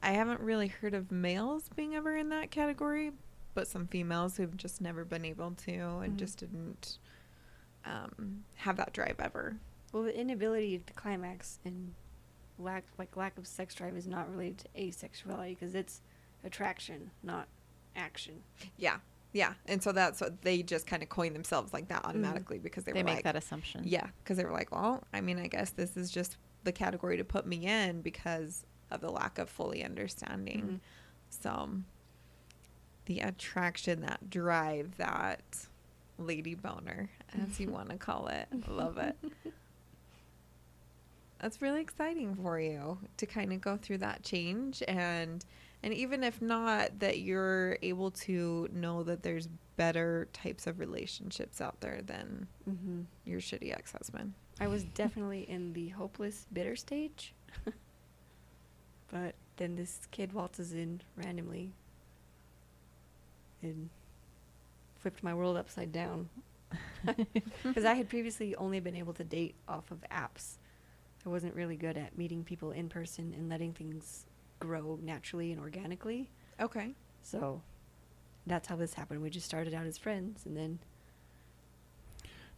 I 0.03 0.13
haven't 0.13 0.41
really 0.41 0.69
heard 0.69 0.95
of 0.95 1.11
males 1.11 1.69
being 1.75 1.95
ever 1.95 2.17
in 2.17 2.29
that 2.31 2.51
category, 2.51 3.13
but 3.55 3.67
some 3.67 3.87
females 3.87 4.37
who've 4.37 4.57
just 4.57 4.81
never 4.81 5.05
been 5.05 5.25
able 5.25 5.51
to 5.53 5.73
and 5.99 6.15
Mhm. 6.15 6.17
just 6.17 6.39
didn't 6.39 6.99
um, 7.85 8.45
have 8.57 8.77
that 8.77 8.93
drive 8.93 9.17
ever. 9.21 9.57
Well, 9.93 10.03
the 10.03 10.19
inability 10.19 10.79
to 10.81 10.93
climax 10.95 11.61
and 11.65 11.95
lack 12.59 12.85
like 12.99 13.17
lack 13.17 13.39
of 13.39 13.47
sex 13.47 13.75
drive 13.77 13.97
is 13.97 14.07
not 14.09 14.29
related 14.31 14.59
to 14.59 14.69
asexuality 14.81 15.51
because 15.51 15.75
it's 15.75 16.01
attraction, 16.43 17.13
not 17.23 17.47
action. 17.95 18.43
Yeah, 18.77 18.99
yeah, 19.37 19.53
and 19.67 19.83
so 19.83 19.93
that's 19.93 20.23
what 20.23 20.41
they 20.41 20.63
just 20.63 20.87
kind 20.87 21.03
of 21.03 21.11
coined 21.11 21.35
themselves 21.35 21.75
like 21.75 21.89
that 21.89 22.03
mm. 22.03 22.09
automatically 22.09 22.59
because 22.59 22.85
they, 22.85 22.93
they 22.93 23.03
were 23.03 23.05
make 23.05 23.17
like, 23.17 23.25
that 23.25 23.37
assumption. 23.37 23.83
yeah, 23.85 24.07
because 24.25 24.39
they 24.39 24.45
were 24.45 24.53
like, 24.53 24.73
well, 24.73 25.05
I 25.13 25.21
mean, 25.21 25.39
I 25.39 25.47
guess 25.47 25.71
this 25.71 25.95
is 25.97 26.11
just 26.11 26.39
the 26.65 26.73
category 26.73 27.19
to 27.19 27.25
put 27.25 27.47
me 27.47 27.67
in 27.67 28.01
because 28.01 28.65
of 28.91 29.03
the 29.03 29.11
lack 29.11 29.39
of 29.39 29.51
fully 29.51 29.85
understanding. 29.85 30.63
Mm-hmm. 30.63 30.77
So, 31.29 31.71
the 33.05 33.21
attraction, 33.21 34.01
that 34.01 34.31
drive, 34.31 34.97
that 34.97 35.43
lady 36.19 36.55
boner, 36.55 37.11
as 37.39 37.61
you 37.61 37.69
want 37.71 37.91
to 37.91 37.97
call 37.97 38.29
it, 38.29 38.49
love 38.67 38.97
it. 38.97 39.17
That's 41.41 41.61
really 41.61 41.83
exciting 41.83 42.37
for 42.37 42.59
you 42.59 42.97
to 43.19 43.27
kind 43.27 43.53
of 43.53 43.61
go 43.61 43.77
through 43.77 43.99
that 43.99 44.23
change 44.23 44.83
and 44.89 45.45
And 45.83 45.95
even 45.95 46.25
if 46.25 46.43
not, 46.43 46.99
that 46.99 47.21
you're 47.21 47.79
able 47.83 48.11
to 48.13 48.69
know 48.73 49.03
that 49.05 49.23
there's 49.23 49.49
better 49.77 50.29
types 50.33 50.67
of 50.67 50.79
relationships 50.81 51.61
out 51.61 51.81
there 51.81 52.01
than 52.05 52.47
hmm 52.65 53.03
your 53.25 53.41
shitty 53.41 53.73
ex 53.73 53.93
husband. 53.93 54.33
I 54.61 54.69
was 54.69 54.85
definitely 54.95 55.43
in 55.49 55.73
the 55.75 55.89
hopeless, 55.91 56.47
bitter 56.53 56.77
stage. 56.77 57.35
but 59.13 59.35
then 59.57 59.77
this 59.77 60.01
kid 60.11 60.33
waltzes 60.33 60.73
in 60.73 61.01
randomly 61.17 61.73
and 63.63 63.89
flipped 64.99 65.23
my 65.23 65.35
world 65.35 65.57
upside 65.57 65.93
down. 65.93 66.29
Because 67.63 67.85
I 67.85 67.95
had 67.95 68.09
previously 68.09 68.57
only 68.57 68.81
been 68.81 68.97
able 68.97 69.13
to 69.15 69.25
date 69.25 69.55
off 69.69 69.91
of 69.93 69.99
apps. 70.11 70.57
I 71.25 71.29
wasn't 71.29 71.55
really 71.55 71.77
good 71.77 71.97
at 71.97 72.19
meeting 72.19 72.43
people 72.43 72.73
in 72.73 72.89
person 72.89 73.33
and 73.37 73.49
letting 73.49 73.73
things 73.73 74.27
grow 74.61 74.99
naturally 75.03 75.53
and 75.53 75.61
organically. 75.61 76.31
Okay. 76.61 76.95
So 77.23 77.63
that's 78.47 78.69
how 78.69 78.77
this 78.77 78.95
happened. 78.95 79.23
We 79.23 79.31
just 79.31 79.47
started 79.47 79.75
out 79.75 79.87
as 79.87 79.99
friends 79.99 80.47
and 80.47 80.57
then 80.57 80.79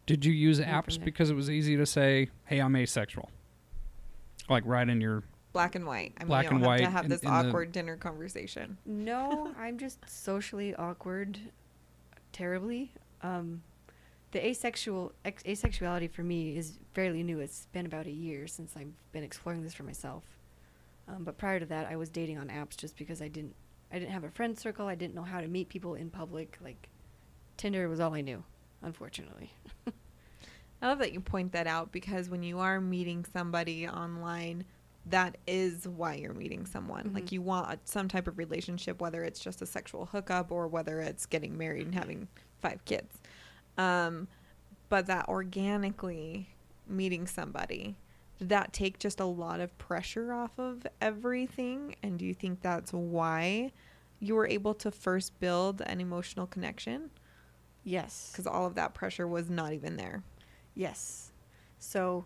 Did 0.07 0.25
you 0.25 0.33
use 0.33 0.61
apps 0.61 1.03
because 1.03 1.31
it 1.31 1.35
was 1.35 1.51
easy 1.51 1.77
to 1.77 1.85
say, 1.87 2.31
"Hey, 2.47 2.61
I'm 2.61 2.75
asexual," 2.77 3.31
like 4.49 4.65
right 4.67 4.89
in 4.89 5.01
your 5.01 5.25
Black 5.53 5.75
and 5.75 5.87
white. 5.87 6.13
I 6.19 6.25
mean, 6.25 6.29
Black 6.29 6.45
you 6.45 6.51
don't 6.51 6.57
and 6.59 6.65
have 6.65 6.69
white 6.71 6.85
to 6.85 6.91
have 6.91 7.05
in- 7.07 7.11
this 7.11 7.21
in 7.23 7.29
the- 7.31 7.35
awkward 7.35 7.73
dinner 7.73 7.97
conversation. 7.97 8.77
No, 8.87 9.53
I'm 9.59 9.77
just 9.79 9.99
socially 10.09 10.75
awkward 10.75 11.39
terribly. 12.33 12.93
Um, 13.23 13.63
the 14.31 14.47
asexual 14.47 15.13
ex- 15.25 15.43
asexuality 15.43 16.11
for 16.11 16.23
me 16.23 16.57
is 16.57 16.79
fairly 16.95 17.23
new. 17.23 17.41
It's 17.41 17.67
been 17.73 17.87
about 17.87 18.07
a 18.07 18.11
year 18.11 18.47
since 18.47 18.77
I've 18.77 18.93
been 19.13 19.25
exploring 19.25 19.63
this 19.63 19.75
for 19.75 19.83
myself. 19.85 20.23
Um, 21.09 21.25
but 21.25 21.39
prior 21.39 21.59
to 21.59 21.67
that, 21.67 21.87
I 21.91 21.97
was 21.97 22.11
dating 22.11 22.39
on 22.39 22.49
apps 22.49 22.77
just 22.77 22.97
because 22.97 23.23
I 23.23 23.29
didn't 23.29 23.55
I 23.91 23.99
didn't 23.99 24.13
have 24.13 24.25
a 24.25 24.31
friend 24.31 24.59
circle. 24.59 24.87
I 24.87 24.95
didn't 24.95 25.15
know 25.15 25.23
how 25.23 25.41
to 25.41 25.49
meet 25.49 25.69
people 25.71 25.95
in 25.95 26.11
public. 26.11 26.59
Like 26.63 26.89
Tinder 27.57 27.89
was 27.89 28.01
all 28.01 28.15
I 28.15 28.21
knew, 28.21 28.45
unfortunately. 28.83 29.51
I 30.81 30.87
love 30.87 30.99
that 30.99 31.13
you 31.13 31.21
point 31.21 31.53
that 31.53 31.67
out 31.67 31.91
because 31.91 32.29
when 32.29 32.43
you 32.43 32.59
are 32.61 32.81
meeting 32.81 33.25
somebody 33.33 33.89
online, 33.89 34.65
that 35.07 35.39
is 35.47 35.89
why 35.89 36.15
you're 36.15 36.35
meeting 36.35 36.67
someone. 36.67 37.13
Like 37.15 37.27
Mhm. 37.27 37.33
you 37.33 37.43
want 37.43 37.73
a, 37.73 37.79
some 37.85 38.07
type 38.09 38.29
of 38.29 38.37
relationship, 38.39 39.01
whether 39.01 39.25
it's 39.25 39.41
just 39.41 39.63
a 39.63 39.67
sexual 39.67 40.07
hookup 40.07 40.53
or 40.53 40.69
whether 40.69 41.01
it's 41.01 41.25
getting 41.27 41.57
married 41.57 41.87
and 41.87 41.95
having 41.95 42.29
five 42.61 42.85
kids. 42.85 43.19
Um, 43.79 44.29
but 44.91 45.07
that 45.07 45.29
organically 45.29 46.51
meeting 46.87 47.27
somebody, 47.27 47.97
that 48.41 48.73
take 48.73 48.99
just 48.99 49.21
a 49.21 49.25
lot 49.25 49.61
of 49.61 49.77
pressure 49.79 50.33
off 50.33 50.59
of 50.59 50.87
everything? 51.01 51.97
And 52.03 52.19
do 52.19 52.25
you 52.25 52.35
think 52.35 52.61
that's 52.63 52.93
why 52.93 53.73
you 54.21 54.35
were 54.35 54.47
able 54.47 54.75
to 54.75 54.91
first 54.91 55.39
build 55.41 55.81
an 55.83 56.01
emotional 56.01 56.47
connection? 56.47 57.11
Yes. 57.85 58.31
Because 58.33 58.47
all 58.47 58.67
of 58.67 58.75
that 58.75 58.95
pressure 58.95 59.27
was 59.27 59.49
not 59.49 59.73
even 59.73 59.97
there. 59.97 60.23
Yes. 60.75 61.33
So, 61.79 62.25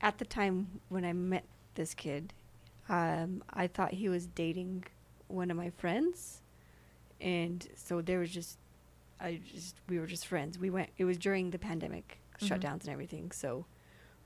at 0.00 0.18
the 0.18 0.24
time 0.24 0.80
when 0.88 1.04
I 1.04 1.12
met 1.12 1.44
this 1.74 1.94
kid, 1.94 2.32
um, 2.88 3.42
I 3.52 3.66
thought 3.66 3.92
he 3.94 4.08
was 4.08 4.26
dating 4.26 4.84
one 5.26 5.50
of 5.50 5.56
my 5.56 5.70
friends, 5.70 6.40
and 7.20 7.66
so 7.74 8.00
there 8.00 8.18
was 8.20 8.30
just, 8.30 8.58
I 9.20 9.40
just 9.52 9.74
we 9.88 9.98
were 9.98 10.06
just 10.06 10.26
friends. 10.26 10.58
We 10.58 10.70
went. 10.70 10.90
It 10.96 11.04
was 11.04 11.18
during 11.18 11.50
the 11.50 11.58
pandemic 11.58 12.18
Mhm. 12.40 12.48
shutdowns 12.48 12.80
and 12.82 12.88
everything, 12.90 13.30
so 13.32 13.66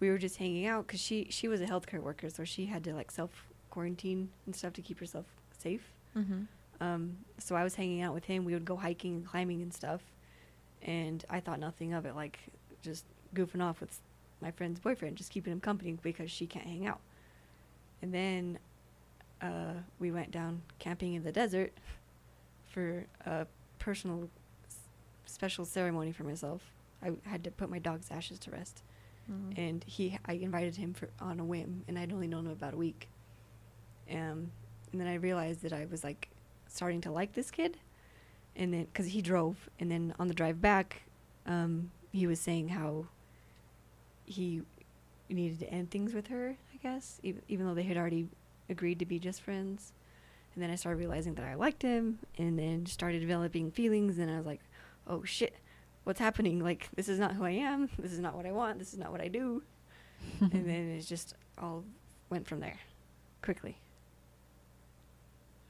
we 0.02 0.10
were 0.10 0.18
just 0.18 0.36
hanging 0.36 0.66
out 0.66 0.84
because 0.84 1.00
she 1.00 1.28
she 1.30 1.46
was 1.46 1.60
a 1.60 1.64
healthcare 1.64 2.00
worker, 2.00 2.28
so 2.28 2.42
she 2.42 2.66
had 2.66 2.82
to 2.82 2.92
like 2.92 3.12
self 3.12 3.30
quarantine 3.70 4.30
and 4.46 4.56
stuff 4.56 4.72
to 4.72 4.82
keep 4.82 4.98
herself 4.98 5.26
safe. 5.56 5.92
Mm-hmm. 6.16 6.42
Um, 6.80 7.18
so 7.38 7.54
I 7.54 7.62
was 7.62 7.76
hanging 7.76 8.02
out 8.02 8.12
with 8.12 8.24
him. 8.24 8.44
We 8.44 8.52
would 8.52 8.64
go 8.64 8.74
hiking 8.74 9.14
and 9.14 9.24
climbing 9.24 9.62
and 9.62 9.72
stuff. 9.72 10.00
And 10.82 11.24
I 11.30 11.38
thought 11.38 11.60
nothing 11.60 11.94
of 11.94 12.04
it, 12.04 12.16
like 12.16 12.40
just 12.82 13.04
goofing 13.32 13.62
off 13.62 13.80
with 13.80 14.00
my 14.40 14.50
friend's 14.50 14.80
boyfriend, 14.80 15.14
just 15.14 15.30
keeping 15.30 15.52
him 15.52 15.60
company 15.60 15.96
because 16.02 16.32
she 16.32 16.48
can't 16.48 16.66
hang 16.66 16.84
out. 16.84 16.98
And 18.02 18.12
then 18.12 18.58
uh, 19.40 19.74
we 20.00 20.10
went 20.10 20.32
down 20.32 20.62
camping 20.80 21.14
in 21.14 21.22
the 21.22 21.30
desert 21.30 21.72
for 22.68 23.06
a 23.24 23.46
personal 23.78 24.28
s- 24.66 24.78
special 25.26 25.64
ceremony 25.64 26.10
for 26.10 26.24
myself. 26.24 26.62
I 27.00 27.12
had 27.24 27.44
to 27.44 27.52
put 27.52 27.70
my 27.70 27.78
dog's 27.78 28.10
ashes 28.10 28.40
to 28.40 28.50
rest 28.50 28.82
Mm-hmm. 29.30 29.60
and 29.60 29.84
he 29.84 30.18
I 30.26 30.32
invited 30.32 30.76
him 30.76 30.94
for 30.94 31.08
on 31.20 31.38
a 31.38 31.44
whim, 31.44 31.84
and 31.86 31.98
I'd 31.98 32.12
only 32.12 32.26
known 32.26 32.46
him 32.46 32.52
about 32.52 32.74
a 32.74 32.76
week. 32.76 33.08
Um, 34.10 34.50
and 34.90 35.00
then 35.00 35.06
I 35.06 35.14
realized 35.14 35.62
that 35.62 35.72
I 35.72 35.86
was 35.90 36.02
like 36.02 36.28
starting 36.66 37.00
to 37.02 37.12
like 37.12 37.32
this 37.32 37.50
kid, 37.50 37.78
and 38.56 38.74
then 38.74 38.84
because 38.86 39.06
he 39.06 39.22
drove, 39.22 39.70
and 39.78 39.90
then 39.90 40.12
on 40.18 40.28
the 40.28 40.34
drive 40.34 40.60
back, 40.60 41.02
um, 41.46 41.92
he 42.10 42.26
was 42.26 42.40
saying 42.40 42.70
how 42.70 43.06
he 44.24 44.62
needed 45.28 45.60
to 45.60 45.70
end 45.70 45.90
things 45.90 46.12
with 46.14 46.26
her, 46.26 46.56
I 46.74 46.76
guess, 46.82 47.20
even, 47.22 47.42
even 47.48 47.66
though 47.66 47.74
they 47.74 47.82
had 47.84 47.96
already 47.96 48.28
agreed 48.68 48.98
to 48.98 49.06
be 49.06 49.18
just 49.18 49.40
friends. 49.40 49.92
And 50.54 50.62
then 50.62 50.70
I 50.70 50.74
started 50.74 50.98
realizing 50.98 51.34
that 51.34 51.44
I 51.44 51.54
liked 51.54 51.82
him, 51.82 52.18
and 52.36 52.58
then 52.58 52.86
started 52.86 53.20
developing 53.20 53.70
feelings, 53.70 54.18
and 54.18 54.30
I 54.30 54.36
was 54.36 54.46
like, 54.46 54.60
oh 55.06 55.24
shit, 55.24 55.54
what's 56.04 56.20
happening? 56.20 56.62
Like, 56.62 56.88
this 56.94 57.08
is 57.08 57.18
not 57.18 57.34
who 57.34 57.44
I 57.44 57.50
am. 57.50 57.88
This 57.98 58.12
is 58.12 58.18
not 58.18 58.34
what 58.34 58.46
I 58.46 58.52
want. 58.52 58.78
This 58.78 58.92
is 58.92 58.98
not 58.98 59.12
what 59.12 59.20
I 59.20 59.28
do. 59.28 59.62
and 60.40 60.68
then 60.68 60.90
it 60.90 61.02
just 61.02 61.34
all 61.58 61.84
went 62.30 62.46
from 62.46 62.60
there 62.60 62.78
quickly. 63.42 63.76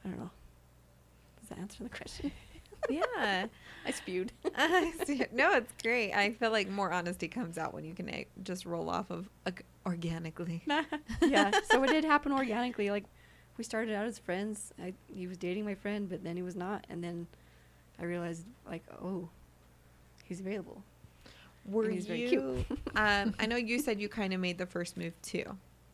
I 0.05 0.09
don't 0.09 0.19
know. 0.19 0.31
Does 1.41 1.49
that 1.51 1.59
answer 1.59 1.83
the 1.83 1.89
question? 1.89 2.33
yeah. 2.91 3.47
I 3.87 3.91
spewed. 3.91 4.33
See. 5.05 5.25
no, 5.33 5.53
it's 5.55 5.73
great. 5.83 6.13
I 6.13 6.33
feel 6.33 6.51
like 6.51 6.69
more 6.69 6.93
honesty 6.93 7.29
comes 7.29 7.59
out 7.59 7.73
when 7.75 7.85
you 7.85 7.95
can 7.95 8.09
eh, 8.09 8.25
just 8.43 8.67
roll 8.67 8.91
off 8.91 9.11
of 9.11 9.29
org- 9.47 9.65
organically. 9.87 10.63
yeah. 11.23 11.51
So 11.71 11.83
it 11.85 11.89
did 11.89 12.05
happen 12.05 12.33
organically. 12.33 12.91
Like, 12.91 13.05
we 13.57 13.65
started 13.65 13.95
out 13.95 14.07
as 14.07 14.19
friends. 14.19 14.73
I, 14.83 14.95
he 15.07 15.27
was 15.27 15.37
dating 15.37 15.65
my 15.65 15.75
friend, 15.75 16.09
but 16.09 16.25
then 16.25 16.37
he 16.37 16.43
was 16.43 16.57
not. 16.57 16.87
And 16.89 17.03
then 17.03 17.27
I 18.01 18.05
realized, 18.05 18.45
like, 18.67 18.85
oh, 19.01 19.29
he's 20.23 20.41
available. 20.41 20.83
Were 21.65 21.89
he's 21.89 22.07
very 22.07 22.23
you? 22.23 22.29
cute. 22.29 22.79
um, 22.97 23.35
I 23.39 23.47
know 23.47 23.57
you 23.57 23.79
said 23.79 24.01
you 24.01 24.09
kind 24.09 24.33
of 24.33 24.41
made 24.41 24.59
the 24.59 24.67
first 24.67 24.97
move 24.97 25.15
too, 25.23 25.45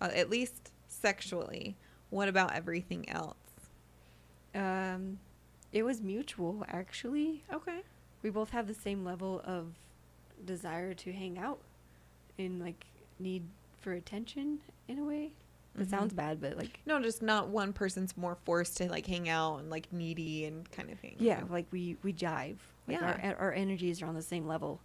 uh, 0.01 0.11
at 0.15 0.31
least 0.31 0.73
sexually. 0.89 1.77
What 2.11 2.29
about 2.29 2.55
everything 2.55 3.09
else? 3.11 3.37
Um, 4.55 5.19
it 5.73 5.83
was 5.83 6.01
mutual, 6.01 6.65
actually. 6.69 7.45
Okay. 7.53 7.81
we 8.23 8.31
both 8.31 8.51
have 8.51 8.67
the 8.67 8.75
same 8.75 9.05
level 9.05 9.43
of 9.45 9.67
desire 10.45 10.95
to 10.95 11.13
hang 11.13 11.39
out 11.39 11.59
and 12.39 12.61
like 12.61 12.87
need 13.19 13.43
for 13.81 13.93
attention 13.93 14.61
in 14.87 14.99
a 14.99 15.05
way. 15.05 15.33
That 15.79 15.87
Mhm. 15.87 15.91
sounds 15.91 16.13
bad, 16.15 16.41
but 16.41 16.57
like 16.57 16.81
No, 16.87 17.01
just 17.01 17.23
not 17.23 17.49
one 17.49 17.73
person's 17.73 18.17
more 18.17 18.35
forced 18.45 18.77
to 18.79 18.89
like 18.91 19.07
hang 19.07 19.29
out 19.29 19.59
and 19.59 19.71
like 19.71 19.93
needy 19.93 20.45
and 20.45 20.71
kind 20.71 20.91
of 20.91 20.99
thing. 20.99 21.17
yeah, 21.19 21.45
like 21.49 21.67
we 21.71 21.97
we 22.03 22.13
jive. 22.13 22.57
Like 22.87 23.01
Yeah. 23.01 23.19
our 23.23 23.37
our 23.37 23.53
energies 23.53 24.03
are 24.03 24.07
on 24.07 24.15
the 24.15 24.23
same 24.23 24.47
level. 24.47 24.81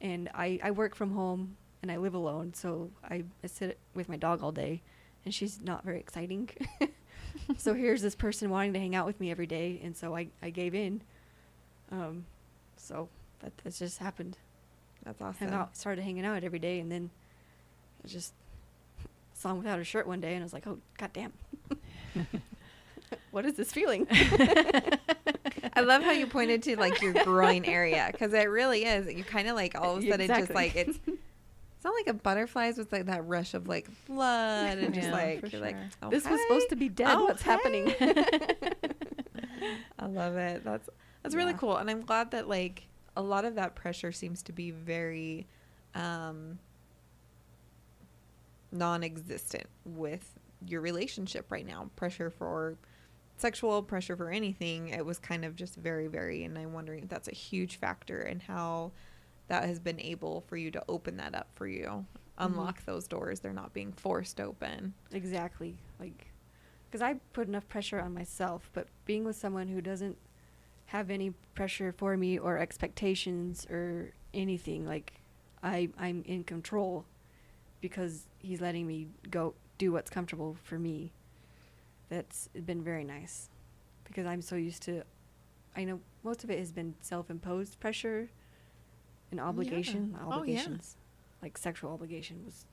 And 0.00 0.28
I 0.34 0.60
I 0.62 0.70
work 0.72 0.94
from 0.94 1.12
home 1.12 1.56
and 1.82 1.90
I 1.90 1.96
live 1.98 2.14
alone, 2.14 2.52
so 2.54 2.90
I, 3.04 3.24
I 3.44 3.46
sit 3.46 3.78
with 3.94 4.08
my 4.08 4.16
dog 4.16 4.42
all 4.42 4.52
day 4.52 4.82
and 5.24 5.32
she's 5.34 5.60
not 5.62 5.84
very 5.84 6.00
exciting. 6.00 6.50
so 7.56 7.74
here's 7.74 8.02
this 8.02 8.14
person 8.14 8.50
wanting 8.50 8.72
to 8.72 8.78
hang 8.78 8.94
out 8.94 9.06
with 9.06 9.20
me 9.20 9.30
every 9.30 9.46
day 9.46 9.80
and 9.82 9.96
so 9.96 10.14
I 10.16 10.28
I 10.42 10.50
gave 10.50 10.74
in. 10.74 11.02
Um 11.90 12.26
so 12.76 13.08
that 13.40 13.56
that's 13.62 13.78
just 13.78 13.98
happened. 13.98 14.36
That's 15.04 15.20
awesome. 15.22 15.46
awesome. 15.48 15.58
out, 15.60 15.76
started 15.76 16.02
hanging 16.02 16.24
out 16.24 16.42
every 16.42 16.58
day, 16.58 16.80
and 16.80 16.90
then 16.90 17.10
I 18.04 18.08
just 18.08 18.32
saw 19.36 19.50
him 19.52 19.58
without 19.58 19.78
a 19.78 19.84
shirt 19.84 20.06
one 20.06 20.20
day, 20.20 20.32
and 20.34 20.42
I 20.42 20.44
was 20.44 20.52
like, 20.52 20.66
"Oh, 20.66 20.78
goddamn, 20.98 21.32
what 23.30 23.44
is 23.44 23.54
this 23.54 23.72
feeling?" 23.72 24.06
I 24.10 25.80
love 25.82 26.02
how 26.02 26.12
you 26.12 26.26
pointed 26.26 26.62
to 26.64 26.76
like 26.78 27.02
your 27.02 27.12
groin 27.24 27.64
area 27.66 28.08
because 28.10 28.32
it 28.32 28.48
really 28.48 28.84
is. 28.84 29.12
You 29.12 29.24
kind 29.24 29.46
of 29.48 29.54
like 29.54 29.78
all 29.78 29.96
of 29.96 30.04
a 30.04 30.08
sudden 30.10 30.26
just 30.28 30.54
like 30.54 30.74
it's. 30.74 30.98
It's 31.06 31.84
not 31.84 31.92
like 31.94 32.06
a 32.08 32.14
butterflies 32.18 32.78
with 32.78 32.90
like 32.90 33.04
that 33.06 33.26
rush 33.28 33.52
of 33.52 33.68
like 33.68 33.86
blood 34.06 34.78
and 34.78 34.94
just 34.94 35.08
Yeah, 35.08 35.12
like 35.12 35.52
you're 35.52 35.60
like 35.60 35.76
sure. 35.76 35.88
oh, 36.04 36.10
this 36.10 36.26
was 36.26 36.40
supposed 36.40 36.70
to 36.70 36.76
be 36.76 36.88
dead. 36.88 37.08
Oh, 37.10 37.26
What's 37.26 37.42
happening? 37.42 37.94
I 39.98 40.06
love 40.06 40.36
it. 40.36 40.64
That's 40.64 40.88
that's 41.22 41.34
really 41.34 41.54
cool, 41.54 41.76
and 41.76 41.90
I'm 41.90 42.00
glad 42.00 42.30
that 42.32 42.48
like 42.48 42.86
a 43.16 43.22
lot 43.22 43.44
of 43.44 43.54
that 43.56 43.74
pressure 43.74 44.10
seems 44.12 44.42
to 44.44 44.52
be 44.52 44.70
very 44.70 45.46
um, 45.94 46.58
non-existent 48.76 49.66
with 49.84 50.38
your 50.66 50.80
relationship 50.80 51.50
right 51.50 51.66
now. 51.66 51.90
Pressure 51.96 52.30
for 52.30 52.76
sexual 53.36 53.82
pressure 53.82 54.16
for 54.16 54.30
anything. 54.30 54.88
It 54.88 55.04
was 55.04 55.18
kind 55.18 55.44
of 55.44 55.56
just 55.56 55.76
very, 55.76 56.06
very, 56.06 56.44
and 56.44 56.56
I'm 56.58 56.72
wondering 56.72 57.04
if 57.04 57.08
that's 57.08 57.28
a 57.28 57.34
huge 57.34 57.76
factor 57.76 58.22
in 58.22 58.40
how 58.40 58.92
that 59.48 59.64
has 59.64 59.78
been 59.78 60.00
able 60.00 60.42
for 60.48 60.56
you 60.56 60.70
to 60.72 60.82
open 60.88 61.16
that 61.18 61.34
up 61.34 61.48
for 61.54 61.66
you, 61.66 61.86
mm-hmm. 61.86 62.44
unlock 62.44 62.84
those 62.84 63.06
doors. 63.06 63.40
They're 63.40 63.52
not 63.52 63.72
being 63.72 63.92
forced 63.92 64.40
open. 64.40 64.94
exactly, 65.12 65.76
like 66.00 66.32
because 66.90 67.02
I 67.02 67.14
put 67.32 67.48
enough 67.48 67.68
pressure 67.68 68.00
on 68.00 68.14
myself, 68.14 68.70
but 68.72 68.86
being 69.04 69.24
with 69.24 69.36
someone 69.36 69.68
who 69.68 69.80
doesn't 69.80 70.16
have 70.86 71.10
any 71.10 71.30
pressure 71.54 71.92
for 71.92 72.16
me 72.16 72.38
or 72.38 72.58
expectations 72.58 73.66
or 73.68 74.12
anything, 74.32 74.86
like 74.86 75.14
I 75.62 75.90
I'm 75.98 76.22
in 76.26 76.44
control 76.44 77.04
because 77.80 78.26
he's 78.38 78.60
letting 78.60 78.86
me 78.86 79.08
go 79.30 79.54
do 79.78 79.92
what's 79.92 80.10
comfortable 80.10 80.56
for 80.64 80.78
me. 80.78 81.12
That's 82.08 82.48
been 82.48 82.82
very 82.82 83.04
nice 83.04 83.48
because 84.04 84.26
I'm 84.26 84.42
so 84.42 84.56
used 84.56 84.82
to. 84.84 85.02
I 85.76 85.84
know 85.84 86.00
most 86.22 86.44
of 86.44 86.50
it 86.50 86.58
has 86.58 86.72
been 86.72 86.94
self-imposed 87.00 87.78
pressure 87.80 88.30
and 89.30 89.40
obligation. 89.40 90.16
Oh, 90.18 90.28
yeah. 90.28 90.34
Obligations, 90.36 90.96
like 91.42 91.58
sexual 91.58 91.92
obligation, 91.92 92.42
was 92.44 92.64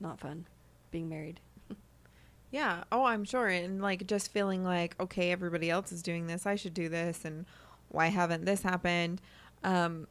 not 0.00 0.18
fun. 0.18 0.46
Being 0.90 1.08
married. 1.08 1.40
Yeah. 2.52 2.82
Oh, 2.90 3.04
I'm 3.04 3.22
sure. 3.22 3.46
And 3.46 3.80
like 3.80 4.08
just 4.08 4.32
feeling 4.32 4.64
like, 4.64 4.96
okay, 4.98 5.30
everybody 5.30 5.70
else 5.70 5.92
is 5.92 6.02
doing 6.02 6.26
this. 6.26 6.46
I 6.46 6.56
should 6.56 6.74
do 6.74 6.88
this. 6.88 7.24
And 7.24 7.46
why 7.90 8.06
haven't 8.08 8.44
this 8.44 8.62
happened? 8.62 9.20
Um, 9.62 10.08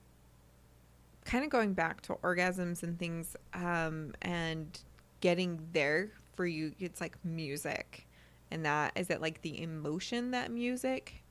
kind 1.29 1.43
of 1.43 1.51
going 1.51 1.73
back 1.73 2.01
to 2.01 2.13
orgasms 2.15 2.83
and 2.83 2.97
things 2.97 3.35
um, 3.53 4.13
and 4.21 4.79
getting 5.21 5.59
there 5.73 6.09
for 6.35 6.45
you, 6.45 6.73
it's 6.79 7.01
like 7.01 7.17
music. 7.23 8.07
And 8.51 8.65
that 8.65 8.93
is 8.95 9.09
it 9.11 9.21
like 9.21 9.41
the 9.41 9.61
emotion 9.61 10.31
that 10.31 10.51
music 10.51 11.21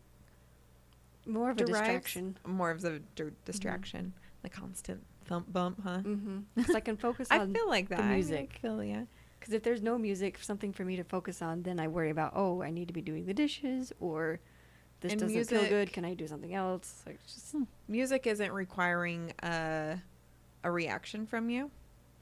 More 1.27 1.51
of 1.51 1.59
a 1.61 1.65
distraction. 1.65 2.39
More 2.47 2.71
of 2.71 2.85
a 2.85 3.01
d- 3.17 3.25
distraction, 3.45 4.13
the 4.43 4.49
constant 4.49 5.05
thump 5.27 5.53
bump, 5.53 5.81
huh? 5.83 5.99
Mm-hmm. 5.99 6.39
Because 6.57 6.75
I 6.77 6.81
can 6.81 6.97
focus 6.97 7.29
I 7.31 7.45
feel 7.47 7.69
like 7.69 7.89
that. 7.89 7.99
the 7.99 8.39
I 8.39 8.47
feel 8.61 8.83
yeah. 8.85 9.05
Because 9.39 9.55
if 9.55 9.63
there's 9.63 9.83
no 9.83 9.99
music, 9.99 10.39
something 10.43 10.73
for 10.73 10.85
me 10.85 10.97
to 10.97 11.05
focus 11.05 11.43
on, 11.43 11.63
then 11.63 11.79
I 11.81 11.89
worry 11.89 12.11
about, 12.11 12.33
oh, 12.35 12.63
I 12.63 12.71
need 12.71 12.89
to 12.89 12.95
be 12.95 13.03
doing 13.03 13.27
the 13.27 13.35
dishes, 13.35 13.93
or 14.01 14.41
this 15.01 15.13
And 15.13 15.21
doesn't 15.21 15.45
feel 15.47 15.69
good. 15.69 15.93
Can 15.93 16.05
I 16.05 16.15
do 16.15 16.27
something 16.27 16.55
else? 16.55 17.03
Like 17.07 17.23
just 17.25 17.55
music 17.89 18.27
isn't 18.27 18.53
requiring 18.53 19.33
a 19.43 19.99
a 20.65 20.71
reaction 20.71 21.27
from 21.27 21.51
you. 21.51 21.71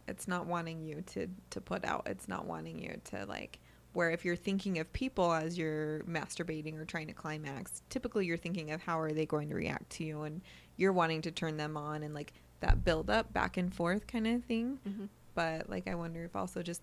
It's 0.09 0.29
not 0.29 0.47
wanting 0.47 0.81
you 0.83 1.03
to 1.15 1.27
to 1.51 1.61
put 1.61 1.85
out. 1.85 2.07
It's 2.07 2.29
not 2.29 2.47
wanting 2.47 2.79
you 2.79 3.01
to 3.11 3.27
like 3.27 3.59
where 3.93 4.11
if 4.11 4.25
you're 4.27 4.37
thinking 4.37 4.79
of 4.79 4.93
people 4.93 5.33
as 5.33 5.57
you're 5.57 6.01
masturbating 6.01 6.79
or 6.79 6.85
trying 6.85 7.07
to 7.07 7.15
climax, 7.15 7.83
typically 7.89 8.27
you're 8.27 8.37
thinking 8.37 8.71
of 8.71 8.83
how 8.83 9.01
are 9.01 9.11
they 9.13 9.25
going 9.25 9.49
to 9.49 9.55
react 9.55 9.89
to 9.91 10.05
you 10.05 10.23
and 10.23 10.43
you're 10.77 10.93
wanting 10.93 11.23
to 11.23 11.31
turn 11.31 11.57
them 11.57 11.77
on 11.79 12.03
and 12.03 12.13
like 12.15 12.35
that 12.61 12.85
build 12.85 13.09
up 13.09 13.33
back 13.33 13.57
and 13.57 13.75
forth 13.75 14.07
kind 14.07 14.27
of 14.27 14.45
thing. 14.45 14.79
Mhm. 14.87 15.09
But 15.35 15.71
like 15.71 15.89
I 15.89 15.95
wonder 15.95 16.25
if 16.25 16.37
also 16.37 16.63
just 16.63 16.83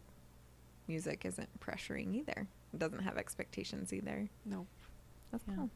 music 0.87 1.23
isn't 1.23 1.59
pressuring 1.59 2.15
either. 2.15 2.47
It 2.73 2.79
doesn't 2.79 3.03
have 3.03 3.17
expectations 3.17 3.93
either. 3.93 4.29
no. 4.45 4.65
That's 5.31 5.43
Yeah. 5.47 5.55
cool. 5.55 5.69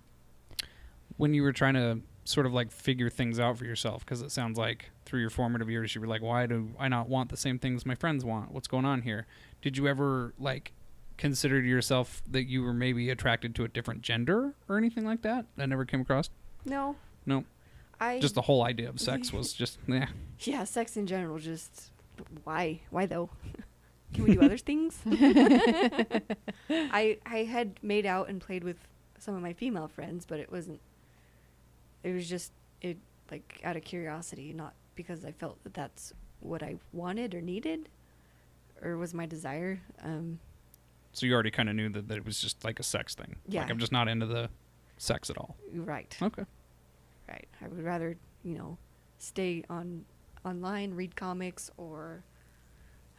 when 1.17 1.33
you 1.33 1.41
were 1.41 1.53
trying 1.53 1.73
to 1.75 1.99
sort 2.27 2.45
of 2.45 2.53
like 2.53 2.71
figure 2.71 3.09
things 3.09 3.39
out 3.39 3.57
for 3.57 3.65
yourself 3.65 4.05
because 4.05 4.21
it 4.21 4.31
sounds 4.31 4.57
like 4.57 4.89
through 5.05 5.19
your 5.21 5.29
formative 5.29 5.69
years 5.69 5.95
you 5.95 6.01
were 6.01 6.07
like 6.07 6.21
why 6.21 6.45
do 6.45 6.69
i 6.77 6.87
not 6.87 7.07
want 7.07 7.29
the 7.29 7.37
same 7.37 7.57
things 7.57 7.85
my 7.85 7.95
friends 7.95 8.25
want 8.25 8.51
what's 8.51 8.67
going 8.67 8.83
on 8.85 9.01
here 9.03 9.25
did 9.61 9.77
you 9.77 9.87
ever 9.87 10.33
like 10.37 10.73
consider 11.17 11.61
to 11.61 11.67
yourself 11.67 12.21
that 12.29 12.43
you 12.43 12.61
were 12.61 12.73
maybe 12.73 13.09
attracted 13.09 13.55
to 13.55 13.63
a 13.63 13.67
different 13.67 14.01
gender 14.01 14.53
or 14.67 14.77
anything 14.77 15.05
like 15.05 15.21
that 15.21 15.45
that 15.55 15.67
never 15.67 15.85
came 15.85 16.01
across 16.01 16.29
No. 16.65 16.95
no 17.25 17.45
I 17.99 18.19
just 18.19 18.35
the 18.35 18.41
whole 18.43 18.63
idea 18.63 18.89
of 18.89 18.99
sex 18.99 19.31
was 19.37 19.53
just 19.53 19.79
yeah 19.87 20.07
yeah, 20.39 20.65
sex 20.65 20.95
in 20.97 21.07
general. 21.07 21.39
Just 21.39 21.91
why? 22.43 22.81
Why 22.91 23.07
though? 23.07 23.31
Can 24.13 24.23
we 24.23 24.35
do 24.35 24.41
other 24.43 24.57
things? 24.57 24.99
I 26.69 27.17
I 27.25 27.37
had 27.49 27.79
made 27.81 28.05
out 28.05 28.29
and 28.29 28.39
played 28.39 28.63
with 28.63 28.77
some 29.17 29.35
of 29.35 29.41
my 29.41 29.53
female 29.53 29.87
friends, 29.87 30.25
but 30.27 30.39
it 30.39 30.51
wasn't. 30.51 30.79
It 32.03 32.13
was 32.13 32.29
just 32.29 32.51
it 32.81 32.97
like 33.31 33.59
out 33.63 33.75
of 33.75 33.83
curiosity, 33.83 34.53
not 34.53 34.73
because 34.95 35.25
I 35.25 35.31
felt 35.31 35.61
that 35.63 35.73
that's 35.73 36.13
what 36.39 36.61
I 36.63 36.75
wanted 36.93 37.33
or 37.35 37.41
needed, 37.41 37.89
or 38.81 38.97
was 38.97 39.13
my 39.13 39.25
desire. 39.25 39.79
Um, 40.03 40.39
so 41.13 41.25
you 41.25 41.33
already 41.33 41.51
kind 41.51 41.67
of 41.69 41.75
knew 41.75 41.89
that, 41.89 42.07
that 42.09 42.17
it 42.17 42.25
was 42.25 42.39
just 42.39 42.63
like 42.63 42.79
a 42.79 42.83
sex 42.83 43.15
thing 43.15 43.37
Yeah. 43.47 43.61
like 43.61 43.71
i'm 43.71 43.79
just 43.79 43.91
not 43.91 44.07
into 44.07 44.27
the 44.27 44.49
sex 44.97 45.31
at 45.31 45.37
all 45.37 45.55
right. 45.73 46.15
okay 46.21 46.43
Right. 47.27 47.47
I 47.61 47.67
would 47.67 47.83
rather, 47.83 48.15
you 48.43 48.55
know, 48.57 48.77
stay 49.17 49.63
on 49.69 50.05
online, 50.45 50.93
read 50.93 51.15
comics, 51.15 51.69
or 51.77 52.23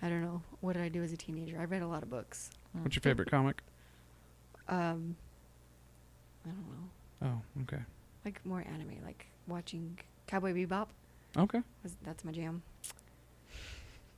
I 0.01 0.09
don't 0.09 0.23
know. 0.23 0.41
What 0.61 0.75
did 0.75 0.83
I 0.83 0.89
do 0.89 1.03
as 1.03 1.13
a 1.13 1.17
teenager? 1.17 1.59
I 1.61 1.65
read 1.65 1.83
a 1.83 1.87
lot 1.89 2.03
of 2.03 2.09
books. 2.09 2.51
what's 2.73 2.95
your 2.97 3.03
favorite 3.03 3.31
comic 3.31 3.63
Um, 4.69 5.17
I 6.47 6.51
don't 6.51 6.69
know, 6.71 7.39
oh 7.59 7.63
okay 7.63 7.83
like 8.25 8.45
more 8.45 8.65
anime, 8.67 8.97
like 9.05 9.27
watching 9.47 9.99
Cowboy 10.27 10.53
Bebop. 10.53 10.89
okay 11.37 11.63
Was 11.83 11.97
that's 12.03 12.25
my 12.25 12.33
jam. 12.33 12.63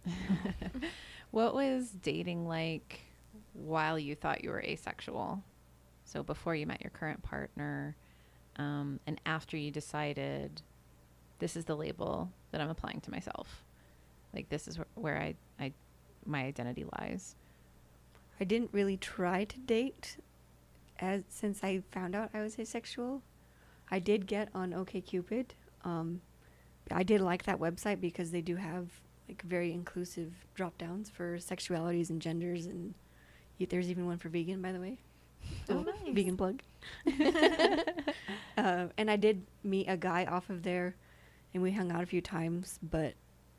What 1.31 1.55
was 1.55 1.91
dating 1.91 2.49
like 2.49 3.01
while 3.53 3.99
you 3.99 4.15
thought 4.15 4.43
you 4.43 4.51
were 4.51 4.61
asexual? 4.61 5.43
So 6.05 6.23
before 6.25 6.57
you 6.57 6.67
met 6.67 6.81
your 6.81 6.91
current 6.91 7.23
partner, 7.23 7.95
um, 8.57 8.99
and 9.07 9.21
after 9.25 9.57
you 9.57 9.71
decided 9.71 10.63
this 11.39 11.55
is 11.55 11.67
the 11.67 11.77
label 11.77 12.31
that 12.51 12.61
I'm 12.61 12.69
applying 12.69 13.01
to 13.03 13.13
myself, 13.13 13.63
like 14.35 14.49
this 14.49 14.67
is 14.67 14.77
wh- 14.77 14.99
where 14.99 15.19
I, 15.19 15.35
I, 15.61 15.73
my 16.27 16.43
identity 16.45 16.85
lies. 16.99 17.37
I 18.41 18.45
didn't 18.45 18.71
really 18.73 18.97
try 18.97 19.45
to 19.45 19.59
date 19.61 20.17
as 20.99 21.23
since 21.29 21.63
I 21.63 21.83
found 21.93 22.17
out 22.17 22.31
I 22.35 22.41
was 22.41 22.59
asexual. 22.59 23.23
I 23.91 23.99
did 23.99 24.27
get 24.27 24.49
on 24.55 24.71
OkCupid. 24.73 25.47
Um, 25.85 26.21
I 26.91 27.03
did 27.03 27.21
like 27.21 27.45
that 27.45 27.59
website 27.59 28.01
because 28.01 28.31
they 28.31 28.41
do 28.41 28.57
have 28.57 28.89
like 29.29 29.43
very 29.43 29.73
inclusive 29.73 30.33
drop 30.55 30.77
downs 30.79 31.09
for 31.11 31.39
sexualities 31.39 32.11
and 32.11 32.21
genders, 32.21 32.67
and 32.67 32.95
y- 33.59 33.67
there's 33.69 33.91
even 33.91 34.07
one 34.07 34.19
for 34.19 34.29
vegan, 34.29 34.61
by 34.61 34.73
the 34.73 34.81
way. 34.81 34.99
Oh, 35.69 35.75
Little 35.75 35.85
nice. 36.05 36.15
Vegan 36.15 36.37
plug. 36.37 36.61
uh, 38.57 38.87
and 38.99 39.11
I 39.11 39.17
did 39.17 39.43
meet 39.63 39.87
a 39.89 39.97
guy 39.97 40.25
off 40.25 40.51
of 40.51 40.63
there, 40.63 40.97
and 41.55 41.63
we 41.63 41.73
hung 41.73 41.91
out 41.93 42.03
a 42.03 42.07
few 42.07 42.21
times. 42.21 42.79
But 42.83 43.15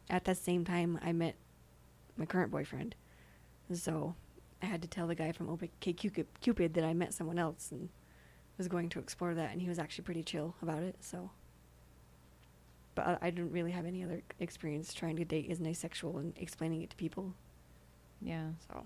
at 0.09 0.25
that 0.25 0.37
same 0.37 0.65
time, 0.65 0.99
I 1.03 1.11
met 1.11 1.35
my 2.17 2.25
current 2.25 2.51
boyfriend. 2.51 2.95
So 3.73 4.15
I 4.61 4.65
had 4.65 4.81
to 4.81 4.87
tell 4.87 5.07
the 5.07 5.15
guy 5.15 5.31
from 5.31 5.47
OkCupid 5.47 6.73
that 6.73 6.83
I 6.83 6.93
met 6.93 7.13
someone 7.13 7.39
else 7.39 7.69
and 7.71 7.89
was 8.61 8.67
going 8.67 8.89
to 8.89 8.99
explore 8.99 9.33
that, 9.33 9.51
and 9.51 9.59
he 9.59 9.67
was 9.67 9.79
actually 9.79 10.03
pretty 10.03 10.21
chill 10.23 10.53
about 10.61 10.83
it. 10.83 10.95
So, 10.99 11.31
but 12.93 13.07
I, 13.07 13.17
I 13.21 13.29
didn't 13.31 13.51
really 13.51 13.71
have 13.71 13.87
any 13.87 14.03
other 14.03 14.21
experience 14.39 14.93
trying 14.93 15.15
to 15.15 15.25
date 15.25 15.49
as 15.49 15.59
an 15.59 15.65
asexual 15.65 16.19
and 16.19 16.33
explaining 16.37 16.83
it 16.83 16.91
to 16.91 16.95
people. 16.95 17.33
Yeah. 18.21 18.49
So, 18.67 18.85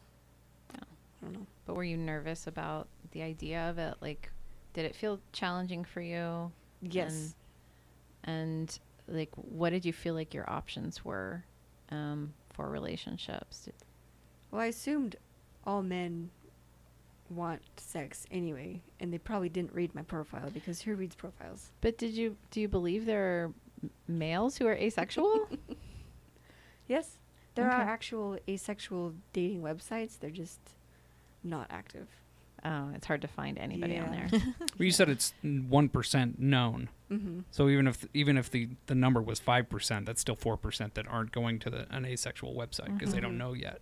Yeah. 0.73 0.79
I 1.21 1.25
don't 1.25 1.33
know. 1.33 1.45
But 1.65 1.75
were 1.75 1.83
you 1.83 1.97
nervous 1.97 2.47
about 2.47 2.87
the 3.11 3.21
idea 3.21 3.69
of 3.69 3.77
it? 3.77 3.95
Like, 3.99 4.31
did 4.73 4.85
it 4.85 4.95
feel 4.95 5.19
challenging 5.33 5.83
for 5.83 5.99
you? 5.99 6.51
Yes. 6.81 7.35
And, 8.23 8.79
and 9.07 9.17
like, 9.17 9.31
what 9.35 9.71
did 9.71 9.83
you 9.83 9.91
feel 9.91 10.13
like 10.13 10.33
your 10.33 10.49
options 10.49 11.03
were 11.03 11.43
um, 11.89 12.33
for 12.53 12.69
relationships? 12.69 13.67
Well, 14.51 14.61
I 14.61 14.67
assumed 14.67 15.17
all 15.65 15.83
men 15.83 16.29
want 17.29 17.61
sex 17.77 18.25
anyway, 18.31 18.81
and 18.99 19.11
they 19.11 19.17
probably 19.17 19.49
didn't 19.49 19.73
read 19.73 19.93
my 19.95 20.03
profile 20.03 20.49
because 20.53 20.81
who 20.81 20.95
reads 20.95 21.15
profiles? 21.15 21.71
But 21.81 21.97
did 21.97 22.11
you 22.13 22.35
do 22.51 22.61
you 22.61 22.67
believe 22.67 23.05
there 23.05 23.23
are 23.23 23.51
m- 23.83 23.89
males 24.07 24.57
who 24.57 24.67
are 24.67 24.75
asexual? 24.75 25.47
Yes, 26.87 27.17
there 27.55 27.65
are 27.65 27.81
actual 27.81 28.37
asexual 28.47 29.13
dating 29.33 29.61
websites. 29.61 30.19
They're 30.19 30.29
just 30.29 30.59
not 31.43 31.67
active. 31.71 32.07
oh, 32.63 32.89
it's 32.93 33.07
hard 33.07 33.21
to 33.23 33.27
find 33.27 33.57
anybody 33.57 33.97
on 33.97 34.11
there. 34.11 34.27
well 34.31 34.85
you 34.85 34.91
said 34.91 35.09
it's 35.09 35.33
1% 35.43 36.39
known 36.39 36.89
Mm-hmm. 37.11 37.41
So 37.51 37.69
even 37.69 37.85
if 37.87 38.03
even 38.15 38.35
if 38.35 38.49
the, 38.49 38.67
the 38.87 38.95
number 38.95 39.21
was 39.21 39.39
five 39.39 39.69
percent, 39.69 40.07
that's 40.07 40.19
still 40.21 40.35
four 40.35 40.57
percent 40.57 40.95
that 40.95 41.07
aren't 41.07 41.31
going 41.31 41.59
to 41.59 41.69
the 41.69 41.85
an 41.95 42.03
asexual 42.03 42.55
website 42.55 42.97
because 42.97 43.13
they 43.13 43.19
don't 43.19 43.35
Mhm. 43.35 43.37
know 43.37 43.53
yet. 43.53 43.79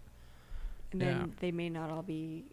And 0.91 1.02
Yeah. 1.02 1.08
then 1.20 1.34
they 1.39 1.52
may 1.52 1.70
not 1.70 1.89
all 1.89 2.02
be 2.04 2.44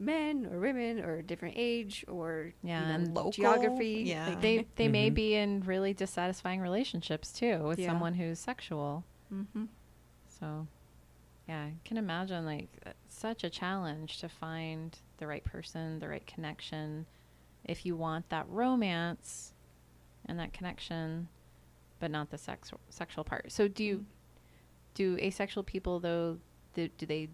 men 0.00 0.46
or 0.50 0.58
women 0.58 0.98
or 1.00 1.20
different 1.22 1.54
age 1.58 2.04
or 2.08 2.52
Yeah, 2.62 2.80
you 2.80 2.86
know, 2.88 2.94
and 2.94 3.14
Local, 3.14 3.30
geography. 3.32 4.02
yeah. 4.06 4.30
like- 4.30 4.40
they 4.40 4.66
they 4.76 4.88
may 4.88 5.10
Mhm. 5.10 5.14
be 5.14 5.34
in 5.34 5.60
really 5.60 5.92
dissatisfying 5.94 6.60
relationships 6.60 7.32
too 7.32 7.58
with 7.64 7.78
Yeah. 7.78 7.88
someone 7.88 8.14
who's 8.14 8.38
sexual. 8.38 9.04
Mm-hmm. 9.32 9.66
So, 10.26 10.66
yeah, 11.46 11.64
I 11.64 11.74
can 11.84 11.98
imagine 11.98 12.46
like 12.46 12.70
uh, 12.86 12.90
such 13.08 13.44
a 13.44 13.50
challenge 13.50 14.18
to 14.20 14.28
find 14.28 14.98
the 15.18 15.26
right 15.26 15.44
person, 15.44 15.98
the 15.98 16.08
right 16.08 16.26
connection. 16.26 17.04
If 17.64 17.84
you 17.84 17.94
want 17.94 18.30
that 18.30 18.48
romance 18.48 19.52
and 20.24 20.38
that 20.38 20.54
connection, 20.54 21.28
but 21.98 22.10
not 22.10 22.30
the 22.30 22.38
sex 22.38 22.72
sexual 22.88 23.22
part. 23.24 23.52
So, 23.52 23.68
do 23.68 23.84
you 23.84 24.06
do 24.94 25.18
asexual 25.18 25.62
people 25.64 26.00
though? 26.00 26.38
Do, 26.72 26.88
do 26.88 27.04
they 27.04 27.28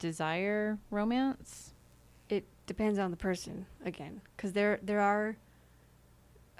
desire 0.00 0.78
romance? 0.90 1.74
Depends 2.68 2.98
on 2.98 3.10
the 3.10 3.16
person 3.16 3.64
again, 3.84 4.20
because 4.36 4.52
there 4.52 4.78
there 4.82 5.00
are, 5.00 5.36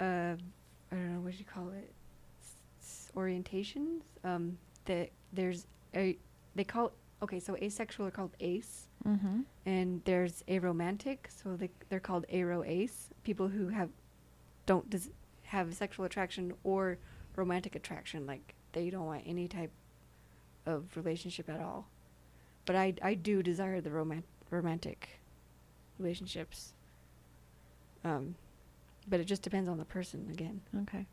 uh, 0.01 0.33
I 0.91 0.95
don't 0.95 1.13
know 1.13 1.19
what 1.21 1.37
you 1.39 1.45
call 1.45 1.69
it, 1.69 1.93
s- 2.81 3.11
orientations. 3.15 4.01
Um, 4.23 4.57
that 4.85 5.11
there's 5.31 5.67
a 5.95 6.17
they 6.55 6.63
call 6.63 6.91
okay, 7.21 7.39
so 7.39 7.55
asexual 7.61 8.07
are 8.07 8.11
called 8.11 8.31
ace, 8.39 8.87
Mm-hmm. 9.07 9.41
and 9.67 10.01
there's 10.05 10.43
aromantic, 10.47 11.19
so 11.29 11.55
they 11.55 11.69
they're 11.89 11.99
called 11.99 12.25
aro 12.33 12.67
ace. 12.67 13.09
People 13.23 13.47
who 13.47 13.67
have 13.69 13.89
don't 14.65 14.89
des- 14.89 15.11
have 15.43 15.73
sexual 15.75 16.05
attraction 16.05 16.53
or 16.63 16.97
romantic 17.35 17.75
attraction, 17.75 18.25
like 18.25 18.55
they 18.73 18.89
don't 18.89 19.05
want 19.05 19.21
any 19.27 19.47
type 19.47 19.71
of 20.65 20.85
relationship 20.97 21.47
at 21.49 21.61
all. 21.61 21.87
But 22.65 22.75
I 22.75 22.95
I 23.03 23.13
do 23.13 23.43
desire 23.43 23.79
the 23.79 23.91
roman- 23.91 24.23
romantic 24.49 25.18
relationships. 25.99 26.73
Um, 28.03 28.35
but 29.07 29.19
it 29.19 29.25
just 29.25 29.41
depends 29.41 29.67
on 29.69 29.77
the 29.77 29.85
person 29.85 30.27
again, 30.31 30.61
Okay. 30.83 31.05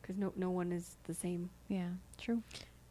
because 0.00 0.16
no 0.16 0.32
no 0.36 0.50
one 0.50 0.72
is 0.72 0.96
the 1.04 1.14
same. 1.14 1.50
Yeah. 1.68 1.88
True. 2.18 2.42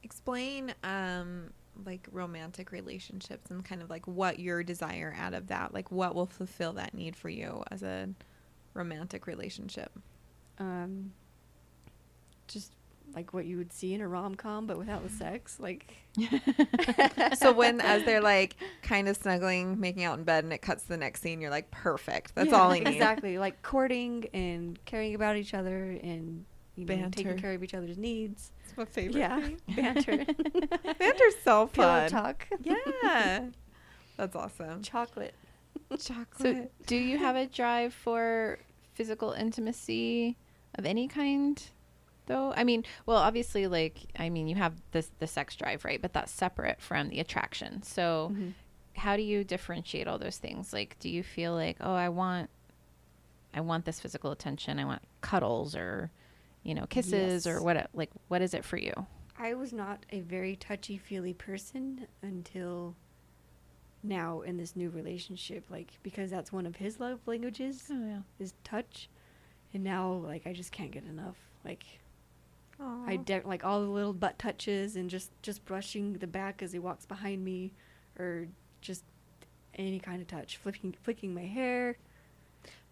Explain 0.04 0.74
um 0.84 1.50
like 1.86 2.08
romantic 2.12 2.72
relationships 2.72 3.52
and 3.52 3.64
kind 3.66 3.82
of 3.82 3.90
like 3.90 4.08
what 4.08 4.40
your 4.40 4.64
desire 4.64 5.14
out 5.20 5.34
of 5.34 5.48
that, 5.48 5.74
like 5.74 5.92
what 5.92 6.16
will 6.16 6.26
fulfill 6.26 6.74
that 6.74 6.94
need 6.94 7.16
for 7.16 7.28
you 7.30 7.64
as 7.70 7.84
a 7.84 8.08
romantic 8.74 9.28
relationship. 9.28 9.92
Um, 10.58 11.12
just 12.48 12.72
like 13.14 13.34
what 13.34 13.46
you 13.46 13.58
would 13.58 13.72
see 13.72 13.94
in 13.94 14.02
a 14.02 14.08
rom 14.08 14.36
com, 14.36 14.66
but 14.68 14.78
without 14.78 15.04
the 15.04 15.10
sex, 15.10 15.60
like. 15.60 15.94
so 17.38 17.52
when 17.54 17.82
as 17.82 18.04
they're 18.04 18.22
like 18.22 18.56
kind 18.82 19.08
of 19.08 19.18
snuggling, 19.18 19.80
making 19.80 20.04
out 20.04 20.18
in 20.18 20.24
bed, 20.24 20.44
and 20.44 20.54
it 20.54 20.62
cuts 20.62 20.84
to 20.84 20.90
the 20.90 20.98
next 20.98 21.22
scene, 21.22 21.42
you're 21.42 21.52
like, 21.52 21.70
perfect. 21.72 22.36
That's 22.36 22.50
Yeah, 22.52 22.62
all 22.62 22.72
I 22.72 22.80
need. 22.80 22.88
Exactly, 22.88 23.38
like 23.38 23.62
courting 23.62 24.28
and 24.34 24.84
caring 24.86 25.16
about 25.16 25.36
each 25.38 25.54
other 25.54 25.98
and 26.02 26.46
you 26.76 26.86
know, 26.86 27.10
taking 27.10 27.38
care 27.38 27.54
of 27.54 27.64
each 27.64 27.74
other's 27.74 27.98
needs. 27.98 28.52
It's 28.66 28.78
my 28.78 28.86
favorite. 28.86 29.16
Yeah, 29.20 29.40
thing. 29.42 29.60
banter, 29.76 30.26
Banter's 31.00 31.36
so 31.44 31.68
pillow 31.68 32.02
fun. 32.02 32.10
talk, 32.10 32.48
Yeah, 32.62 33.46
that's 34.18 34.36
awesome. 34.36 34.82
chocolate. 34.82 35.34
Chocolate. 36.00 36.38
So, 36.40 36.70
do 36.86 36.96
you 36.96 37.18
have 37.18 37.36
a 37.36 37.46
drive 37.46 37.94
for 37.94 38.60
physical 38.94 39.32
intimacy 39.34 40.36
of 40.76 40.86
any 40.86 41.08
kind? 41.08 41.62
Though, 42.28 42.54
I 42.56 42.64
mean, 42.64 42.84
well, 43.06 43.18
obviously, 43.18 43.68
like, 43.68 44.00
I 44.18 44.30
mean, 44.30 44.48
you 44.48 44.56
have 44.56 44.74
this 44.92 45.12
the 45.20 45.28
sex 45.28 45.56
drive, 45.56 45.86
right? 45.86 46.02
But 46.02 46.14
that's 46.14 46.32
separate 46.32 46.82
from 46.82 47.10
the 47.10 47.20
attraction. 47.20 47.84
So, 47.84 48.34
Mm-hmm. 48.34 48.50
how 48.96 49.16
do 49.16 49.22
you 49.22 49.44
differentiate 49.44 50.08
all 50.08 50.18
those 50.18 50.38
things? 50.38 50.74
Like, 50.74 50.98
do 51.00 51.10
you 51.10 51.22
feel 51.24 51.54
like, 51.54 51.78
oh, 51.82 51.94
I 51.94 52.10
want, 52.10 52.50
I 53.54 53.62
want 53.62 53.86
this 53.86 54.00
physical 54.00 54.32
attention, 54.32 54.80
I 54.80 54.86
want 54.86 55.02
cuddles, 55.22 55.76
or, 55.76 56.12
you 56.64 56.74
know, 56.74 56.86
kisses, 56.88 57.46
or 57.46 57.62
what? 57.62 57.90
Like, 57.94 58.10
what 58.28 58.42
is 58.42 58.54
it 58.54 58.66
for 58.66 58.78
you? 58.78 58.94
I 59.38 59.54
was 59.54 59.74
not 59.74 60.06
a 60.12 60.22
very 60.22 60.56
touchy 60.56 60.98
feely 60.98 61.34
person 61.34 62.08
until 62.22 62.96
now 64.04 64.42
in 64.42 64.58
this 64.58 64.76
new 64.76 64.90
relationship, 64.90 65.66
like 65.70 65.94
because 66.04 66.30
that's 66.30 66.52
one 66.52 66.66
of 66.66 66.76
his 66.78 67.00
love 67.00 67.20
languages 67.26 67.92
Oh 67.92 68.06
yeah. 68.08 68.20
is 68.40 68.54
touch, 68.64 69.10
and 69.74 69.84
now 69.84 70.12
like 70.14 70.46
I 70.46 70.54
just 70.54 70.72
can't 70.72 70.92
get 70.92 71.04
enough. 71.06 71.38
Like 71.64 71.84
I 72.80 73.14
Aw. 73.14 73.18
de- 73.24 73.42
like 73.46 73.64
all 73.64 73.82
the 73.82 73.88
little 73.88 74.14
butt 74.14 74.38
touches 74.38 74.96
and 74.96 75.10
just 75.10 75.32
just 75.42 75.64
brushing 75.66 76.14
the 76.14 76.28
back 76.28 76.62
as 76.62 76.72
he 76.74 76.80
walks 76.80 77.06
behind 77.06 77.44
me, 77.44 77.74
or 78.20 78.48
just 78.82 79.04
any 79.76 80.00
kind 80.00 80.22
of 80.22 80.28
touch, 80.28 80.58
flicking 80.58 80.94
flicking 81.04 81.34
my 81.34 81.46
hair. 81.46 81.98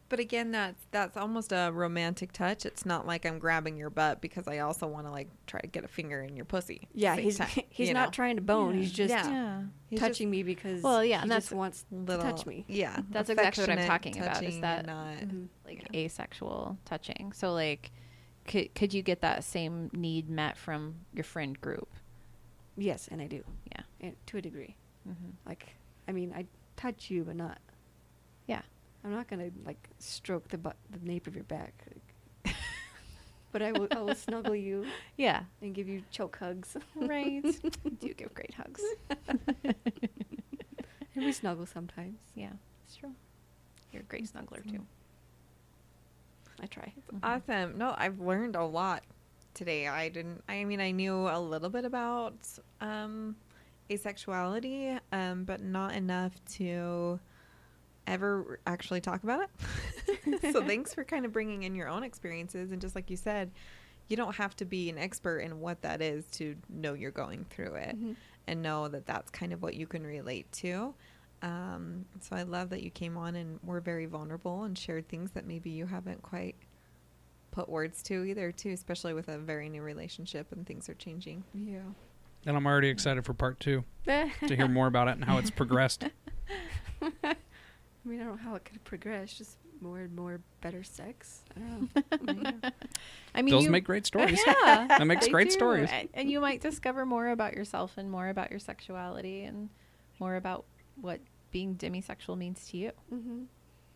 But 0.09 0.19
again, 0.19 0.51
that's 0.51 0.79
that's 0.91 1.17
almost 1.17 1.51
a 1.51 1.71
romantic 1.73 2.31
touch. 2.33 2.65
It's 2.67 2.85
not 2.85 3.07
like 3.07 3.25
I'm 3.25 3.39
grabbing 3.39 3.77
your 3.77 3.89
butt 3.89 4.21
because 4.21 4.47
I 4.47 4.59
also 4.59 4.85
want 4.85 5.07
to 5.07 5.11
like 5.11 5.27
try 5.47 5.59
to 5.59 5.65
get 5.67 5.83
a 5.83 5.87
finger 5.87 6.21
in 6.21 6.35
your 6.35 6.45
pussy. 6.45 6.87
Yeah, 6.93 7.15
he's 7.15 7.37
time, 7.39 7.49
he's 7.69 7.89
not 7.91 8.07
know? 8.07 8.11
tring 8.11 8.35
to 8.35 8.41
bone. 8.41 8.75
He's 8.75 8.91
just 8.91 9.09
Yeah. 9.09 9.27
Yeah. 9.29 9.61
He's 9.89 9.99
touching 9.99 10.29
me 10.29 10.43
because 10.43 10.83
Well, 10.83 11.03
yeah, 11.03 11.17
he 11.17 11.21
and 11.23 11.31
just 11.31 11.49
that's 11.49 11.55
wants 11.57 11.85
little 11.91 12.23
to 12.23 12.31
touch 12.31 12.45
me. 12.45 12.63
Yeah, 12.67 13.01
That's 13.09 13.29
exactly 13.29 13.63
what 13.63 13.79
I'm 13.79 13.87
talking 13.87 14.17
about, 14.19 14.43
is 14.43 14.59
that- 14.59 14.79
and 14.79 14.87
not 14.87 15.07
Mhm. 15.17 15.47
like 15.65 15.87
asexual 15.95 16.77
touching. 16.85 17.31
So 17.33 17.53
like 17.53 17.91
could 18.45 18.73
could 18.75 18.93
you 18.93 19.01
get 19.01 19.21
that 19.21 19.43
same 19.43 19.89
need 19.93 20.29
met 20.29 20.57
from 20.57 20.95
your 21.13 21.23
friend 21.23 21.59
group? 21.59 21.89
Yes, 22.75 23.07
and 23.11 23.21
I 23.21 23.27
do. 23.27 23.43
Yeah. 23.71 23.83
and 24.01 24.15
to 24.27 24.37
a 24.37 24.41
degree. 24.41 24.75
Mm-hmm. 25.07 25.29
Like, 25.47 25.75
I 26.07 26.11
mean, 26.11 26.33
I 26.35 26.45
touch 26.75 27.09
you, 27.11 27.23
but 27.23 27.35
not. 27.35 27.59
Yeah. 28.47 28.61
I'm 29.03 29.11
not 29.11 29.27
gonna 29.27 29.51
like 29.65 29.89
stroke 29.99 30.47
the 30.49 30.57
butt, 30.57 30.75
the 30.89 30.99
nape 31.07 31.27
of 31.27 31.35
your 31.35 31.43
back. 31.43 31.73
Like, 32.45 32.55
but 33.51 33.61
I 33.61 33.71
will, 33.73 33.87
I 33.91 34.01
will 34.01 34.15
snuggle 34.15 34.55
you 34.55 34.85
Yeah. 35.17 35.43
and 35.61 35.73
give 35.75 35.87
you 35.87 36.01
choke 36.09 36.37
hugs, 36.39 36.75
Right. 36.95 37.43
you 37.43 37.71
do 37.99 38.13
give 38.13 38.33
great 38.33 38.53
hugs. 38.55 38.81
and 41.15 41.25
we 41.25 41.31
snuggle 41.31 41.65
sometimes. 41.65 42.17
Yeah, 42.35 42.53
it's 42.85 42.95
true. 42.95 43.11
You're 43.91 44.01
a 44.01 44.05
great 44.05 44.25
snuggler 44.31 44.63
too. 44.69 44.81
I 46.61 46.65
try. 46.67 46.93
Awesome. 47.23 47.77
No, 47.77 47.93
I've 47.97 48.19
learned 48.19 48.55
a 48.55 48.63
lot 48.65 49.03
today. 49.53 49.87
I 49.87 50.09
didn't. 50.09 50.43
I 50.47 50.63
mean, 50.65 50.79
I 50.81 50.91
knew 50.91 51.27
a 51.27 51.39
little 51.39 51.69
bit 51.69 51.85
about 51.85 52.33
um, 52.81 53.35
asexuality, 53.89 54.99
um, 55.11 55.43
but 55.43 55.61
not 55.61 55.95
enough 55.95 56.33
to 56.55 57.19
ever 58.07 58.59
actually 58.67 59.01
talk 59.01 59.23
about 59.23 59.41
it. 59.41 60.41
so 60.53 60.61
thanks 60.65 60.93
for 60.93 61.03
kind 61.03 61.25
of 61.25 61.31
bringing 61.31 61.63
in 61.63 61.73
your 61.75 61.87
own 61.87 62.03
experiences 62.03 62.71
and 62.71 62.81
just 62.81 62.95
like 62.95 63.09
you 63.09 63.15
said, 63.17 63.49
you 64.09 64.17
don't 64.17 64.35
have 64.35 64.55
to 64.57 64.65
be 64.65 64.89
an 64.89 64.97
expert 64.97 65.39
in 65.39 65.61
what 65.61 65.81
that 65.81 66.01
is 66.01 66.25
to 66.31 66.55
know 66.69 66.93
you're 66.93 67.11
going 67.11 67.45
through 67.49 67.75
it 67.75 67.97
Mhm. 67.97 68.15
and 68.47 68.61
know 68.61 68.89
that 68.89 69.05
that's 69.05 69.31
kind 69.31 69.53
of 69.53 69.61
what 69.61 69.75
you 69.75 69.87
can 69.87 70.05
relate 70.05 70.51
to. 70.53 70.93
Um, 71.43 72.05
so 72.21 72.35
I 72.35 72.43
love 72.43 72.69
that 72.71 72.81
you 72.81 72.89
came 72.89 73.17
on 73.17 73.35
and 73.35 73.59
were 73.63 73.81
very 73.81 74.05
vulnerable 74.07 74.63
and 74.63 74.75
shared 74.77 75.07
things 75.09 75.31
that 75.31 75.45
maybe 75.45 75.69
you 75.69 75.85
haven't 75.85 76.21
quite 76.23 76.55
put 77.51 77.69
words 77.69 78.01
to 78.03 78.23
either 78.23 78.51
too, 78.51 78.69
especially 78.71 79.13
with 79.13 79.27
a 79.27 79.37
very 79.37 79.69
new 79.69 79.81
relationship 79.83 80.51
and 80.51 80.65
things 80.65 80.87
are 80.89 80.93
changing. 80.95 81.43
Yeah. 81.53 81.79
And 82.45 82.57
I'm 82.57 82.65
already 82.65 82.87
excited 82.89 83.25
for 83.25 83.33
part 83.33 83.59
two 83.59 83.83
to 84.05 84.55
hear 84.55 84.67
more 84.67 84.87
about 84.87 85.07
it 85.09 85.11
and 85.11 85.25
how 85.25 85.37
it's 85.37 85.51
progressed. 85.51 86.05
I 87.01 87.35
mean, 88.05 88.19
I 88.19 88.23
don't 88.25 88.31
know 88.31 88.37
how 88.41 88.55
it 88.55 88.65
could 88.65 88.83
progress. 88.83 89.33
Just 89.33 89.57
more 89.81 89.99
and 89.99 90.15
more 90.15 90.39
better 90.61 90.83
sex. 90.83 91.43
I 91.55 91.59
don't 91.59 92.43
know. 92.43 92.51
I 93.35 93.41
mean, 93.41 93.53
Those 93.53 93.65
you, 93.65 93.69
make 93.69 93.83
great 93.83 94.05
stories. 94.05 94.39
yeah, 94.45 94.87
That 94.87 95.07
makes 95.07 95.25
they 95.25 95.31
great 95.31 95.49
do. 95.49 95.51
stories. 95.53 95.89
A- 95.91 96.09
and 96.13 96.29
you 96.29 96.39
might 96.41 96.61
discover 96.61 97.05
more 97.05 97.29
about 97.29 97.53
yourself 97.53 97.97
and 97.97 98.09
more 98.09 98.29
about 98.29 98.49
your 98.49 98.59
sexuality 98.59 99.43
and 99.43 99.69
more 100.19 100.35
about 100.35 100.65
what 100.99 101.19
being 101.53 101.75
demisexual 101.75 102.37
means 102.37 102.67
to 102.67 102.77
you. 102.77 102.91
hmm 103.09 103.43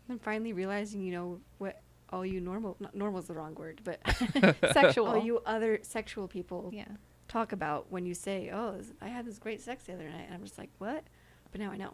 And 0.08 0.22
finally 0.22 0.54
realizing, 0.54 1.02
you 1.02 1.12
know, 1.12 1.40
what 1.58 1.82
all 2.10 2.24
you 2.24 2.40
normal, 2.40 2.76
not 2.80 2.94
normal 2.94 3.20
is 3.20 3.26
the 3.26 3.34
wrong 3.34 3.54
word, 3.54 3.82
but 3.84 4.00
Sexual. 4.72 5.06
all 5.08 5.22
you 5.22 5.40
other 5.44 5.80
sexual 5.82 6.26
people 6.26 6.70
yeah. 6.72 6.86
talk 7.28 7.52
about 7.52 7.90
when 7.92 8.06
you 8.06 8.14
say, 8.14 8.50
"Oh, 8.50 8.72
this- 8.78 8.94
I 9.02 9.08
had 9.08 9.26
this 9.26 9.38
great 9.38 9.60
sex 9.60 9.84
the 9.84 9.92
other 9.92 10.08
night," 10.08 10.24
and 10.26 10.34
I'm 10.34 10.42
just 10.42 10.56
like, 10.56 10.70
"What?" 10.78 11.04
But 11.52 11.60
now 11.60 11.70
I 11.70 11.76
know. 11.76 11.92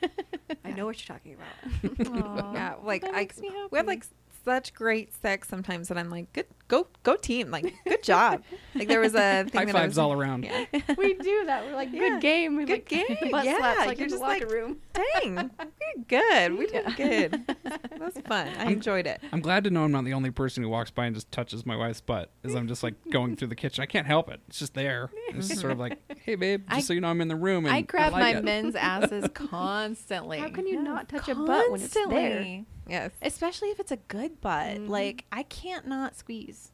I 0.64 0.72
know 0.72 0.86
what 0.86 0.96
you're 0.98 1.16
talking 1.16 1.36
about. 1.38 2.54
Yeah, 2.54 2.74
like 2.82 3.02
that 3.02 3.14
I, 3.14 3.18
makes 3.18 3.38
me 3.38 3.50
we 3.70 3.78
have 3.78 3.86
like 3.86 4.04
such 4.46 4.72
great 4.72 5.12
sex 5.12 5.48
sometimes 5.48 5.88
that 5.88 5.98
I'm 5.98 6.08
like, 6.08 6.32
good, 6.32 6.46
go, 6.68 6.86
go 7.02 7.16
team, 7.16 7.50
like 7.50 7.74
good 7.86 8.02
job. 8.02 8.42
like 8.76 8.86
there 8.88 9.00
was 9.00 9.14
a 9.14 9.44
thing 9.50 9.52
High 9.58 9.64
that 9.66 9.72
fives 9.72 9.90
was, 9.92 9.98
all 9.98 10.12
around. 10.12 10.44
Yeah. 10.44 10.64
we 10.96 11.14
do 11.14 11.44
that. 11.46 11.66
We're 11.66 11.74
like, 11.74 11.88
Yeah. 11.92 11.98
good 12.10 12.20
game. 12.22 12.56
We 12.56 12.64
Good 12.64 12.72
like, 12.72 12.88
game. 13.20 13.30
Butt 13.32 13.44
Yeah, 13.44 13.58
slaps, 13.58 13.86
like 13.86 13.98
you're 13.98 14.06
in 14.06 14.10
the 14.12 14.16
just 14.18 14.22
locker 14.22 14.46
like- 14.46 14.50
room. 14.52 14.76
Dang, 14.94 15.34
we 15.34 15.42
did 15.42 16.08
good. 16.08 16.58
We 16.58 16.66
did 16.68 16.96
good. 16.96 17.46
That 17.64 17.98
was 18.00 18.14
fun. 18.26 18.48
I 18.56 18.70
enjoyed 18.70 19.06
it. 19.06 19.20
I'm 19.32 19.40
glad 19.40 19.64
to 19.64 19.70
know 19.70 19.82
I'm 19.84 19.92
not 19.92 20.04
the 20.04 20.14
only 20.14 20.30
person 20.30 20.62
who 20.62 20.68
walks 20.68 20.90
by 20.90 21.06
and 21.06 21.14
just 21.14 21.30
touches 21.32 21.66
my 21.66 21.76
wife's 21.76 22.00
butt 22.00 22.30
as 22.44 22.54
I'm 22.54 22.68
just 22.68 22.82
like 22.82 22.94
going 23.10 23.36
through 23.36 23.48
the 23.48 23.56
kitchen. 23.56 23.82
I 23.82 23.86
can't 23.86 24.06
help 24.06 24.30
it. 24.30 24.40
It's 24.48 24.58
just 24.58 24.74
there. 24.74 25.10
It's 25.30 25.48
just 25.48 25.60
sort 25.60 25.72
of 25.72 25.78
like, 25.78 25.98
hey 26.24 26.36
babe, 26.36 26.62
just 26.68 26.72
I- 26.76 26.80
so 26.80 26.92
you 26.94 27.00
know 27.00 27.08
I'm 27.08 27.20
in 27.20 27.28
the 27.28 27.36
room. 27.36 27.66
And 27.66 27.74
I 27.74 27.80
grab 27.82 28.12
like 28.12 28.22
my 28.22 28.38
it. 28.38 28.44
men's 28.44 28.74
asses 28.76 29.28
constantly. 29.34 30.38
How 30.38 30.48
can 30.50 30.66
you 30.66 30.80
not 30.82 31.08
touch 31.08 31.28
a 31.28 31.34
butt 31.34 31.70
when 31.72 31.82
it's 31.82 31.92
there? 32.08 32.64
Constantly. 32.88 32.94
Yes. 32.94 33.10
Especially 33.32 33.68
if 33.70 33.80
it's 33.80 33.92
a 33.92 33.96
good 33.96 34.40
butt. 34.40 34.76
Mhm. 34.76 34.88
Like 34.88 35.24
I 35.32 35.42
can't 35.44 35.86
not 35.86 36.16
squeeze. 36.16 36.72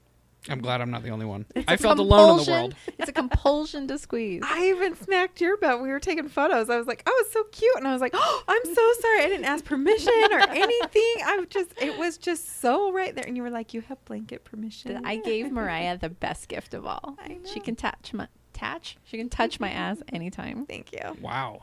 I'm 0.49 0.61
glad 0.61 0.81
I'm 0.81 0.91
not 0.91 1.05
the 1.05 1.11
only 1.11 1.25
one. 1.25 1.47
It's 1.55 1.69
I 1.69 1.75
a 1.75 1.79
felt 1.79 2.01
alone 2.01 2.41
in 2.41 2.45
the 2.45 2.51
world. 2.51 2.75
It's 2.99 3.09
a 3.09 3.13
compulsion 3.13 3.87
to 3.87 3.97
squeeze. 3.97 4.43
I 4.45 4.67
even 4.71 4.97
smacked 4.97 5.41
your 5.41 5.57
butt. 5.57 5.81
We 5.81 5.89
were 5.89 6.01
taking 6.01 6.29
photos. 6.29 6.69
I 6.69 6.77
was 6.79 6.89
like, 6.89 7.05
"Oh, 7.07 7.17
it's 7.25 7.33
so 7.33 7.45
cute," 7.53 7.77
and 7.77 7.87
I 7.87 7.93
was 7.93 8.01
like, 8.01 8.11
"Oh, 8.13 8.43
I'm 8.49 8.65
so 8.75 8.93
sorry. 9.01 9.21
I 9.23 9.29
didn't 9.29 9.45
ask 9.45 9.65
permission 9.65 10.13
or 10.33 10.41
anything. 10.51 11.15
I 11.25 11.37
was 11.39 11.47
just, 11.49 11.71
it 11.81 11.97
was 11.97 12.19
just 12.19 12.61
so 12.61 12.91
right 12.91 13.15
there." 13.15 13.25
And 13.25 13.37
you 13.37 13.45
were 13.45 13.51
like, 13.51 13.73
"You 13.73 13.83
have 13.83 14.05
blanket 14.05 14.43
permission." 14.43 15.07
I 15.07 15.19
gave 15.19 15.53
Mariah 15.53 15.97
the 15.99 16.09
best 16.11 16.49
gift 16.49 16.75
of 16.75 16.87
all. 16.87 17.17
I 17.21 17.39
She 17.45 17.61
can 17.61 17.77
touch 17.77 18.13
my 18.13 18.27
touch. 18.53 18.97
She 19.05 19.19
can 19.19 19.29
touch 19.29 19.61
my 19.61 19.71
ass 19.71 20.03
anytime. 20.13 20.67
Thank 20.67 20.91
you. 20.91 21.17
Wow. 21.21 21.63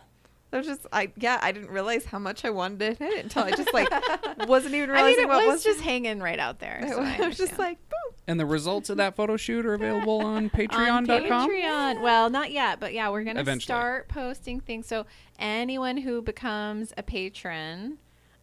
I 0.52 0.58
was 0.58 0.66
just, 0.66 0.88
I 0.92 1.12
yeah, 1.16 1.40
I 1.44 1.52
didn't 1.52 1.70
realize 1.70 2.06
how 2.06 2.18
much 2.18 2.44
I 2.44 2.50
wanted 2.50 2.80
to 2.80 3.06
hit 3.06 3.14
it 3.14 3.24
until 3.24 3.44
I 3.44 3.52
just 3.52 3.72
like 3.74 3.88
wasn't 4.48 4.74
even 4.74 4.90
I 4.90 4.94
realizing 4.94 5.18
mean, 5.18 5.26
it 5.26 5.28
what 5.28 5.48
was, 5.48 5.64
just 5.64 5.82
hanging 5.92 6.20
right 6.22 6.40
out 6.40 6.60
there. 6.60 6.84
So 6.88 7.02
I, 7.02 7.18
I 7.22 7.28
was 7.28 7.38
just 7.38 7.60
like, 7.60 7.78
boom. 7.90 8.16
And 8.28 8.40
the 8.40 8.46
results 8.48 8.90
of 8.90 8.98
that 8.98 9.16
photo 9.16 9.38
shoot 9.38 9.66
are 9.66 9.74
available 9.76 10.20
on 10.26 10.46
on 10.46 10.50
patreon.com. 10.50 11.50
Patreon. 11.50 12.02
Well, 12.02 12.30
not 12.32 12.52
yet, 12.52 12.80
but 12.80 12.94
yeah, 12.94 13.10
we're 13.10 13.24
gonna 13.24 13.40
Eventually. 13.40 13.66
start 13.66 14.08
posting 14.08 14.60
things. 14.60 14.88
So 14.88 15.06
anyone 15.38 15.98
who 15.98 16.22
becomes 16.22 16.94
a 16.98 17.04
patron, 17.04 17.98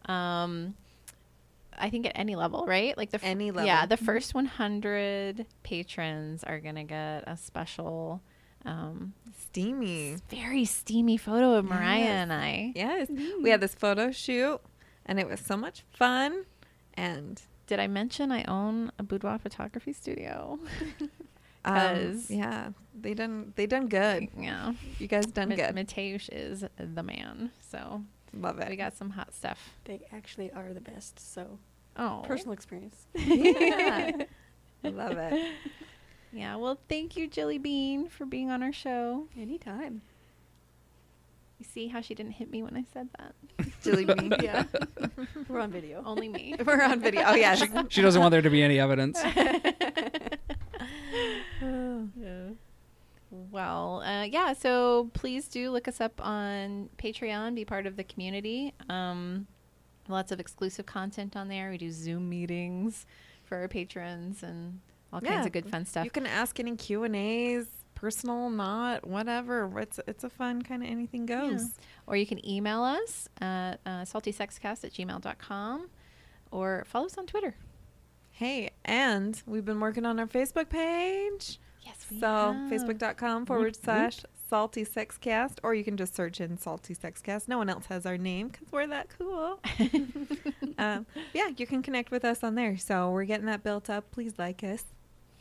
um, 0.05 0.75
I 1.77 1.89
think 1.89 2.05
at 2.05 2.13
any 2.15 2.35
level, 2.35 2.65
right? 2.65 2.97
Like 2.97 3.11
the 3.11 3.17
f- 3.17 3.23
Any 3.23 3.51
level. 3.51 3.65
Yeah, 3.67 3.85
the 3.85 3.97
first 3.97 4.33
100 4.33 5.45
patrons 5.63 6.43
are 6.43 6.59
gonna 6.59 6.83
get 6.85 7.23
a 7.27 7.35
special, 7.37 8.21
um, 8.67 9.13
Steamy. 9.39 10.17
very 10.29 10.65
steamy 10.65 11.17
photo 11.17 11.53
of 11.53 11.65
Mariah 11.65 11.99
Yes. 11.99 12.09
and 12.23 12.33
I. 12.33 12.71
Yes. 12.75 13.07
We 13.41 13.49
had 13.49 13.61
this 13.61 13.73
photo 13.75 14.11
shoot 14.11 14.59
and 15.05 15.19
it 15.19 15.27
was 15.27 15.39
so 15.39 15.55
much 15.57 15.83
fun. 15.91 16.45
And 16.93 17.41
Did 17.67 17.79
I 17.79 17.87
mention 17.87 18.31
I 18.31 18.43
own 18.43 18.91
a 18.99 19.03
boudoir 19.03 19.39
photography 19.39 19.93
studio? 19.93 20.59
um, 21.65 21.75
'Cause- 21.75 22.29
yeah, 22.29 22.69
they 22.99 23.13
done 23.13 23.53
they 23.55 23.65
done 23.65 23.87
good. 23.87 24.27
yeah, 24.37 24.73
You 24.99 25.07
guys 25.07 25.25
done 25.27 25.49
Ma- 25.49 25.55
good. 25.55 25.75
Mateusz 25.75 26.29
is 26.31 26.63
the 26.77 27.03
man. 27.03 27.51
So 27.71 28.03
Love 28.33 28.59
it. 28.59 28.69
we 28.69 28.75
got 28.75 28.95
some 28.97 29.11
hot 29.11 29.33
stuff. 29.33 29.59
They 29.85 30.01
actually 30.11 30.51
are 30.51 30.73
the 30.73 30.81
best. 30.81 31.19
So 31.33 31.59
Oh, 31.99 32.21
personal 32.27 32.53
experience. 32.53 33.07
yeah. 33.15 34.11
Love 34.83 35.17
it. 35.17 35.51
Yeah, 36.33 36.55
well, 36.57 36.77
thank 36.89 37.15
you, 37.15 37.27
Jilly 37.27 37.57
Bean, 37.57 38.07
for 38.09 38.25
being 38.25 38.49
on 38.49 38.61
our 38.61 38.73
show. 38.73 39.27
Anytime. 39.39 40.01
You 41.59 41.65
see 41.65 41.87
how 41.87 42.01
she 42.01 42.13
didn't 42.13 42.33
hit 42.33 42.51
me 42.51 42.61
when 42.61 42.77
I 42.77 42.83
said 42.93 43.07
that? 43.17 43.33
Jilly 43.83 44.05
bean. 44.05 44.33
Yeah. 44.41 44.65
We're 45.47 45.59
on 45.59 45.71
video. 45.71 46.03
Only 46.05 46.29
me. 46.29 46.55
We're 46.63 46.83
on 46.83 46.99
video. 46.99 47.23
Oh 47.25 47.35
yes. 47.35 47.63
She 47.89 48.01
doesn't 48.01 48.21
want 48.21 48.31
there 48.31 48.41
to 48.41 48.49
be 48.49 48.61
any 48.61 48.79
evidence. 48.79 49.19
Yeah. 49.23 49.59
Well, 53.29 54.01
uh, 54.05 54.23
yeah, 54.23 54.53
so 54.53 55.09
please 55.13 55.49
do 55.49 55.69
look 55.69 55.89
us 55.89 55.99
up 55.99 56.25
on 56.25 56.89
Patreon, 56.97 57.55
be 57.55 57.65
part 57.65 57.85
of 57.85 57.97
the 57.97 58.03
community. 58.05 58.73
Um, 58.89 59.47
lots 60.07 60.31
of 60.31 60.39
exclusive 60.39 60.85
content 60.85 61.35
on 61.35 61.49
there. 61.49 61.69
We 61.69 61.77
do 61.77 61.91
Zoom 61.91 62.29
meetings 62.29 63.05
for 63.43 63.57
our 63.57 63.67
patrons 63.67 64.43
and 64.43 64.79
all 65.13 65.21
kinds 65.21 65.45
of 65.45 65.51
good 65.51 65.69
fun 65.69 65.85
stuff. 65.85 66.05
You 66.05 66.11
can 66.11 66.25
ask 66.25 66.59
any 66.59 66.75
Q 66.75 67.03
and 67.03 67.15
A's, 67.15 67.67
personal, 67.95 68.49
not, 68.49 69.07
whatever. 69.07 69.79
It's 69.79 69.99
it's 70.07 70.23
a 70.23 70.29
fun 70.29 70.61
kind 70.61 70.83
of 70.83 70.89
anything 70.89 71.27
Yeah. 71.27 71.41
goes. 71.49 71.71
Or 72.05 72.15
you 72.15 72.25
can 72.25 72.45
email 72.47 72.83
us 72.83 73.27
at 73.41 73.79
uh, 73.85 74.01
saltysexcast 74.03 74.83
at 74.83 74.93
gmail.com 74.93 75.89
or 76.51 76.83
follow 76.87 77.05
us 77.07 77.17
on 77.17 77.25
Twitter. 77.27 77.55
Hey, 78.31 78.69
and 78.85 79.41
we've 79.47 79.65
been 79.65 79.79
working 79.79 80.05
on 80.05 80.19
our 80.19 80.27
Facebook 80.27 80.69
page. 80.69 81.59
Yes, 81.81 82.05
we 82.11 82.19
so 82.19 82.25
facebook.com 82.69 83.45
forward 83.45 83.75
slash 83.75 84.19
salty 84.49 84.85
sexcast, 84.85 85.57
or 85.63 85.73
you 85.73 85.83
can 85.83 85.97
just 85.97 86.15
search 86.15 86.39
in 86.39 86.57
salty 86.57 86.93
sexcast. 86.93 87.47
No 87.47 87.57
one 87.57 87.69
else 87.69 87.85
has 87.87 88.05
our 88.05 88.17
name 88.17 88.49
because 88.49 88.67
we're 88.71 88.87
that 88.87 89.07
cool. 89.17 89.59
um, 90.77 91.05
yeah, 91.33 91.47
you 91.57 91.65
can 91.65 91.81
connect 91.81 92.11
with 92.11 92.23
us 92.25 92.43
on 92.43 92.55
there. 92.55 92.77
So 92.77 93.09
we're 93.11 93.25
getting 93.25 93.45
that 93.47 93.63
built 93.63 93.89
up. 93.89 94.11
Please 94.11 94.33
like 94.37 94.63
us. 94.63 94.83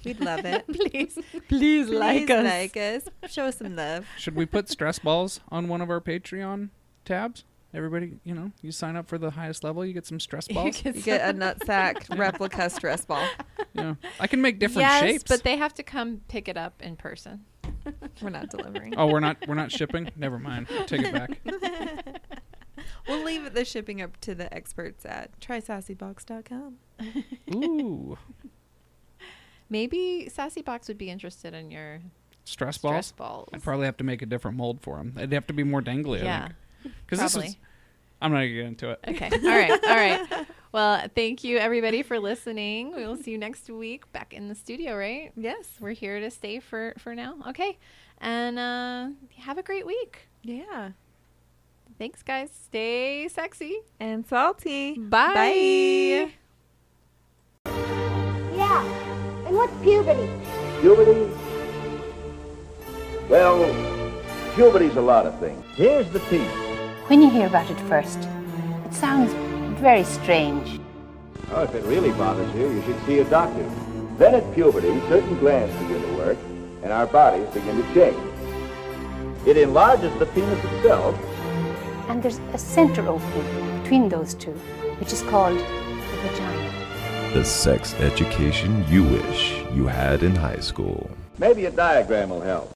We'd 0.06 0.20
love 0.20 0.44
it. 0.44 0.66
Please. 0.72 1.18
Please 1.48 1.88
like 1.88 2.30
us. 2.30 2.44
like 2.44 2.76
us. 2.76 3.02
Show 3.28 3.46
us 3.46 3.58
some 3.58 3.74
love. 3.74 4.06
Should 4.16 4.36
we 4.36 4.46
put 4.46 4.68
stress 4.70 5.00
balls 5.00 5.40
on 5.50 5.66
one 5.66 5.80
of 5.80 5.90
our 5.90 6.00
Patreon 6.00 6.70
tabs? 7.04 7.44
Everybody, 7.74 8.20
you 8.22 8.32
know, 8.32 8.52
you 8.62 8.70
sign 8.70 8.94
up 8.94 9.08
for 9.08 9.18
the 9.18 9.32
highest 9.32 9.64
level, 9.64 9.84
you 9.84 9.92
get 9.92 10.06
some 10.06 10.20
stress 10.20 10.46
balls. 10.54 10.82
You 10.84 10.92
get 10.92 11.28
a 11.28 11.36
nutsack 11.36 12.16
replica 12.18 12.70
stress 12.70 13.04
ball. 13.04 13.26
yeah. 13.74 13.96
I 14.20 14.28
can 14.28 14.40
make 14.40 14.60
different 14.60 14.88
yes, 14.88 15.00
shapes. 15.02 15.24
but 15.26 15.42
they 15.42 15.56
have 15.56 15.74
to 15.74 15.82
come 15.82 16.20
pick 16.28 16.48
it 16.48 16.56
up 16.56 16.80
in 16.80 16.96
person. 16.96 17.44
We're 18.22 18.30
not 18.30 18.48
delivering. 18.50 18.94
oh, 18.96 19.08
we're 19.08 19.20
not 19.20 19.36
we're 19.46 19.54
not 19.54 19.70
shipping? 19.72 20.10
Never 20.16 20.38
mind. 20.38 20.68
Take 20.86 21.02
it 21.02 21.12
back. 21.12 21.40
We'll 23.08 23.22
leave 23.22 23.52
the 23.52 23.64
shipping 23.64 24.02
up 24.02 24.18
to 24.22 24.34
the 24.34 24.52
experts 24.52 25.04
at 25.06 25.38
trysassybox.com. 25.40 26.76
Ooh. 27.54 28.18
Maybe 29.68 30.28
Sassy 30.32 30.62
Box 30.62 30.88
would 30.88 30.98
be 30.98 31.10
interested 31.10 31.54
in 31.54 31.70
your 31.70 32.00
Stress 32.44 32.78
balls? 32.78 33.06
stress 33.06 33.12
balls. 33.12 33.48
I'd 33.52 33.62
probably 33.62 33.86
have 33.86 33.96
to 33.96 34.04
make 34.04 34.22
a 34.22 34.26
different 34.26 34.56
mold 34.56 34.80
for 34.80 34.96
them. 34.98 35.12
They'd 35.16 35.32
have 35.32 35.46
to 35.48 35.52
be 35.52 35.64
more 35.64 35.82
dangly, 35.82 36.22
yeah. 36.22 36.48
Because 36.82 37.18
this 37.18 37.32
Probably. 37.32 37.48
is 37.48 37.56
I'm 38.22 38.30
not 38.32 38.38
gonna 38.38 38.48
get 38.48 38.64
into 38.66 38.90
it. 38.90 39.00
Okay. 39.08 39.28
All 39.32 39.40
right. 39.48 39.70
All 39.88 39.96
right. 39.96 40.46
Well, 40.72 41.04
thank 41.14 41.42
you 41.44 41.58
everybody 41.58 42.02
for 42.02 42.18
listening. 42.18 42.94
We 42.94 43.04
will 43.06 43.16
see 43.16 43.32
you 43.32 43.38
next 43.38 43.68
week 43.68 44.10
back 44.12 44.32
in 44.32 44.48
the 44.48 44.54
studio, 44.54 44.96
right? 44.96 45.32
Yes. 45.36 45.66
We're 45.80 45.90
here 45.90 46.20
to 46.20 46.30
stay 46.30 46.60
for 46.60 46.94
for 46.98 47.14
now. 47.14 47.36
Okay. 47.48 47.76
And 48.20 48.58
uh 48.58 49.08
have 49.38 49.58
a 49.58 49.62
great 49.62 49.86
week. 49.86 50.28
Yeah. 50.42 50.90
Thanks 51.98 52.22
guys. 52.22 52.50
Stay 52.52 53.26
sexy. 53.28 53.80
And 53.98 54.26
salty. 54.26 54.98
Bye. 54.98 55.34
Bye. 55.34 56.32
Yeah. 58.54 59.02
What's 59.56 59.72
puberty? 59.82 60.28
Puberty? 60.82 61.30
Well, 63.30 63.64
puberty's 64.54 64.96
a 64.96 65.00
lot 65.00 65.24
of 65.24 65.40
things. 65.40 65.64
Here's 65.76 66.06
the 66.10 66.20
piece. 66.20 66.46
When 67.08 67.22
you 67.22 67.30
hear 67.30 67.46
about 67.46 67.70
it 67.70 67.80
first, 67.88 68.18
it 68.84 68.92
sounds 68.92 69.32
very 69.80 70.04
strange. 70.04 70.78
Oh, 71.52 71.62
if 71.62 71.74
it 71.74 71.84
really 71.84 72.12
bothers 72.12 72.54
you, 72.54 72.70
you 72.70 72.82
should 72.82 73.02
see 73.06 73.20
a 73.20 73.24
doctor. 73.24 73.66
Then 74.18 74.34
at 74.34 74.54
puberty, 74.54 75.00
certain 75.08 75.38
glands 75.38 75.74
begin 75.76 76.02
to 76.02 76.12
work, 76.18 76.38
and 76.82 76.92
our 76.92 77.06
bodies 77.06 77.48
begin 77.54 77.82
to 77.82 77.94
change. 77.94 79.46
It 79.46 79.56
enlarges 79.56 80.12
the 80.18 80.26
penis 80.26 80.62
itself, 80.64 81.18
And 82.10 82.22
there's 82.22 82.40
a 82.52 82.58
center 82.58 83.08
opening 83.08 83.80
between 83.80 84.10
those 84.10 84.34
two, 84.34 84.52
which 85.00 85.14
is 85.14 85.22
called 85.22 85.58
the 85.58 86.16
vagina. 86.28 86.55
The 87.36 87.44
sex 87.44 87.92
education 88.00 88.82
you 88.88 89.04
wish 89.04 89.60
you 89.74 89.86
had 89.86 90.22
in 90.22 90.34
high 90.34 90.58
school. 90.60 91.10
maybe 91.38 91.66
a 91.66 91.70
diagram 91.70 92.30
will 92.30 92.40
help. 92.40 92.64